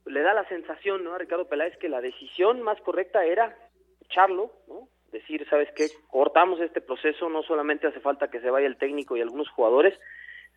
le 0.06 0.22
da 0.22 0.34
la 0.34 0.48
sensación, 0.50 1.04
¿no? 1.04 1.14
A 1.14 1.18
Ricardo 1.18 1.48
Peláez 1.48 1.78
que 1.78 1.90
la 1.90 2.02
decisión 2.02 2.62
más 2.62 2.80
correcta 2.82 3.26
era 3.26 3.56
echarlo, 4.02 4.52
¿no? 4.68 4.90
Decir, 5.12 5.46
¿sabes 5.50 5.70
qué? 5.76 5.88
Cortamos 6.10 6.60
este 6.60 6.82
proceso, 6.82 7.30
no 7.30 7.44
solamente 7.44 7.88
hace 7.88 8.00
falta 8.00 8.30
que 8.30 8.42
se 8.42 8.50
vaya 8.50 8.68
el 8.68 8.78
técnico 8.78 9.16
y 9.16 9.22
algunos 9.22 9.50
jugadores, 9.50 9.98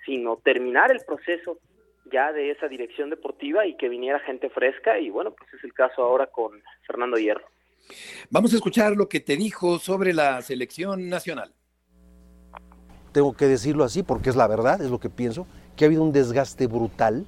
sino 0.04 0.36
terminar 0.38 0.90
el 0.90 1.04
proceso 1.04 1.58
ya 2.10 2.32
de 2.32 2.50
esa 2.50 2.68
dirección 2.68 3.10
deportiva 3.10 3.66
y 3.66 3.76
que 3.76 3.88
viniera 3.88 4.20
gente 4.20 4.48
fresca 4.48 4.98
y 4.98 5.10
bueno, 5.10 5.32
pues 5.32 5.52
es 5.54 5.64
el 5.64 5.72
caso 5.72 6.02
ahora 6.02 6.26
con 6.26 6.62
Fernando 6.86 7.16
Hierro. 7.16 7.46
Vamos 8.30 8.52
a 8.52 8.56
escuchar 8.56 8.96
lo 8.96 9.08
que 9.08 9.20
te 9.20 9.36
dijo 9.36 9.78
sobre 9.78 10.12
la 10.12 10.40
selección 10.42 11.08
nacional. 11.08 11.52
Tengo 13.12 13.36
que 13.36 13.46
decirlo 13.46 13.84
así 13.84 14.02
porque 14.02 14.30
es 14.30 14.36
la 14.36 14.46
verdad, 14.46 14.80
es 14.80 14.90
lo 14.90 15.00
que 15.00 15.10
pienso, 15.10 15.46
que 15.76 15.84
ha 15.84 15.86
habido 15.86 16.02
un 16.02 16.12
desgaste 16.12 16.66
brutal, 16.66 17.26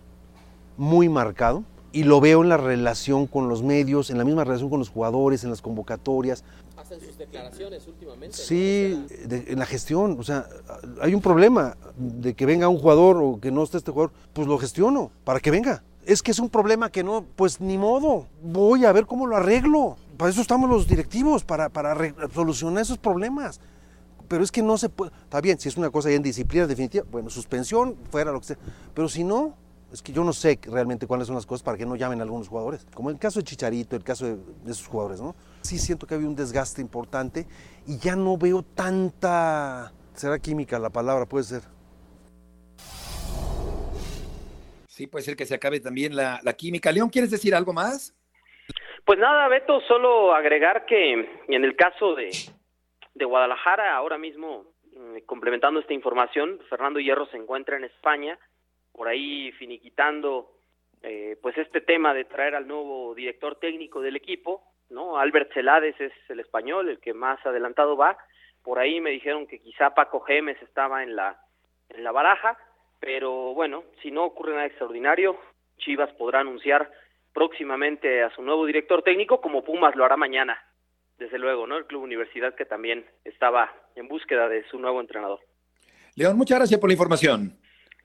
muy 0.78 1.10
marcado, 1.10 1.64
y 1.92 2.04
lo 2.04 2.20
veo 2.20 2.42
en 2.42 2.48
la 2.48 2.56
relación 2.56 3.26
con 3.26 3.48
los 3.48 3.62
medios, 3.62 4.08
en 4.08 4.16
la 4.16 4.24
misma 4.24 4.44
relación 4.44 4.70
con 4.70 4.78
los 4.78 4.88
jugadores, 4.88 5.44
en 5.44 5.50
las 5.50 5.60
convocatorias. 5.60 6.44
Hasta 6.76 6.94
en 6.94 7.00
sus 7.00 7.18
declaraciones 7.18 7.86
últimamente. 7.86 8.36
Sí, 8.36 9.04
de, 9.26 9.44
en 9.48 9.58
la 9.58 9.66
gestión, 9.66 10.16
o 10.18 10.22
sea, 10.22 10.46
hay 11.02 11.14
un 11.14 11.20
problema 11.20 11.76
de 11.96 12.32
que 12.32 12.46
venga 12.46 12.68
un 12.68 12.78
jugador 12.78 13.18
o 13.22 13.38
que 13.40 13.50
no 13.50 13.62
esté 13.62 13.76
este 13.76 13.90
jugador, 13.90 14.12
pues 14.32 14.46
lo 14.46 14.56
gestiono 14.58 15.10
para 15.24 15.40
que 15.40 15.50
venga. 15.50 15.82
Es 16.06 16.22
que 16.22 16.30
es 16.30 16.38
un 16.38 16.48
problema 16.48 16.90
que 16.90 17.04
no, 17.04 17.26
pues 17.36 17.60
ni 17.60 17.76
modo, 17.76 18.26
voy 18.42 18.86
a 18.86 18.92
ver 18.92 19.04
cómo 19.04 19.26
lo 19.26 19.36
arreglo 19.36 19.96
para 20.18 20.32
eso 20.32 20.40
estamos 20.40 20.68
los 20.68 20.88
directivos, 20.88 21.44
para, 21.44 21.68
para 21.68 21.96
solucionar 22.34 22.82
esos 22.82 22.98
problemas. 22.98 23.60
Pero 24.26 24.42
es 24.42 24.50
que 24.50 24.62
no 24.62 24.76
se 24.76 24.88
puede, 24.90 25.12
está 25.22 25.40
bien, 25.40 25.58
si 25.58 25.68
es 25.68 25.76
una 25.76 25.90
cosa 25.90 26.10
ya 26.10 26.16
en 26.16 26.22
disciplina 26.22 26.66
definitiva, 26.66 27.06
bueno, 27.10 27.30
suspensión, 27.30 27.96
fuera 28.10 28.32
lo 28.32 28.40
que 28.40 28.46
sea. 28.46 28.58
Pero 28.94 29.08
si 29.08 29.22
no, 29.22 29.54
es 29.92 30.02
que 30.02 30.12
yo 30.12 30.22
no 30.22 30.32
sé 30.32 30.58
realmente 30.64 31.06
cuáles 31.06 31.26
son 31.26 31.36
las 31.36 31.46
cosas 31.46 31.62
para 31.62 31.78
que 31.78 31.86
no 31.86 31.96
llamen 31.96 32.20
a 32.20 32.24
algunos 32.24 32.48
jugadores. 32.48 32.86
Como 32.94 33.10
el 33.10 33.18
caso 33.18 33.40
de 33.40 33.44
Chicharito, 33.44 33.96
el 33.96 34.04
caso 34.04 34.26
de, 34.26 34.36
de 34.36 34.70
esos 34.70 34.86
jugadores, 34.86 35.20
¿no? 35.20 35.34
Sí 35.62 35.78
siento 35.78 36.06
que 36.06 36.14
había 36.14 36.28
un 36.28 36.36
desgaste 36.36 36.80
importante 36.80 37.46
y 37.86 37.98
ya 37.98 38.16
no 38.16 38.36
veo 38.36 38.62
tanta... 38.62 39.92
¿Será 40.14 40.38
química 40.38 40.78
la 40.78 40.90
palabra? 40.90 41.26
Puede 41.26 41.44
ser. 41.44 41.62
Sí, 44.88 45.06
puede 45.06 45.24
ser 45.24 45.36
que 45.36 45.46
se 45.46 45.54
acabe 45.54 45.78
también 45.80 46.16
la, 46.16 46.40
la 46.42 46.52
química. 46.54 46.90
León, 46.90 47.08
¿quieres 47.08 47.30
decir 47.30 47.54
algo 47.54 47.72
más? 47.72 48.14
Pues 49.04 49.18
nada, 49.18 49.48
Beto, 49.48 49.80
solo 49.82 50.34
agregar 50.34 50.84
que 50.84 51.12
en 51.12 51.64
el 51.64 51.76
caso 51.76 52.14
de, 52.14 52.30
de 53.14 53.24
Guadalajara, 53.24 53.96
ahora 53.96 54.18
mismo, 54.18 54.66
mm, 54.92 55.20
complementando 55.24 55.80
esta 55.80 55.94
información, 55.94 56.58
Fernando 56.68 57.00
Hierro 57.00 57.26
se 57.26 57.36
encuentra 57.36 57.76
en 57.76 57.84
España, 57.84 58.38
por 58.98 59.06
ahí 59.06 59.52
finiquitando 59.52 60.50
eh, 61.04 61.36
pues 61.40 61.56
este 61.56 61.80
tema 61.80 62.12
de 62.12 62.24
traer 62.24 62.56
al 62.56 62.66
nuevo 62.66 63.14
director 63.14 63.54
técnico 63.54 64.00
del 64.00 64.16
equipo, 64.16 64.64
¿no? 64.90 65.18
Albert 65.18 65.52
Celades 65.54 65.94
es 66.00 66.12
el 66.28 66.40
español, 66.40 66.88
el 66.88 66.98
que 66.98 67.14
más 67.14 67.38
adelantado 67.46 67.96
va. 67.96 68.18
Por 68.64 68.80
ahí 68.80 69.00
me 69.00 69.10
dijeron 69.10 69.46
que 69.46 69.60
quizá 69.60 69.94
Paco 69.94 70.18
Gemes 70.22 70.60
estaba 70.62 71.04
en 71.04 71.14
la, 71.14 71.40
en 71.90 72.02
la 72.02 72.10
baraja, 72.10 72.58
pero 72.98 73.54
bueno, 73.54 73.84
si 74.02 74.10
no 74.10 74.24
ocurre 74.24 74.54
nada 74.54 74.66
extraordinario, 74.66 75.38
Chivas 75.76 76.10
podrá 76.14 76.40
anunciar 76.40 76.90
próximamente 77.32 78.24
a 78.24 78.34
su 78.34 78.42
nuevo 78.42 78.66
director 78.66 79.04
técnico, 79.04 79.40
como 79.40 79.62
Pumas 79.62 79.94
lo 79.94 80.04
hará 80.04 80.16
mañana, 80.16 80.60
desde 81.18 81.38
luego, 81.38 81.68
¿no? 81.68 81.76
El 81.76 81.86
Club 81.86 82.02
Universidad 82.02 82.56
que 82.56 82.64
también 82.64 83.06
estaba 83.24 83.72
en 83.94 84.08
búsqueda 84.08 84.48
de 84.48 84.64
su 84.64 84.80
nuevo 84.80 85.00
entrenador. 85.00 85.38
León, 86.16 86.36
muchas 86.36 86.58
gracias 86.58 86.80
por 86.80 86.90
la 86.90 86.94
información. 86.94 87.60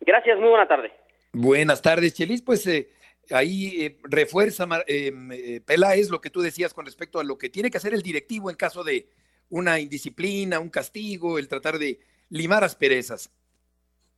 Gracias, 0.05 0.39
muy 0.39 0.49
buena 0.49 0.67
tarde. 0.67 0.91
Buenas 1.31 1.81
tardes, 1.81 2.13
Chelis. 2.13 2.41
Pues 2.41 2.65
eh, 2.67 2.89
ahí 3.31 3.81
eh, 3.81 3.99
refuerza 4.03 4.67
eh, 4.87 5.11
eh, 5.31 5.61
Peláez 5.61 6.09
lo 6.09 6.19
que 6.19 6.29
tú 6.29 6.41
decías 6.41 6.73
con 6.73 6.85
respecto 6.85 7.19
a 7.19 7.23
lo 7.23 7.37
que 7.37 7.49
tiene 7.49 7.69
que 7.69 7.77
hacer 7.77 7.93
el 7.93 8.01
directivo 8.01 8.49
en 8.49 8.55
caso 8.55 8.83
de 8.83 9.09
una 9.49 9.79
indisciplina, 9.79 10.59
un 10.59 10.69
castigo, 10.69 11.37
el 11.37 11.47
tratar 11.47 11.77
de 11.77 11.99
limar 12.29 12.63
asperezas. 12.63 13.29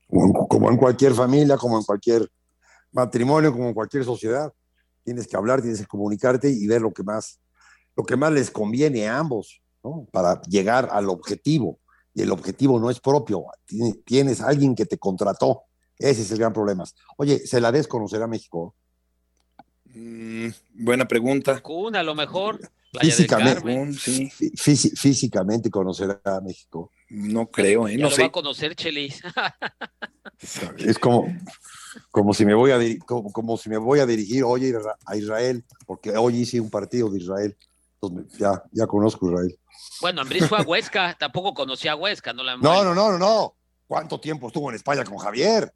Como 0.08 0.26
en, 0.26 0.34
como 0.48 0.70
en 0.72 0.78
cualquier 0.78 1.14
familia, 1.14 1.58
como 1.58 1.78
en 1.78 1.84
cualquier 1.84 2.28
matrimonio, 2.92 3.52
como 3.52 3.68
en 3.68 3.74
cualquier 3.74 4.04
sociedad. 4.04 4.52
Tienes 5.04 5.28
que 5.28 5.36
hablar, 5.36 5.62
tienes 5.62 5.82
que 5.82 5.88
comunicarte 5.88 6.50
y 6.50 6.66
ver 6.68 6.82
lo 6.82 6.92
que 6.92 7.04
más, 7.04 7.40
lo 7.96 8.04
que 8.04 8.16
más 8.16 8.32
les 8.32 8.50
conviene 8.50 9.08
a 9.08 9.20
ambos, 9.20 9.62
¿no? 9.84 10.08
Para 10.12 10.42
llegar 10.44 10.90
al 10.92 11.10
objetivo. 11.10 11.80
Y 12.14 12.22
el 12.22 12.32
objetivo 12.32 12.80
no 12.80 12.90
es 12.90 13.00
propio. 13.00 13.46
Tienes, 13.66 14.04
tienes 14.06 14.42
alguien 14.42 14.74
que 14.74 14.86
te 14.86 14.98
contrató. 14.98 15.64
Ese 15.98 16.22
es 16.24 16.32
el 16.32 16.40
gran 16.40 16.54
problema. 16.54 16.84
Oye, 17.18 17.40
¿se 17.40 17.62
la 17.62 17.72
desconocerá 17.72 18.28
México? 18.28 18.76
Mm, 19.86 20.48
buena 20.74 21.08
pregunta. 21.08 21.62
Cuna, 21.62 22.02
a 22.02 22.04
lo 22.04 22.16
mejor. 22.16 22.60
Físicamente. 23.00 23.94
Sí, 24.00 24.30
físi- 24.56 24.96
físicamente 24.98 25.70
conocerá 25.70 26.22
a 26.24 26.40
México. 26.42 26.92
no 27.10 27.48
creo, 27.48 27.88
¿eh? 27.88 27.92
Ya 27.98 27.98
No 27.98 28.04
lo 28.06 28.10
va 28.10 28.16
sé. 28.16 28.24
a 28.26 28.32
conocer, 28.32 28.76
Chelis. 28.76 29.22
Es 30.78 30.98
como, 31.00 31.28
como, 32.12 32.34
si 32.34 32.46
me 32.46 32.54
voy 32.54 32.72
a 32.72 32.80
como, 33.06 33.32
como 33.32 33.58
si 33.58 33.70
me 33.70 33.78
voy 33.78 34.00
a 34.00 34.06
dirigir 34.06 34.44
hoy 34.44 34.66
a 34.66 34.70
Isra- 34.70 34.96
a 35.06 35.16
Israel, 35.16 35.64
porque 35.86 36.12
hoy 36.18 36.38
hice 36.42 36.60
un 36.60 36.70
partido 36.70 37.10
de 37.10 37.20
Israel. 37.20 37.58
Entonces, 38.02 38.38
ya, 38.38 38.62
ya 38.72 38.86
conozco 38.88 39.30
Israel. 39.30 39.58
bueno, 40.02 40.22
Ambriz 40.22 40.48
fue 40.48 40.60
a 40.60 40.62
Huesca, 40.64 41.16
tampoco 41.20 41.54
conocía 41.54 41.94
a 41.94 41.96
Huesca, 41.96 42.34
no 42.34 42.44
la 42.44 42.58
No, 42.58 42.84
no, 42.84 42.94
no, 42.96 43.12
no, 43.12 43.18
no. 43.18 43.56
¿Cuánto 43.88 44.20
tiempo 44.20 44.48
estuvo 44.48 44.70
en 44.70 44.76
España 44.76 45.04
con 45.04 45.18
Javier? 45.18 45.72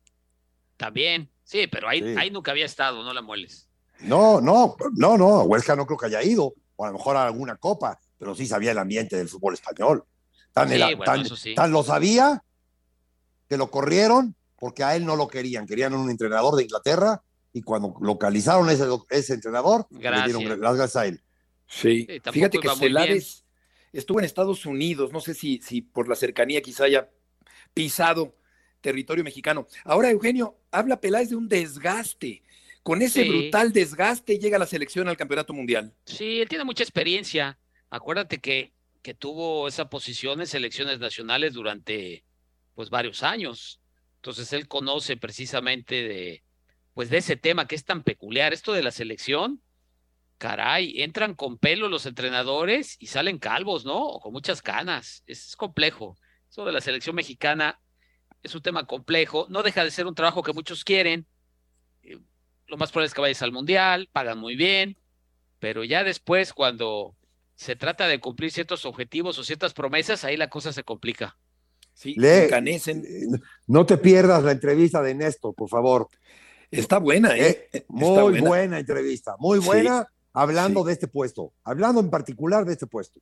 También, 0.80 1.30
sí, 1.43 1.67
pero 1.67 1.89
ahí, 1.89 1.99
Sí. 2.01 2.15
ahí 2.17 2.32
nunca 2.32 2.51
había 2.51 2.65
estado, 2.65 3.03
no 3.03 3.13
la 3.13 3.21
mueles. 3.21 3.67
No, 3.99 4.39
no, 4.39 4.77
no, 4.95 5.17
no. 5.17 5.41
A 5.41 5.43
Huesca 5.43 5.75
no 5.75 5.86
creo 5.86 5.97
que 5.97 6.05
haya 6.05 6.23
ido, 6.23 6.53
o 6.77 6.86
a 6.86 6.88
lo 6.88 6.93
mejor 6.93 7.17
a 7.17 7.25
alguna 7.25 7.57
copa, 7.57 7.99
pero 8.17 8.34
sí 8.34 8.47
sabía 8.47 8.71
el 8.71 8.77
ambiente 8.77 9.17
del 9.17 9.27
fútbol 9.27 9.55
español. 9.55 10.05
Tan, 10.53 10.69
Sí, 10.69 10.75
el- 10.75 10.95
bueno, 10.95 11.03
tan- 11.03 11.25
sí. 11.38 11.53
tan 11.53 11.71
lo 11.73 11.84
sabía 11.84 12.41
que 13.49 13.57
lo 13.57 13.69
corrieron 13.69 14.38
porque 14.57 14.86
a 14.86 14.95
él 14.95 15.05
no 15.05 15.17
lo 15.17 15.27
querían. 15.27 15.67
Querían 15.67 15.93
un 15.93 16.09
entrenador 16.09 16.55
de 16.55 16.63
Inglaterra 16.63 17.21
y 17.51 17.61
cuando 17.61 17.93
localizaron 17.99 18.69
ese, 18.69 18.86
ese 19.09 19.34
entrenador, 19.34 19.86
le 19.89 19.99
dieron 20.23 20.61
las 20.61 20.75
gracias 20.77 20.95
a 20.95 21.05
él. 21.07 21.21
Sí. 21.67 22.07
Sí, 22.09 22.21
Fíjate 22.32 22.57
que 22.59 22.69
Celades 22.69 23.43
estuvo 23.91 24.19
en 24.19 24.25
Estados 24.25 24.65
Unidos. 24.65 25.11
No 25.11 25.19
sé 25.19 25.34
si, 25.34 25.59
si 25.61 25.82
por 25.82 26.07
la 26.07 26.15
cercanía 26.15 26.61
quizá 26.61 26.86
haya 26.86 27.09
pisado 27.73 28.34
territorio 28.82 29.23
mexicano. 29.23 29.67
Ahora, 29.84 30.09
Eugenio, 30.09 30.57
habla 30.71 30.99
Peláez 31.01 31.30
de 31.30 31.36
un 31.36 31.47
desgaste. 31.47 32.43
Con 32.84 33.01
ese 33.01 33.23
Sí. 33.23 33.30
brutal 33.30 33.73
desgaste 33.73 34.39
llega 34.39 34.57
la 34.57 34.65
selección 34.65 35.07
al 35.07 35.17
campeonato 35.17 35.53
mundial. 35.53 35.93
Sí, 36.05 36.39
él 36.41 36.49
tiene 36.49 36.63
mucha 36.63 36.84
experiencia. 36.84 37.59
Acuérdate 37.89 38.39
que, 38.39 38.73
que 39.01 39.13
tuvo 39.13 39.67
esa 39.67 39.89
posición 39.89 40.39
en 40.39 40.47
selecciones 40.47 40.99
nacionales 40.99 41.53
durante 41.53 42.23
pues 42.75 42.89
varios 42.89 43.23
años. 43.23 43.82
Entonces 44.15 44.51
él 44.53 44.67
conoce 44.67 45.17
precisamente 45.17 45.95
de 46.07 46.43
pues 46.93 47.09
de 47.09 47.17
ese 47.17 47.38
tema 47.38 47.67
que 47.67 47.75
es 47.75 47.86
tan 47.86 48.03
peculiar. 48.03 48.51
Esto 48.53 48.73
de 48.73 48.84
la 48.84 48.91
selección, 48.91 49.61
caray, 50.38 51.01
entran 51.01 51.34
con 51.36 51.57
pelo 51.57 51.88
los 51.89 52.05
entrenadores 52.05 52.97
y 52.99 53.07
salen 53.07 53.38
calvos, 53.39 53.86
¿no? 53.86 53.97
O 54.05 54.19
con 54.19 54.34
muchas 54.34 54.61
canas. 54.61 55.23
Es 55.27 55.55
complejo. 55.55 56.17
Eso 56.49 56.65
de 56.65 56.71
la 56.71 56.82
selección 56.82 57.15
mexicana 57.15 57.80
es 58.43 58.55
un 58.55 58.61
tema 58.61 58.85
complejo. 58.85 59.45
No 59.49 59.63
deja 59.63 59.83
de 59.83 59.91
ser 59.91 60.07
un 60.07 60.15
trabajo 60.15 60.43
que 60.43 60.53
muchos 60.53 60.83
quieren. 60.83 61.25
Eh, 62.03 62.17
Lo 62.67 62.77
más 62.77 62.91
probable 62.91 63.07
es 63.07 63.13
que 63.13 63.21
vayas 63.21 63.41
al 63.41 63.51
mundial, 63.51 64.09
pagan 64.11 64.37
muy 64.39 64.55
bien, 64.55 64.97
pero 65.59 65.83
ya 65.83 66.03
después 66.03 66.53
cuando 66.53 67.15
se 67.55 67.75
trata 67.75 68.07
de 68.07 68.19
cumplir 68.19 68.51
ciertos 68.51 68.85
objetivos 68.85 69.37
o 69.39 69.43
ciertas 69.43 69.73
promesas, 69.73 70.23
ahí 70.23 70.37
la 70.37 70.49
cosa 70.49 70.71
se 70.71 70.83
complica. 70.83 71.37
Sí, 71.93 72.13
Lee- 72.15 72.45
encanecen. 72.45 73.03
No 73.67 73.85
te 73.85 73.97
pierdas 73.97 74.43
la 74.43 74.51
entrevista 74.53 75.01
de 75.01 75.15
Néstor, 75.15 75.53
por 75.55 75.67
favor. 75.67 76.07
Está 76.71 76.99
buena, 76.99 77.35
¿eh? 77.37 77.67
Eh, 77.73 77.85
Está 77.89 77.91
muy 77.93 78.13
buena. 78.31 78.47
buena. 78.47 78.79
entrevista, 78.79 79.35
muy 79.39 79.59
Sí. 79.59 79.65
buena, 79.65 80.07
hablando 80.31 80.81
Sí. 80.81 80.87
de 80.87 80.93
este 80.93 81.07
puesto, 81.07 81.51
hablando 81.63 81.99
en 81.99 82.09
particular 82.09 82.63
de 82.63 82.73
este 82.73 82.87
puesto. 82.87 83.19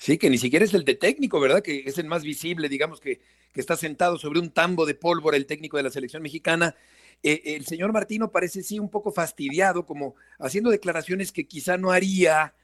Sí, 0.00 0.16
que 0.16 0.30
ni 0.30 0.38
siquiera 0.38 0.64
es 0.64 0.72
el 0.72 0.86
de 0.86 0.94
técnico, 0.94 1.38
¿verdad? 1.40 1.60
Que 1.60 1.82
es 1.84 1.98
el 1.98 2.06
más 2.06 2.22
visible, 2.22 2.70
digamos, 2.70 3.02
que, 3.02 3.20
que 3.52 3.60
está 3.60 3.76
sentado 3.76 4.16
sobre 4.16 4.40
un 4.40 4.50
tambo 4.50 4.86
de 4.86 4.94
pólvora 4.94 5.36
el 5.36 5.44
técnico 5.44 5.76
de 5.76 5.82
la 5.82 5.90
selección 5.90 6.22
mexicana. 6.22 6.74
Eh, 7.22 7.42
el 7.44 7.66
señor 7.66 7.92
Martino 7.92 8.30
parece 8.30 8.62
sí 8.62 8.78
un 8.78 8.88
poco 8.88 9.12
fastidiado, 9.12 9.84
como 9.84 10.14
haciendo 10.38 10.70
declaraciones 10.70 11.32
que 11.32 11.46
quizá 11.46 11.76
no 11.76 11.92
haría 11.92 12.54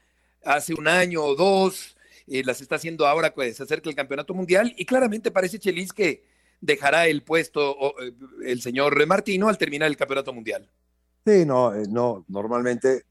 hace 0.43 0.73
un 0.73 0.87
año 0.87 1.23
o 1.23 1.35
dos, 1.35 1.95
eh, 2.25 2.41
las 2.43 2.59
está 2.59 2.77
haciendo 2.77 3.05
ahora 3.05 3.31
que 3.31 3.53
se 3.53 3.61
acerca 3.61 3.87
el 3.87 3.95
campeonato 3.95 4.33
mundial, 4.33 4.73
y 4.75 4.85
claramente 4.85 5.29
parece 5.29 5.59
Chelis 5.59 5.93
que 5.93 6.23
dejará 6.59 7.05
el 7.05 7.21
puesto 7.21 7.93
eh, 8.01 8.13
el 8.45 8.61
señor 8.63 9.05
Martino 9.05 9.47
al 9.47 9.59
terminar 9.59 9.89
el 9.89 9.97
campeonato 9.97 10.33
mundial. 10.33 10.67
Sí, 11.23 11.45
no, 11.45 11.71
no, 11.85 12.25
normalmente 12.29 13.03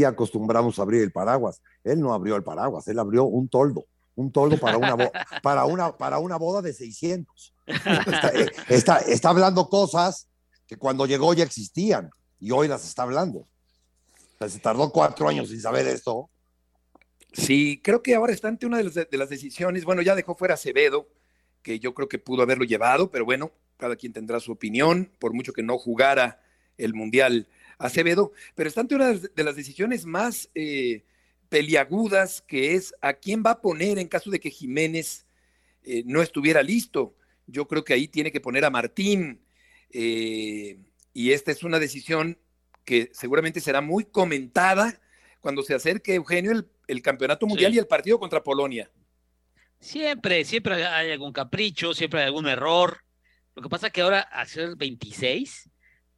sí 0.00 0.04
acostumbramos 0.04 0.78
a 0.78 0.82
abrir 0.82 1.02
el 1.02 1.12
paraguas. 1.12 1.60
Él 1.84 2.00
no 2.00 2.12
abrió 2.14 2.36
el 2.36 2.42
paraguas, 2.42 2.86
él 2.88 2.98
abrió 2.98 3.24
un 3.24 3.48
toldo, 3.48 3.86
un 4.14 4.32
toldo 4.32 4.58
para 4.58 4.78
una, 4.78 4.94
bo- 4.94 5.12
para 5.42 5.64
una, 5.66 5.96
para 5.96 6.18
una 6.18 6.36
boda 6.36 6.62
de 6.62 6.72
600. 6.72 7.54
Está, 7.66 8.30
eh, 8.34 8.46
está, 8.68 8.98
está 8.98 9.28
hablando 9.30 9.68
cosas 9.68 10.28
que 10.66 10.76
cuando 10.76 11.06
llegó 11.06 11.34
ya 11.34 11.44
existían 11.44 12.10
y 12.38 12.50
hoy 12.50 12.68
las 12.68 12.86
está 12.86 13.02
hablando. 13.02 13.40
O 13.40 14.38
sea, 14.38 14.48
se 14.48 14.58
tardó 14.58 14.90
cuatro 14.90 15.28
años 15.28 15.48
sin 15.48 15.60
saber 15.60 15.86
esto. 15.86 16.30
Sí, 17.32 17.80
creo 17.84 18.02
que 18.02 18.14
ahora 18.14 18.32
está 18.32 18.48
ante 18.48 18.66
una 18.66 18.78
de 18.78 18.84
las, 18.84 18.94
de 18.94 19.16
las 19.18 19.28
decisiones. 19.28 19.84
Bueno, 19.84 20.02
ya 20.02 20.14
dejó 20.14 20.34
fuera 20.34 20.54
a 20.54 20.56
Acevedo, 20.56 21.08
que 21.62 21.78
yo 21.78 21.94
creo 21.94 22.08
que 22.08 22.18
pudo 22.18 22.42
haberlo 22.42 22.64
llevado, 22.64 23.10
pero 23.10 23.24
bueno, 23.24 23.52
cada 23.76 23.96
quien 23.96 24.12
tendrá 24.12 24.40
su 24.40 24.52
opinión, 24.52 25.12
por 25.18 25.32
mucho 25.34 25.52
que 25.52 25.62
no 25.62 25.78
jugara 25.78 26.40
el 26.78 26.94
Mundial 26.94 27.46
Acevedo. 27.80 28.32
Pero 28.54 28.68
está 28.68 28.80
ante 28.82 28.94
una 28.94 29.08
de 29.08 29.12
las- 29.14 29.34
de 29.34 29.44
las 29.44 29.56
decisiones 29.56 30.04
más 30.06 30.48
eh, 30.54 31.04
peliagudas, 31.48 32.42
que 32.42 32.74
es 32.74 32.94
a 33.00 33.14
quién 33.14 33.42
va 33.44 33.50
a 33.52 33.60
poner 33.60 33.98
en 33.98 34.06
caso 34.08 34.30
de 34.30 34.38
que 34.40 34.50
Jiménez 34.50 35.26
eh, 35.82 36.02
no 36.06 36.22
estuviera 36.22 36.62
listo. 36.62 37.16
Yo 37.46 37.66
creo 37.66 37.82
que 37.84 37.94
ahí 37.94 38.06
tiene 38.06 38.30
que 38.30 38.40
poner 38.40 38.64
a 38.64 38.70
Martín. 38.70 39.40
eh, 39.92 40.78
y 41.12 41.32
esta 41.32 41.50
es 41.50 41.64
una 41.64 41.80
decisión 41.80 42.38
que 42.84 43.10
seguramente 43.12 43.60
será 43.60 43.80
muy 43.80 44.04
comentada 44.04 45.00
cuando 45.40 45.62
se 45.62 45.74
acerque 45.74 46.14
Eugenio 46.14 46.52
el, 46.52 46.68
el 46.86 47.02
campeonato 47.02 47.46
mundial 47.46 47.72
Sí. 47.72 47.76
y 47.76 47.80
el 47.80 47.86
partido 47.88 48.20
contra 48.20 48.44
Polonia. 48.44 48.90
Siempre, 49.80 50.44
siempre 50.44 50.84
hay 50.86 51.10
algún 51.10 51.32
capricho, 51.32 51.94
siempre 51.94 52.20
hay 52.20 52.26
algún 52.26 52.46
error. 52.46 53.02
Lo 53.56 53.62
que 53.62 53.68
pasa 53.68 53.86
es 53.88 53.92
que 53.92 54.02
ahora, 54.02 54.28
ser 54.46 54.76
26, 54.76 55.69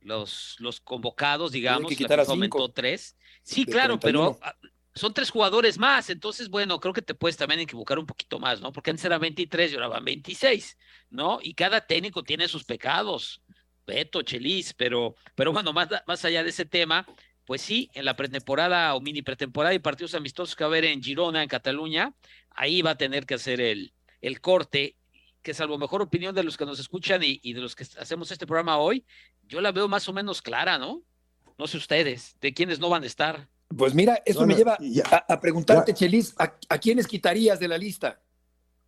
los, 0.04 0.56
los 0.58 0.80
convocados, 0.80 1.52
digamos, 1.52 1.88
que 1.88 1.94
la 1.94 1.98
quitar 1.98 2.20
a 2.20 2.22
FIFA 2.24 2.32
aumentó 2.32 2.58
cinco. 2.58 2.72
tres. 2.72 3.16
Sí, 3.42 3.64
claro, 3.64 3.98
31. 3.98 4.38
pero 4.38 4.52
son 4.94 5.14
tres 5.14 5.30
jugadores 5.30 5.78
más. 5.78 6.10
Entonces, 6.10 6.48
bueno, 6.48 6.78
creo 6.80 6.92
que 6.92 7.02
te 7.02 7.14
puedes 7.14 7.36
también 7.36 7.60
equivocar 7.60 7.98
un 7.98 8.06
poquito 8.06 8.38
más, 8.38 8.60
¿no? 8.60 8.72
Porque 8.72 8.90
antes 8.90 9.04
eran 9.04 9.20
23 9.20 9.72
y 9.72 9.74
ahora 9.74 9.88
van 9.88 10.04
26, 10.04 10.76
¿no? 11.10 11.38
Y 11.42 11.54
cada 11.54 11.80
técnico 11.86 12.22
tiene 12.22 12.48
sus 12.48 12.64
pecados. 12.64 13.42
Beto, 13.86 14.22
Chelis, 14.22 14.74
pero, 14.74 15.16
pero 15.34 15.52
bueno, 15.52 15.72
más, 15.72 15.88
más 16.06 16.24
allá 16.24 16.44
de 16.44 16.50
ese 16.50 16.64
tema, 16.64 17.06
pues 17.44 17.62
sí, 17.62 17.90
en 17.94 18.04
la 18.04 18.14
pretemporada 18.14 18.94
o 18.94 19.00
mini 19.00 19.22
pretemporada 19.22 19.74
y 19.74 19.80
partidos 19.80 20.14
amistosos 20.14 20.54
que 20.54 20.64
va 20.64 20.68
a 20.68 20.72
haber 20.72 20.84
en 20.84 21.02
Girona, 21.02 21.42
en 21.42 21.48
Cataluña, 21.48 22.14
ahí 22.50 22.82
va 22.82 22.90
a 22.90 22.98
tener 22.98 23.26
que 23.26 23.34
hacer 23.34 23.60
el, 23.60 23.92
el 24.20 24.40
corte, 24.40 24.96
que 25.42 25.54
salvo 25.54 25.76
mejor 25.78 26.02
opinión 26.02 26.34
de 26.34 26.42
los 26.44 26.56
que 26.56 26.64
nos 26.66 26.78
escuchan 26.78 27.22
y, 27.22 27.40
y 27.42 27.52
de 27.52 27.60
los 27.60 27.74
que 27.74 27.84
hacemos 27.98 28.30
este 28.30 28.46
programa 28.46 28.78
hoy, 28.78 29.04
yo 29.48 29.60
la 29.60 29.72
veo 29.72 29.88
más 29.88 30.08
o 30.08 30.12
menos 30.12 30.40
clara, 30.40 30.78
¿no? 30.78 31.02
No 31.58 31.66
sé 31.66 31.76
ustedes, 31.76 32.36
de 32.40 32.54
quiénes 32.54 32.78
no 32.78 32.88
van 32.88 33.02
a 33.02 33.06
estar. 33.06 33.48
Pues 33.76 33.94
mira, 33.94 34.20
eso 34.24 34.40
No, 34.42 34.46
me 34.46 34.52
no, 34.54 34.58
lleva 34.58 34.76
ya. 34.80 35.04
a, 35.10 35.32
a 35.34 35.40
preguntarte, 35.40 35.94
Chelis, 35.94 36.34
¿a, 36.38 36.54
a 36.68 36.78
quiénes 36.78 37.06
quitarías 37.06 37.58
de 37.58 37.68
la 37.68 37.78
lista? 37.78 38.20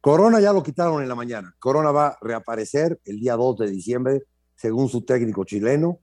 Corona 0.01 0.39
ya 0.41 0.53
lo 0.53 0.63
quitaron 0.63 1.03
en 1.03 1.09
la 1.09 1.15
mañana. 1.15 1.55
Corona 1.59 1.91
va 1.91 2.09
a 2.09 2.19
reaparecer 2.21 3.01
el 3.05 3.19
día 3.21 3.35
2 3.37 3.57
de 3.59 3.71
diciembre, 3.71 4.23
según 4.55 4.89
su 4.89 5.03
técnico 5.03 5.45
chileno 5.45 6.01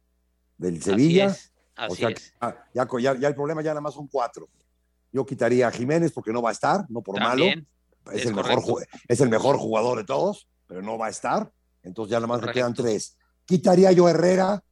del 0.57 0.81
Sevilla. 0.81 1.27
Así 1.27 1.37
es, 1.39 1.53
o 1.77 1.81
así 1.83 1.95
sea, 1.97 2.07
que, 2.09 2.13
es. 2.15 2.33
ah, 2.41 2.55
ya, 2.73 2.87
ya, 2.99 3.15
ya 3.19 3.27
el 3.27 3.35
problema 3.35 3.61
ya 3.61 3.69
nada 3.71 3.81
más 3.81 3.93
son 3.93 4.07
cuatro. 4.07 4.49
Yo 5.11 5.25
quitaría 5.25 5.67
a 5.67 5.71
Jiménez 5.71 6.11
porque 6.11 6.31
no 6.33 6.41
va 6.41 6.49
a 6.49 6.53
estar, 6.53 6.85
no 6.89 7.01
por 7.01 7.15
También, 7.19 7.59
malo. 7.59 7.67
Es, 8.07 8.21
es 8.21 8.25
el 8.27 8.35
mejor, 8.35 8.63
correcto. 8.63 8.97
es 9.07 9.19
el 9.21 9.29
mejor 9.29 9.57
jugador 9.57 9.97
de 9.97 10.03
todos, 10.05 10.47
pero 10.67 10.81
no 10.81 10.97
va 10.97 11.07
a 11.07 11.09
estar. 11.09 11.51
Entonces 11.83 12.11
ya 12.11 12.17
nada 12.17 12.27
más 12.27 12.37
me 12.37 12.41
Correcto. 12.47 12.59
quedan 12.59 12.73
tres. 12.73 13.17
Quitaría 13.45 13.91
yo 13.91 14.07
a 14.07 14.11
Herrera, 14.11 14.63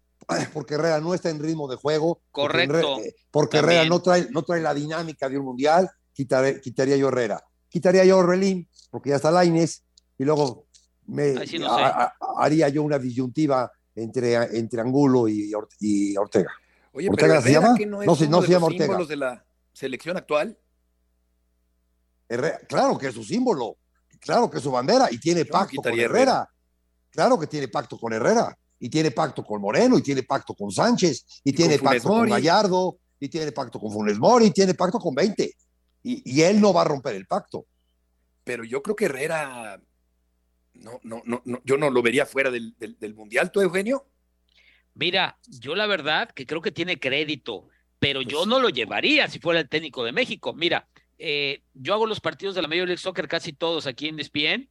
porque 0.53 0.75
Herrera 0.75 0.99
no 0.99 1.13
está 1.13 1.29
en 1.29 1.39
ritmo 1.39 1.67
de 1.67 1.75
juego. 1.75 2.21
porque 2.31 2.67
Correcto. 2.67 2.77
Herrera- 2.77 3.07
eh, 3.07 3.15
Porque. 3.31 3.57
Herrera 3.57 3.85
no 3.85 4.01
trae, 4.01 4.27
no 4.31 4.43
trae 4.43 4.61
la 4.61 4.73
dinámica 4.73 5.27
de 5.29 5.37
un 5.37 5.45
mundial. 5.45 5.89
Quitaré- 6.13 6.59
quitaría 6.61 6.97
yo 6.97 7.05
a 7.07 7.09
Herrera. 7.09 7.43
Quitaría 7.69 8.03
yo 8.05 8.15
a 8.15 8.19
Orbelín, 8.19 8.67
porque 8.89 9.09
ya 9.09 9.15
está 9.17 9.31
Laines. 9.31 9.83
Y 10.17 10.23
luego 10.25 10.65
me, 11.05 11.45
sí 11.47 11.59
no 11.59 11.71
a- 11.71 12.03
a- 12.03 12.13
haría 12.39 12.67
yo 12.69 12.83
una 12.83 12.99
disyuntiva 12.99 13.71
entre, 13.95 14.33
entre 14.57 14.81
Angulo 14.81 15.27
y, 15.27 15.51
y 15.79 16.17
Ortega. 16.17 16.51
Oye, 16.93 17.09
¿Ortega 17.09 17.33
pero 17.33 17.41
se 17.41 17.51
llama? 17.51 17.75
que 17.77 17.85
no 17.85 18.01
es 18.01 18.07
No 18.07 18.15
se- 18.15 18.25
uno 18.25 18.31
no 18.37 18.41
de 18.41 18.47
se 18.47 18.53
llama 18.53 18.67
los 18.69 18.81
Ortega. 18.81 18.97
de 19.07 19.15
la 19.15 19.45
selección 19.73 20.17
actual. 20.17 20.57
Herrera- 22.29 22.59
claro 22.67 22.97
que 22.97 23.07
es 23.07 23.13
su 23.15 23.23
símbolo, 23.23 23.77
claro 24.19 24.49
que 24.49 24.57
es 24.57 24.63
su 24.63 24.71
bandera 24.71 25.07
y 25.11 25.17
tiene 25.19 25.43
Yo 25.43 25.51
pacto 25.51 25.81
con 25.81 25.91
Herrera. 25.93 26.05
Herrera. 26.05 26.49
Claro 27.11 27.39
que 27.39 27.47
tiene 27.47 27.67
pacto 27.67 27.97
con 27.99 28.13
Herrera 28.13 28.55
y 28.79 28.87
tiene 28.89 29.11
pacto 29.11 29.43
con 29.43 29.59
Moreno 29.59 29.97
y 29.97 30.03
tiene 30.03 30.23
pacto 30.23 30.53
con 30.53 30.71
Sánchez 30.71 31.41
y, 31.43 31.49
Y 31.49 31.53
tiene 31.53 31.77
con 31.79 31.85
pacto 31.89 32.07
con. 32.09 32.29
Gallardo 32.29 32.99
y 33.19 33.27
tiene 33.27 33.51
pacto 33.51 33.79
con 33.79 33.91
Funes 33.91 34.17
Mori 34.19 34.45
y 34.45 34.51
tiene 34.51 34.73
pacto 34.75 34.99
con 34.99 35.13
20. 35.15 35.51
Y, 36.03 36.31
y 36.37 36.41
él 36.43 36.61
no 36.61 36.71
va 36.71 36.81
a 36.81 36.85
romper 36.85 37.15
el 37.15 37.25
pacto. 37.25 37.65
Pero 38.43 38.63
yo 38.63 38.81
creo 38.81 38.95
que 38.95 39.05
Herrera, 39.05 39.81
no, 40.75 40.99
no, 41.03 41.21
no, 41.25 41.41
no, 41.43 41.61
yo 41.65 41.77
no 41.77 41.89
lo 41.89 42.01
vería 42.01 42.25
fuera 42.25 42.49
del, 42.51 42.73
del- 42.77 42.97
del 42.97 43.13
Mundial, 43.15 43.51
¿tú, 43.51 43.59
Eugenio? 43.59 44.05
Mira, 44.93 45.37
yo 45.47 45.75
la 45.75 45.87
verdad 45.87 46.29
que 46.31 46.45
creo 46.45 46.61
que 46.61 46.71
tiene 46.71 46.99
crédito, 46.99 47.67
pero 47.99 48.21
Pues 48.21 48.31
yo 48.31 48.45
no 48.45 48.59
lo 48.59 48.69
llevaría 48.69 49.27
si 49.27 49.39
fuera 49.39 49.59
el 49.59 49.67
técnico 49.69 50.03
de 50.03 50.11
México. 50.13 50.53
Mira, 50.53 50.87
eh, 51.19 51.63
yo 51.73 51.93
hago 51.93 52.07
los 52.07 52.21
partidos 52.21 52.55
de 52.55 52.61
la 52.61 52.67
Major 52.67 52.87
League 52.87 52.97
Soccer 52.97 53.27
casi 53.27 53.51
todos 53.53 53.85
aquí 53.85 54.07
en 54.07 54.19
ESPN 54.19 54.69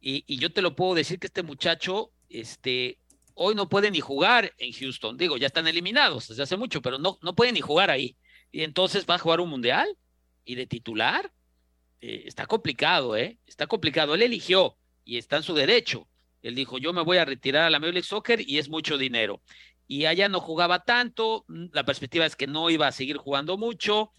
y, 0.00 0.38
yo 0.38 0.52
te 0.52 0.62
lo 0.62 0.76
puedo 0.76 0.94
decir 0.94 1.18
que 1.18 1.26
este 1.26 1.42
muchacho, 1.42 2.12
este, 2.28 2.98
hoy 3.34 3.54
no 3.54 3.70
puede 3.70 3.90
ni 3.90 4.00
jugar 4.00 4.52
en 4.58 4.72
Houston. 4.72 5.16
Digo, 5.16 5.38
ya 5.38 5.46
están 5.46 5.66
eliminados 5.66 6.28
desde 6.28 6.42
hace 6.42 6.56
mucho, 6.58 6.82
pero 6.82 6.98
no, 6.98 7.18
no 7.22 7.34
puede 7.34 7.52
ni 7.52 7.62
jugar 7.62 7.90
ahí. 7.90 8.16
Y 8.52 8.62
entonces 8.62 9.06
va 9.08 9.14
a 9.14 9.18
jugar 9.18 9.40
un 9.40 9.48
mundial 9.48 9.88
y 10.44 10.56
de 10.56 10.66
titular. 10.66 11.32
Eh, 12.02 12.24
está 12.26 12.44
complicado, 12.44 13.16
¿eh? 13.16 13.38
Está 13.46 13.66
complicado. 13.66 14.14
Él 14.14 14.22
eligió 14.22 14.76
y 15.06 15.16
está 15.16 15.38
en 15.38 15.42
su 15.42 15.54
derecho. 15.54 16.06
Él 16.42 16.54
dijo, 16.54 16.76
yo 16.76 16.92
me 16.92 17.02
voy 17.02 17.16
a 17.16 17.24
retirar 17.24 17.64
a 17.64 17.70
la 17.70 17.78
Major 17.78 17.94
League 17.94 18.06
Soccer 18.06 18.46
y 18.46 18.58
es 18.58 18.68
mucho 18.68 18.98
dinero. 18.98 19.40
Y 19.88 20.04
allá 20.04 20.28
no 20.28 20.40
jugaba 20.40 20.84
tanto, 20.84 21.46
la 21.48 21.84
perspectiva 21.84 22.26
es 22.26 22.36
que 22.36 22.46
no 22.46 22.68
iba 22.68 22.86
a 22.86 22.92
seguir 22.92 23.16
jugando 23.16 23.56
mucho 23.56 24.12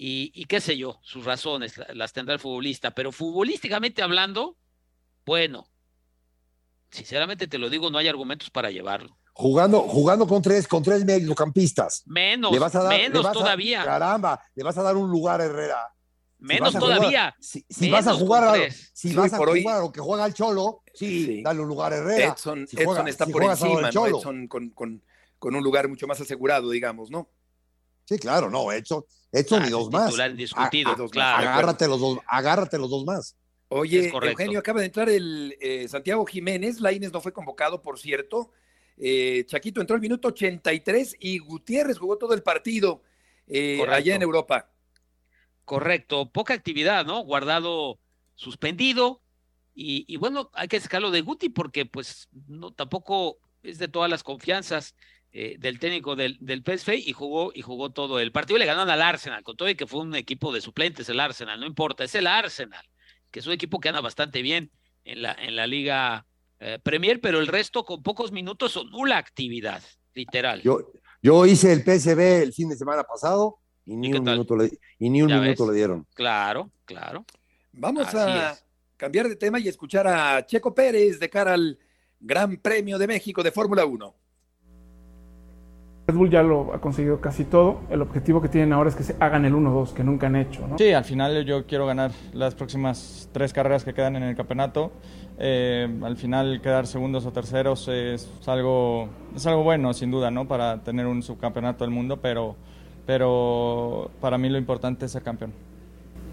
y, 0.00 0.30
y 0.32 0.44
qué 0.44 0.60
sé 0.60 0.76
yo, 0.78 1.00
sus 1.02 1.24
razones 1.24 1.76
la- 1.76 1.88
las 1.92 2.12
tendrá 2.12 2.32
el 2.34 2.40
futbolista, 2.40 2.92
pero 2.92 3.10
futbolísticamente 3.10 4.00
hablando, 4.00 4.56
bueno, 5.26 5.68
sinceramente 6.90 7.46
te 7.46 7.58
lo 7.58 7.68
digo, 7.68 7.90
no 7.90 7.98
hay 7.98 8.08
argumentos 8.08 8.50
para 8.50 8.70
llevarlo. 8.70 9.18
Jugando, 9.32 9.82
jugando 9.82 10.26
con 10.26 10.42
tres, 10.42 10.66
con 10.66 10.82
tres 10.82 11.04
mediocampistas. 11.04 12.02
Menos, 12.06 12.50
Le 12.52 12.58
vas 12.58 12.74
a 12.74 12.82
dar- 12.82 12.92
le 12.92 13.08
menos 13.08 13.22
vas 13.24 13.30
a- 13.30 13.38
todavía, 13.38 13.84
caramba, 13.84 14.40
le 14.54 14.64
vas 14.64 14.76
a 14.78 14.82
dar 14.82 14.96
un 14.96 15.10
lugar 15.10 15.40
a 15.40 15.44
Herrera. 15.44 15.94
Si 16.40 16.44
menos 16.44 16.72
vas 16.72 16.74
a 16.76 16.80
jugar- 16.80 16.96
todavía. 16.98 17.36
si, 17.40 17.66
si 17.68 17.90
vas 17.90 18.06
a 18.06 18.14
jugar 18.14 18.44
a, 18.44 18.70
si 18.70 19.08
Sí, 19.10 19.14
vas 19.14 19.32
a 19.32 19.36
jugar 19.38 19.80
lo 19.82 19.92
que 19.92 20.00
juega 20.00 20.24
el 20.26 20.34
Cholo, 20.34 20.82
sí, 20.94 21.24
Sí. 21.26 21.42
dale 21.42 21.60
un 21.60 21.68
lugar 21.68 21.92
a 21.92 21.96
Herrera. 21.96 22.32
Edson, 22.32 22.66
Si 22.66 22.76
Edson 22.76 22.86
juega- 22.94 23.10
está 23.10 23.26
si 23.26 23.32
por 23.32 23.42
encima, 23.44 23.80
¿no? 23.82 23.90
Cholo. 23.90 24.18
Edson 24.18 24.46
con, 24.48 24.70
con, 24.70 25.02
con 25.38 25.54
un 25.54 25.62
lugar 25.64 25.88
mucho 25.88 26.06
más 26.06 26.20
asegurado, 26.20 26.70
digamos, 26.70 27.10
¿no? 27.10 27.28
Sí, 28.06 28.18
claro, 28.18 28.48
no, 28.50 28.72
Edson, 28.72 29.04
Edson 29.32 29.62
Ah, 29.62 29.66
y 29.66 29.70
dos 29.70 29.90
más. 29.90 30.06
titular 30.06 30.30
indiscutido, 30.30 30.90
Ah, 30.90 30.92
ah, 30.94 30.96
dos 30.98 31.04
más, 31.06 31.12
claro. 31.12 31.48
agárrate 31.50 31.88
los 31.88 32.00
dos, 32.00 32.18
agárrate 32.26 32.78
los 32.78 32.90
dos 32.90 33.04
más. 33.04 33.36
Oye. 33.70 34.08
Eugenio, 34.08 34.58
acaba 34.60 34.80
de 34.80 34.86
entrar 34.86 35.08
el 35.10 35.54
eh, 35.60 35.86
Santiago 35.88 36.24
Jiménez, 36.24 36.80
Laines 36.80 37.12
no 37.12 37.20
fue 37.20 37.32
convocado, 37.32 37.82
por 37.82 37.98
cierto. 37.98 38.50
Eh, 38.96 39.44
Chaquito 39.46 39.80
entró 39.80 39.94
al 39.94 40.00
minuto 40.00 40.28
83 40.28 41.16
y 41.20 41.38
Gutiérrez 41.38 41.98
jugó 41.98 42.16
todo 42.16 42.32
el 42.34 42.42
partido 42.42 43.02
eh, 43.46 43.76
Correcto. 43.78 43.96
allá 43.96 44.14
en 44.14 44.22
Europa. 44.22 44.70
Correcto, 45.64 46.30
poca 46.32 46.54
actividad, 46.54 47.04
¿no? 47.04 47.20
Guardado 47.24 47.98
suspendido. 48.34 49.20
Y, 49.74 50.04
y 50.08 50.16
bueno, 50.16 50.50
hay 50.54 50.66
que 50.66 50.80
sacarlo 50.80 51.10
de 51.10 51.20
Guti 51.20 51.50
porque 51.50 51.84
pues 51.86 52.28
no 52.48 52.72
tampoco 52.72 53.38
es 53.62 53.78
de 53.78 53.86
todas 53.88 54.10
las 54.10 54.22
confianzas 54.22 54.94
eh, 55.40 55.54
del 55.56 55.78
técnico 55.78 56.16
del, 56.16 56.36
del 56.40 56.64
PSV 56.64 56.94
y 56.94 57.12
jugó 57.12 57.52
y 57.54 57.62
jugó 57.62 57.90
todo 57.90 58.18
el 58.18 58.32
partido 58.32 58.56
y 58.56 58.58
le 58.58 58.66
ganaron 58.66 58.90
al 58.90 59.00
Arsenal, 59.00 59.44
con 59.44 59.56
todo 59.56 59.68
y 59.68 59.76
que 59.76 59.86
fue 59.86 60.00
un 60.00 60.16
equipo 60.16 60.52
de 60.52 60.60
suplentes 60.60 61.08
el 61.10 61.20
Arsenal, 61.20 61.60
no 61.60 61.66
importa, 61.66 62.02
es 62.02 62.12
el 62.16 62.26
Arsenal, 62.26 62.84
que 63.30 63.38
es 63.38 63.46
un 63.46 63.52
equipo 63.52 63.78
que 63.78 63.88
anda 63.88 64.00
bastante 64.00 64.42
bien 64.42 64.72
en 65.04 65.22
la, 65.22 65.32
en 65.34 65.54
la 65.54 65.68
liga 65.68 66.26
eh, 66.58 66.80
Premier, 66.82 67.20
pero 67.20 67.38
el 67.38 67.46
resto 67.46 67.84
con 67.84 68.02
pocos 68.02 68.32
minutos 68.32 68.76
o 68.76 68.82
nula 68.82 69.16
actividad, 69.16 69.80
literal. 70.12 70.60
Yo, 70.62 70.90
yo 71.22 71.46
hice 71.46 71.72
el 71.72 71.84
PSB 71.84 72.42
el 72.42 72.52
fin 72.52 72.68
de 72.68 72.74
semana 72.74 73.04
pasado 73.04 73.60
y 73.86 73.94
ni 73.94 74.12
un 74.12 74.24
minuto 74.24 74.56
le, 74.56 74.76
y 74.98 75.08
ni 75.08 75.22
un 75.22 75.28
minuto 75.40 75.66
ves. 75.66 75.70
le 75.70 75.76
dieron. 75.76 76.04
Claro, 76.14 76.72
claro. 76.84 77.24
Vamos 77.70 78.08
Así 78.08 78.16
a 78.16 78.50
es. 78.50 78.64
cambiar 78.96 79.28
de 79.28 79.36
tema 79.36 79.60
y 79.60 79.68
escuchar 79.68 80.08
a 80.08 80.44
Checo 80.44 80.74
Pérez 80.74 81.20
de 81.20 81.30
cara 81.30 81.54
al 81.54 81.78
Gran 82.18 82.56
Premio 82.56 82.98
de 82.98 83.06
México 83.06 83.44
de 83.44 83.52
Fórmula 83.52 83.86
1. 83.86 84.16
Red 86.08 86.16
Bull 86.16 86.30
ya 86.30 86.42
lo 86.42 86.72
ha 86.72 86.80
conseguido 86.80 87.20
casi 87.20 87.44
todo. 87.44 87.82
El 87.90 88.00
objetivo 88.00 88.40
que 88.40 88.48
tienen 88.48 88.72
ahora 88.72 88.88
es 88.88 88.96
que 88.96 89.02
se 89.02 89.14
hagan 89.20 89.44
el 89.44 89.52
1-2, 89.52 89.92
que 89.92 90.02
nunca 90.02 90.28
han 90.28 90.36
hecho. 90.36 90.66
¿no? 90.66 90.78
Sí, 90.78 90.90
al 90.90 91.04
final 91.04 91.44
yo 91.44 91.66
quiero 91.66 91.84
ganar 91.84 92.12
las 92.32 92.54
próximas 92.54 93.28
tres 93.30 93.52
carreras 93.52 93.84
que 93.84 93.92
quedan 93.92 94.16
en 94.16 94.22
el 94.22 94.34
campeonato. 94.34 94.90
Eh, 95.38 95.86
al 96.02 96.16
final 96.16 96.62
quedar 96.62 96.86
segundos 96.86 97.26
o 97.26 97.30
terceros 97.30 97.88
es 97.88 98.26
algo, 98.46 99.10
es 99.36 99.46
algo 99.46 99.62
bueno, 99.64 99.92
sin 99.92 100.10
duda, 100.10 100.30
¿no? 100.30 100.48
Para 100.48 100.82
tener 100.82 101.04
un 101.04 101.22
subcampeonato 101.22 101.84
del 101.84 101.92
mundo, 101.92 102.16
pero, 102.22 102.56
pero 103.04 104.10
para 104.18 104.38
mí 104.38 104.48
lo 104.48 104.56
importante 104.56 105.04
es 105.04 105.12
ser 105.12 105.22
campeón. 105.22 105.52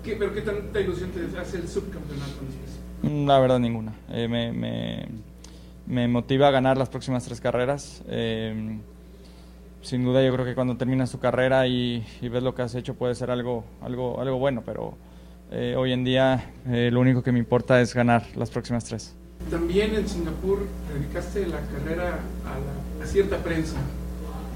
¿Qué, 0.06 0.16
¿Pero 0.16 0.34
qué 0.34 0.40
tanta 0.40 0.80
ilusión 0.80 1.12
te 1.12 1.38
hace 1.38 1.58
el 1.58 1.68
subcampeonato 1.68 2.32
especial? 2.32 3.28
La 3.28 3.40
verdad, 3.40 3.60
ninguna. 3.60 3.94
Eh, 4.10 4.30
me, 4.30 4.54
me, 4.54 5.06
me 5.86 6.08
motiva 6.08 6.48
a 6.48 6.52
ganar 6.52 6.78
las 6.78 6.88
próximas 6.88 7.26
tres 7.26 7.42
carreras. 7.42 8.02
Eh, 8.08 8.80
sin 9.86 10.04
duda, 10.04 10.24
yo 10.26 10.34
creo 10.34 10.46
que 10.46 10.56
cuando 10.56 10.76
terminas 10.78 11.12
tu 11.12 11.20
carrera 11.20 11.68
y, 11.68 12.06
y 12.22 12.30
ves 12.30 12.42
lo 12.44 12.56
que 12.56 12.64
has 12.64 12.74
hecho 12.76 12.96
puede 12.96 13.14
ser 13.16 13.30
algo, 13.32 13.64
algo, 13.82 14.20
algo 14.20 14.38
bueno, 14.40 14.64
pero 14.66 14.98
eh, 15.52 15.76
hoy 15.78 15.94
en 15.94 16.04
día 16.04 16.54
eh, 16.68 16.90
lo 16.92 17.00
único 17.02 17.22
que 17.22 17.32
me 17.32 17.40
importa 17.40 17.80
es 17.82 17.94
ganar 17.94 18.26
las 18.36 18.50
próximas 18.50 18.84
tres. 18.86 19.16
También 19.52 19.94
en 19.94 20.08
Singapur 20.08 20.66
dedicaste 20.94 21.46
la 21.48 21.60
carrera 21.60 22.20
a, 22.46 23.00
la- 23.00 23.04
a 23.04 23.08
cierta 23.08 23.38
prensa 23.38 23.78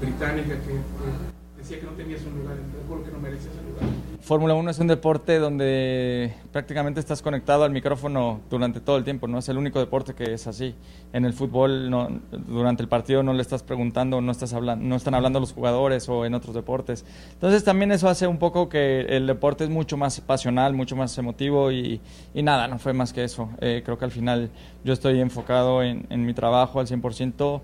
británica 0.00 0.48
que, 0.56 0.72
que 0.72 1.58
decía 1.58 1.78
que 1.78 1.86
no 1.86 1.92
tenías 1.92 2.22
un 2.24 2.40
lugar 2.40 2.56
en 2.56 2.88
Bull, 2.88 3.04
que 3.04 3.12
no 3.12 3.18
merecías 3.20 3.52
el 3.54 3.70
lugar. 3.72 4.09
Fórmula 4.22 4.54
1 4.54 4.70
es 4.70 4.78
un 4.78 4.86
deporte 4.86 5.38
donde 5.38 6.34
prácticamente 6.52 7.00
estás 7.00 7.22
conectado 7.22 7.64
al 7.64 7.70
micrófono 7.70 8.40
durante 8.50 8.80
todo 8.80 8.98
el 8.98 9.04
tiempo, 9.04 9.26
¿no? 9.26 9.38
Es 9.38 9.48
el 9.48 9.56
único 9.56 9.78
deporte 9.78 10.14
que 10.14 10.34
es 10.34 10.46
así. 10.46 10.74
En 11.14 11.24
el 11.24 11.32
fútbol, 11.32 11.88
no, 11.88 12.20
durante 12.30 12.82
el 12.82 12.88
partido 12.88 13.22
no 13.22 13.32
le 13.32 13.40
estás 13.40 13.62
preguntando, 13.62 14.20
no, 14.20 14.30
estás 14.30 14.52
hablando, 14.52 14.84
no 14.84 14.96
están 14.96 15.14
hablando 15.14 15.40
los 15.40 15.52
jugadores 15.52 16.06
o 16.08 16.26
en 16.26 16.34
otros 16.34 16.54
deportes. 16.54 17.04
Entonces 17.32 17.64
también 17.64 17.92
eso 17.92 18.08
hace 18.08 18.26
un 18.26 18.38
poco 18.38 18.68
que 18.68 19.00
el 19.00 19.26
deporte 19.26 19.64
es 19.64 19.70
mucho 19.70 19.96
más 19.96 20.20
pasional, 20.20 20.74
mucho 20.74 20.96
más 20.96 21.16
emotivo 21.16 21.72
y, 21.72 22.00
nada, 22.34 22.68
no 22.68 22.78
fue 22.78 22.92
más 22.92 23.14
que 23.14 23.24
eso. 23.24 23.48
Eh, 23.60 23.80
creo 23.84 23.98
que 23.98 24.04
al 24.04 24.12
final 24.12 24.50
yo 24.84 24.92
estoy 24.92 25.18
enfocado 25.20 25.82
en, 25.82 26.06
en 26.10 26.26
mi 26.26 26.34
trabajo 26.34 26.78
al 26.78 26.86
100%. 26.86 27.62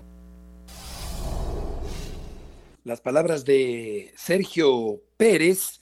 Las 2.83 3.01
palabras 3.01 3.45
de 3.45 4.11
Sergio 4.15 5.01
Pérez. 5.17 5.76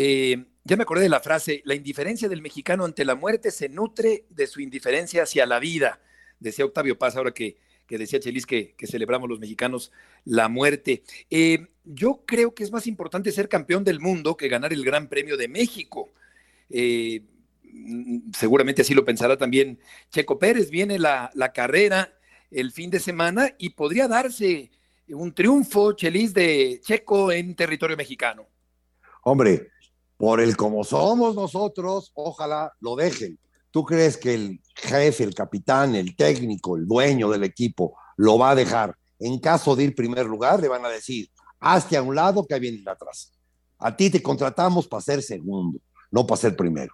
Eh, 0.00 0.44
ya 0.62 0.76
me 0.76 0.84
acordé 0.84 1.02
de 1.02 1.08
la 1.08 1.18
frase, 1.18 1.60
la 1.64 1.74
indiferencia 1.74 2.28
del 2.28 2.40
mexicano 2.40 2.84
ante 2.84 3.04
la 3.04 3.16
muerte 3.16 3.50
se 3.50 3.68
nutre 3.68 4.26
de 4.30 4.46
su 4.46 4.60
indiferencia 4.60 5.24
hacia 5.24 5.44
la 5.44 5.58
vida, 5.58 6.00
decía 6.38 6.64
Octavio 6.64 6.96
Paz, 6.96 7.16
ahora 7.16 7.32
que, 7.32 7.56
que 7.84 7.98
decía 7.98 8.20
Chelis 8.20 8.46
que, 8.46 8.76
celebramos 8.84 9.28
los 9.28 9.40
mexicanos 9.40 9.90
la 10.24 10.48
muerte. 10.48 11.02
Eh, 11.30 11.66
yo 11.84 12.22
creo 12.24 12.54
que 12.54 12.62
es 12.62 12.70
más 12.70 12.86
importante 12.86 13.32
ser 13.32 13.48
campeón 13.48 13.82
del 13.82 13.98
mundo 13.98 14.36
que 14.36 14.46
ganar 14.46 14.72
el 14.72 14.84
Gran 14.84 15.08
Premio 15.08 15.36
de 15.36 15.48
México. 15.48 16.10
Eh, 16.70 17.22
mm, 17.64 18.30
seguramente 18.36 18.82
así 18.82 18.94
lo 18.94 19.04
pensará 19.04 19.36
también 19.36 19.80
Checo 20.12 20.38
Pérez. 20.38 20.70
Viene 20.70 21.00
la, 21.00 21.32
la 21.34 21.52
carrera 21.52 22.16
el 22.52 22.70
fin 22.70 22.90
de 22.90 23.00
semana 23.00 23.52
y 23.58 23.70
podría 23.70 24.06
darse 24.06 24.70
un 25.08 25.34
triunfo, 25.34 25.94
Chelis, 25.94 26.32
de 26.34 26.80
Checo 26.84 27.32
en 27.32 27.56
territorio 27.56 27.96
mexicano. 27.96 28.46
Hombre, 29.24 29.68
por 30.18 30.40
el 30.40 30.56
como 30.56 30.84
somos 30.84 31.34
nosotros, 31.36 32.10
ojalá 32.14 32.74
lo 32.80 32.96
dejen. 32.96 33.38
¿Tú 33.70 33.84
crees 33.84 34.16
que 34.16 34.34
el 34.34 34.60
jefe, 34.74 35.22
el 35.22 35.34
capitán, 35.34 35.94
el 35.94 36.16
técnico, 36.16 36.76
el 36.76 36.86
dueño 36.86 37.30
del 37.30 37.44
equipo 37.44 37.96
lo 38.16 38.36
va 38.36 38.50
a 38.50 38.54
dejar? 38.54 38.96
En 39.20 39.38
caso 39.38 39.76
de 39.76 39.84
ir 39.84 39.94
primer 39.94 40.26
lugar, 40.26 40.60
le 40.60 40.68
van 40.68 40.84
a 40.84 40.88
decir, 40.88 41.30
hazte 41.60 41.96
a 41.96 42.02
un 42.02 42.16
lado 42.16 42.44
que 42.46 42.54
ahí 42.54 42.60
viene 42.60 42.78
el 42.78 42.84
de 42.84 42.90
atrás. 42.90 43.32
A 43.78 43.96
ti 43.96 44.10
te 44.10 44.20
contratamos 44.20 44.88
para 44.88 45.00
ser 45.00 45.22
segundo, 45.22 45.78
no 46.10 46.26
para 46.26 46.40
ser 46.40 46.56
primero. 46.56 46.92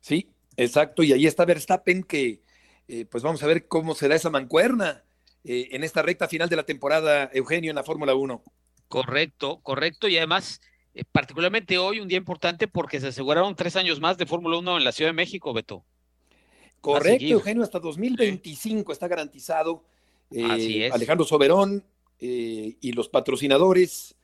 Sí, 0.00 0.32
exacto. 0.56 1.04
Y 1.04 1.12
ahí 1.12 1.26
está 1.26 1.44
Verstappen 1.44 2.02
que, 2.02 2.42
eh, 2.88 3.04
pues 3.04 3.22
vamos 3.22 3.42
a 3.44 3.46
ver 3.46 3.68
cómo 3.68 3.94
se 3.94 4.08
da 4.08 4.16
esa 4.16 4.30
mancuerna 4.30 5.04
eh, 5.44 5.68
en 5.70 5.84
esta 5.84 6.02
recta 6.02 6.26
final 6.26 6.48
de 6.48 6.56
la 6.56 6.64
temporada, 6.64 7.30
Eugenio, 7.32 7.70
en 7.70 7.76
la 7.76 7.84
Fórmula 7.84 8.14
1. 8.16 8.42
Correcto, 8.88 9.60
correcto. 9.62 10.08
Y 10.08 10.16
además, 10.16 10.60
eh, 10.96 11.04
particularmente 11.10 11.78
hoy, 11.78 12.00
un 12.00 12.08
día 12.08 12.18
importante 12.18 12.68
porque 12.68 13.00
se 13.00 13.08
aseguraron 13.08 13.54
tres 13.54 13.76
años 13.76 14.00
más 14.00 14.18
de 14.18 14.26
Fórmula 14.26 14.58
1 14.58 14.78
en 14.78 14.84
la 14.84 14.92
Ciudad 14.92 15.10
de 15.10 15.14
México, 15.14 15.52
Beto. 15.52 15.84
Correcto, 16.80 17.24
Eugenio, 17.24 17.62
hasta 17.62 17.78
2025 17.78 18.92
está 18.92 19.08
garantizado. 19.08 19.84
Eh, 20.30 20.44
Así 20.44 20.82
es. 20.82 20.92
Alejandro 20.92 21.24
Soberón 21.24 21.84
eh, 22.20 22.76
y 22.80 22.92
los 22.92 23.08
patrocinadores 23.08 24.16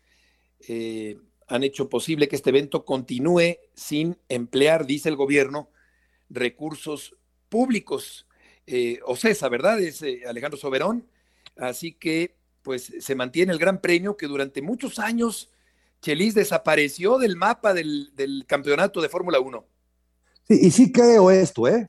eh, 0.69 1.19
han 1.49 1.65
hecho 1.65 1.89
posible 1.89 2.29
que 2.29 2.37
este 2.37 2.51
evento 2.51 2.85
continúe 2.85 3.59
sin 3.75 4.17
emplear, 4.29 4.87
dice 4.87 5.09
el 5.09 5.17
gobierno, 5.17 5.71
recursos 6.31 7.17
públicos. 7.49 8.27
Eh, 8.67 9.01
Ocesa, 9.05 9.49
¿verdad? 9.49 9.81
Es 9.81 10.03
eh, 10.03 10.23
Alejandro 10.27 10.59
Soberón. 10.59 11.07
Así 11.57 11.93
que, 11.93 12.37
pues, 12.63 12.93
se 13.01 13.15
mantiene 13.15 13.53
el 13.53 13.59
gran 13.59 13.81
premio 13.81 14.17
que 14.17 14.27
durante 14.27 14.63
muchos 14.63 14.99
años 14.99 15.51
Chelis 16.03 16.35
desapareció 16.35 17.17
del 17.17 17.37
mapa 17.37 17.73
del, 17.73 18.11
del 18.15 18.45
campeonato 18.47 19.01
de 19.01 19.09
Fórmula 19.09 19.39
1. 19.39 19.65
Sí, 20.49 20.59
y 20.61 20.71
sí 20.73 20.93
creo 20.93 21.31
esto, 21.31 21.69
¿eh? 21.69 21.89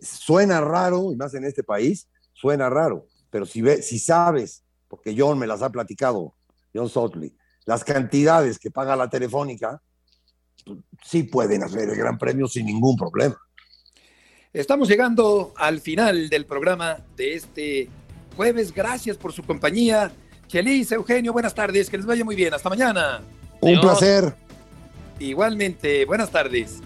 Suena 0.00 0.62
raro, 0.62 1.12
y 1.12 1.16
más 1.16 1.34
en 1.34 1.44
este 1.44 1.62
país, 1.62 2.08
suena 2.32 2.70
raro, 2.70 3.06
pero 3.28 3.44
si, 3.44 3.60
ve, 3.60 3.82
si 3.82 3.98
sabes, 3.98 4.64
porque 4.88 5.14
John 5.16 5.38
me 5.38 5.46
las 5.46 5.60
ha 5.60 5.70
platicado, 5.70 6.34
John 6.74 6.88
Sotley, 6.88 7.36
las 7.66 7.84
cantidades 7.84 8.58
que 8.58 8.70
paga 8.70 8.96
la 8.96 9.10
telefónica, 9.10 9.82
sí 11.04 11.24
pueden 11.24 11.62
hacer 11.62 11.90
el 11.90 11.96
Gran 11.96 12.16
Premio 12.16 12.48
sin 12.48 12.64
ningún 12.64 12.96
problema. 12.96 13.36
Estamos 14.54 14.88
llegando 14.88 15.52
al 15.56 15.80
final 15.80 16.30
del 16.30 16.46
programa 16.46 16.98
de 17.14 17.34
este 17.34 17.88
jueves. 18.36 18.72
Gracias 18.72 19.16
por 19.16 19.32
su 19.32 19.42
compañía. 19.42 20.10
Chelis, 20.48 20.90
Eugenio, 20.92 21.32
buenas 21.32 21.54
tardes. 21.54 21.90
Que 21.90 21.98
les 21.98 22.06
vaya 22.06 22.24
muy 22.24 22.34
bien. 22.34 22.52
Hasta 22.52 22.68
mañana. 22.68 23.22
Un 23.60 23.80
placer. 23.80 24.34
Igualmente, 25.18 26.04
buenas 26.06 26.30
tardes. 26.30 26.80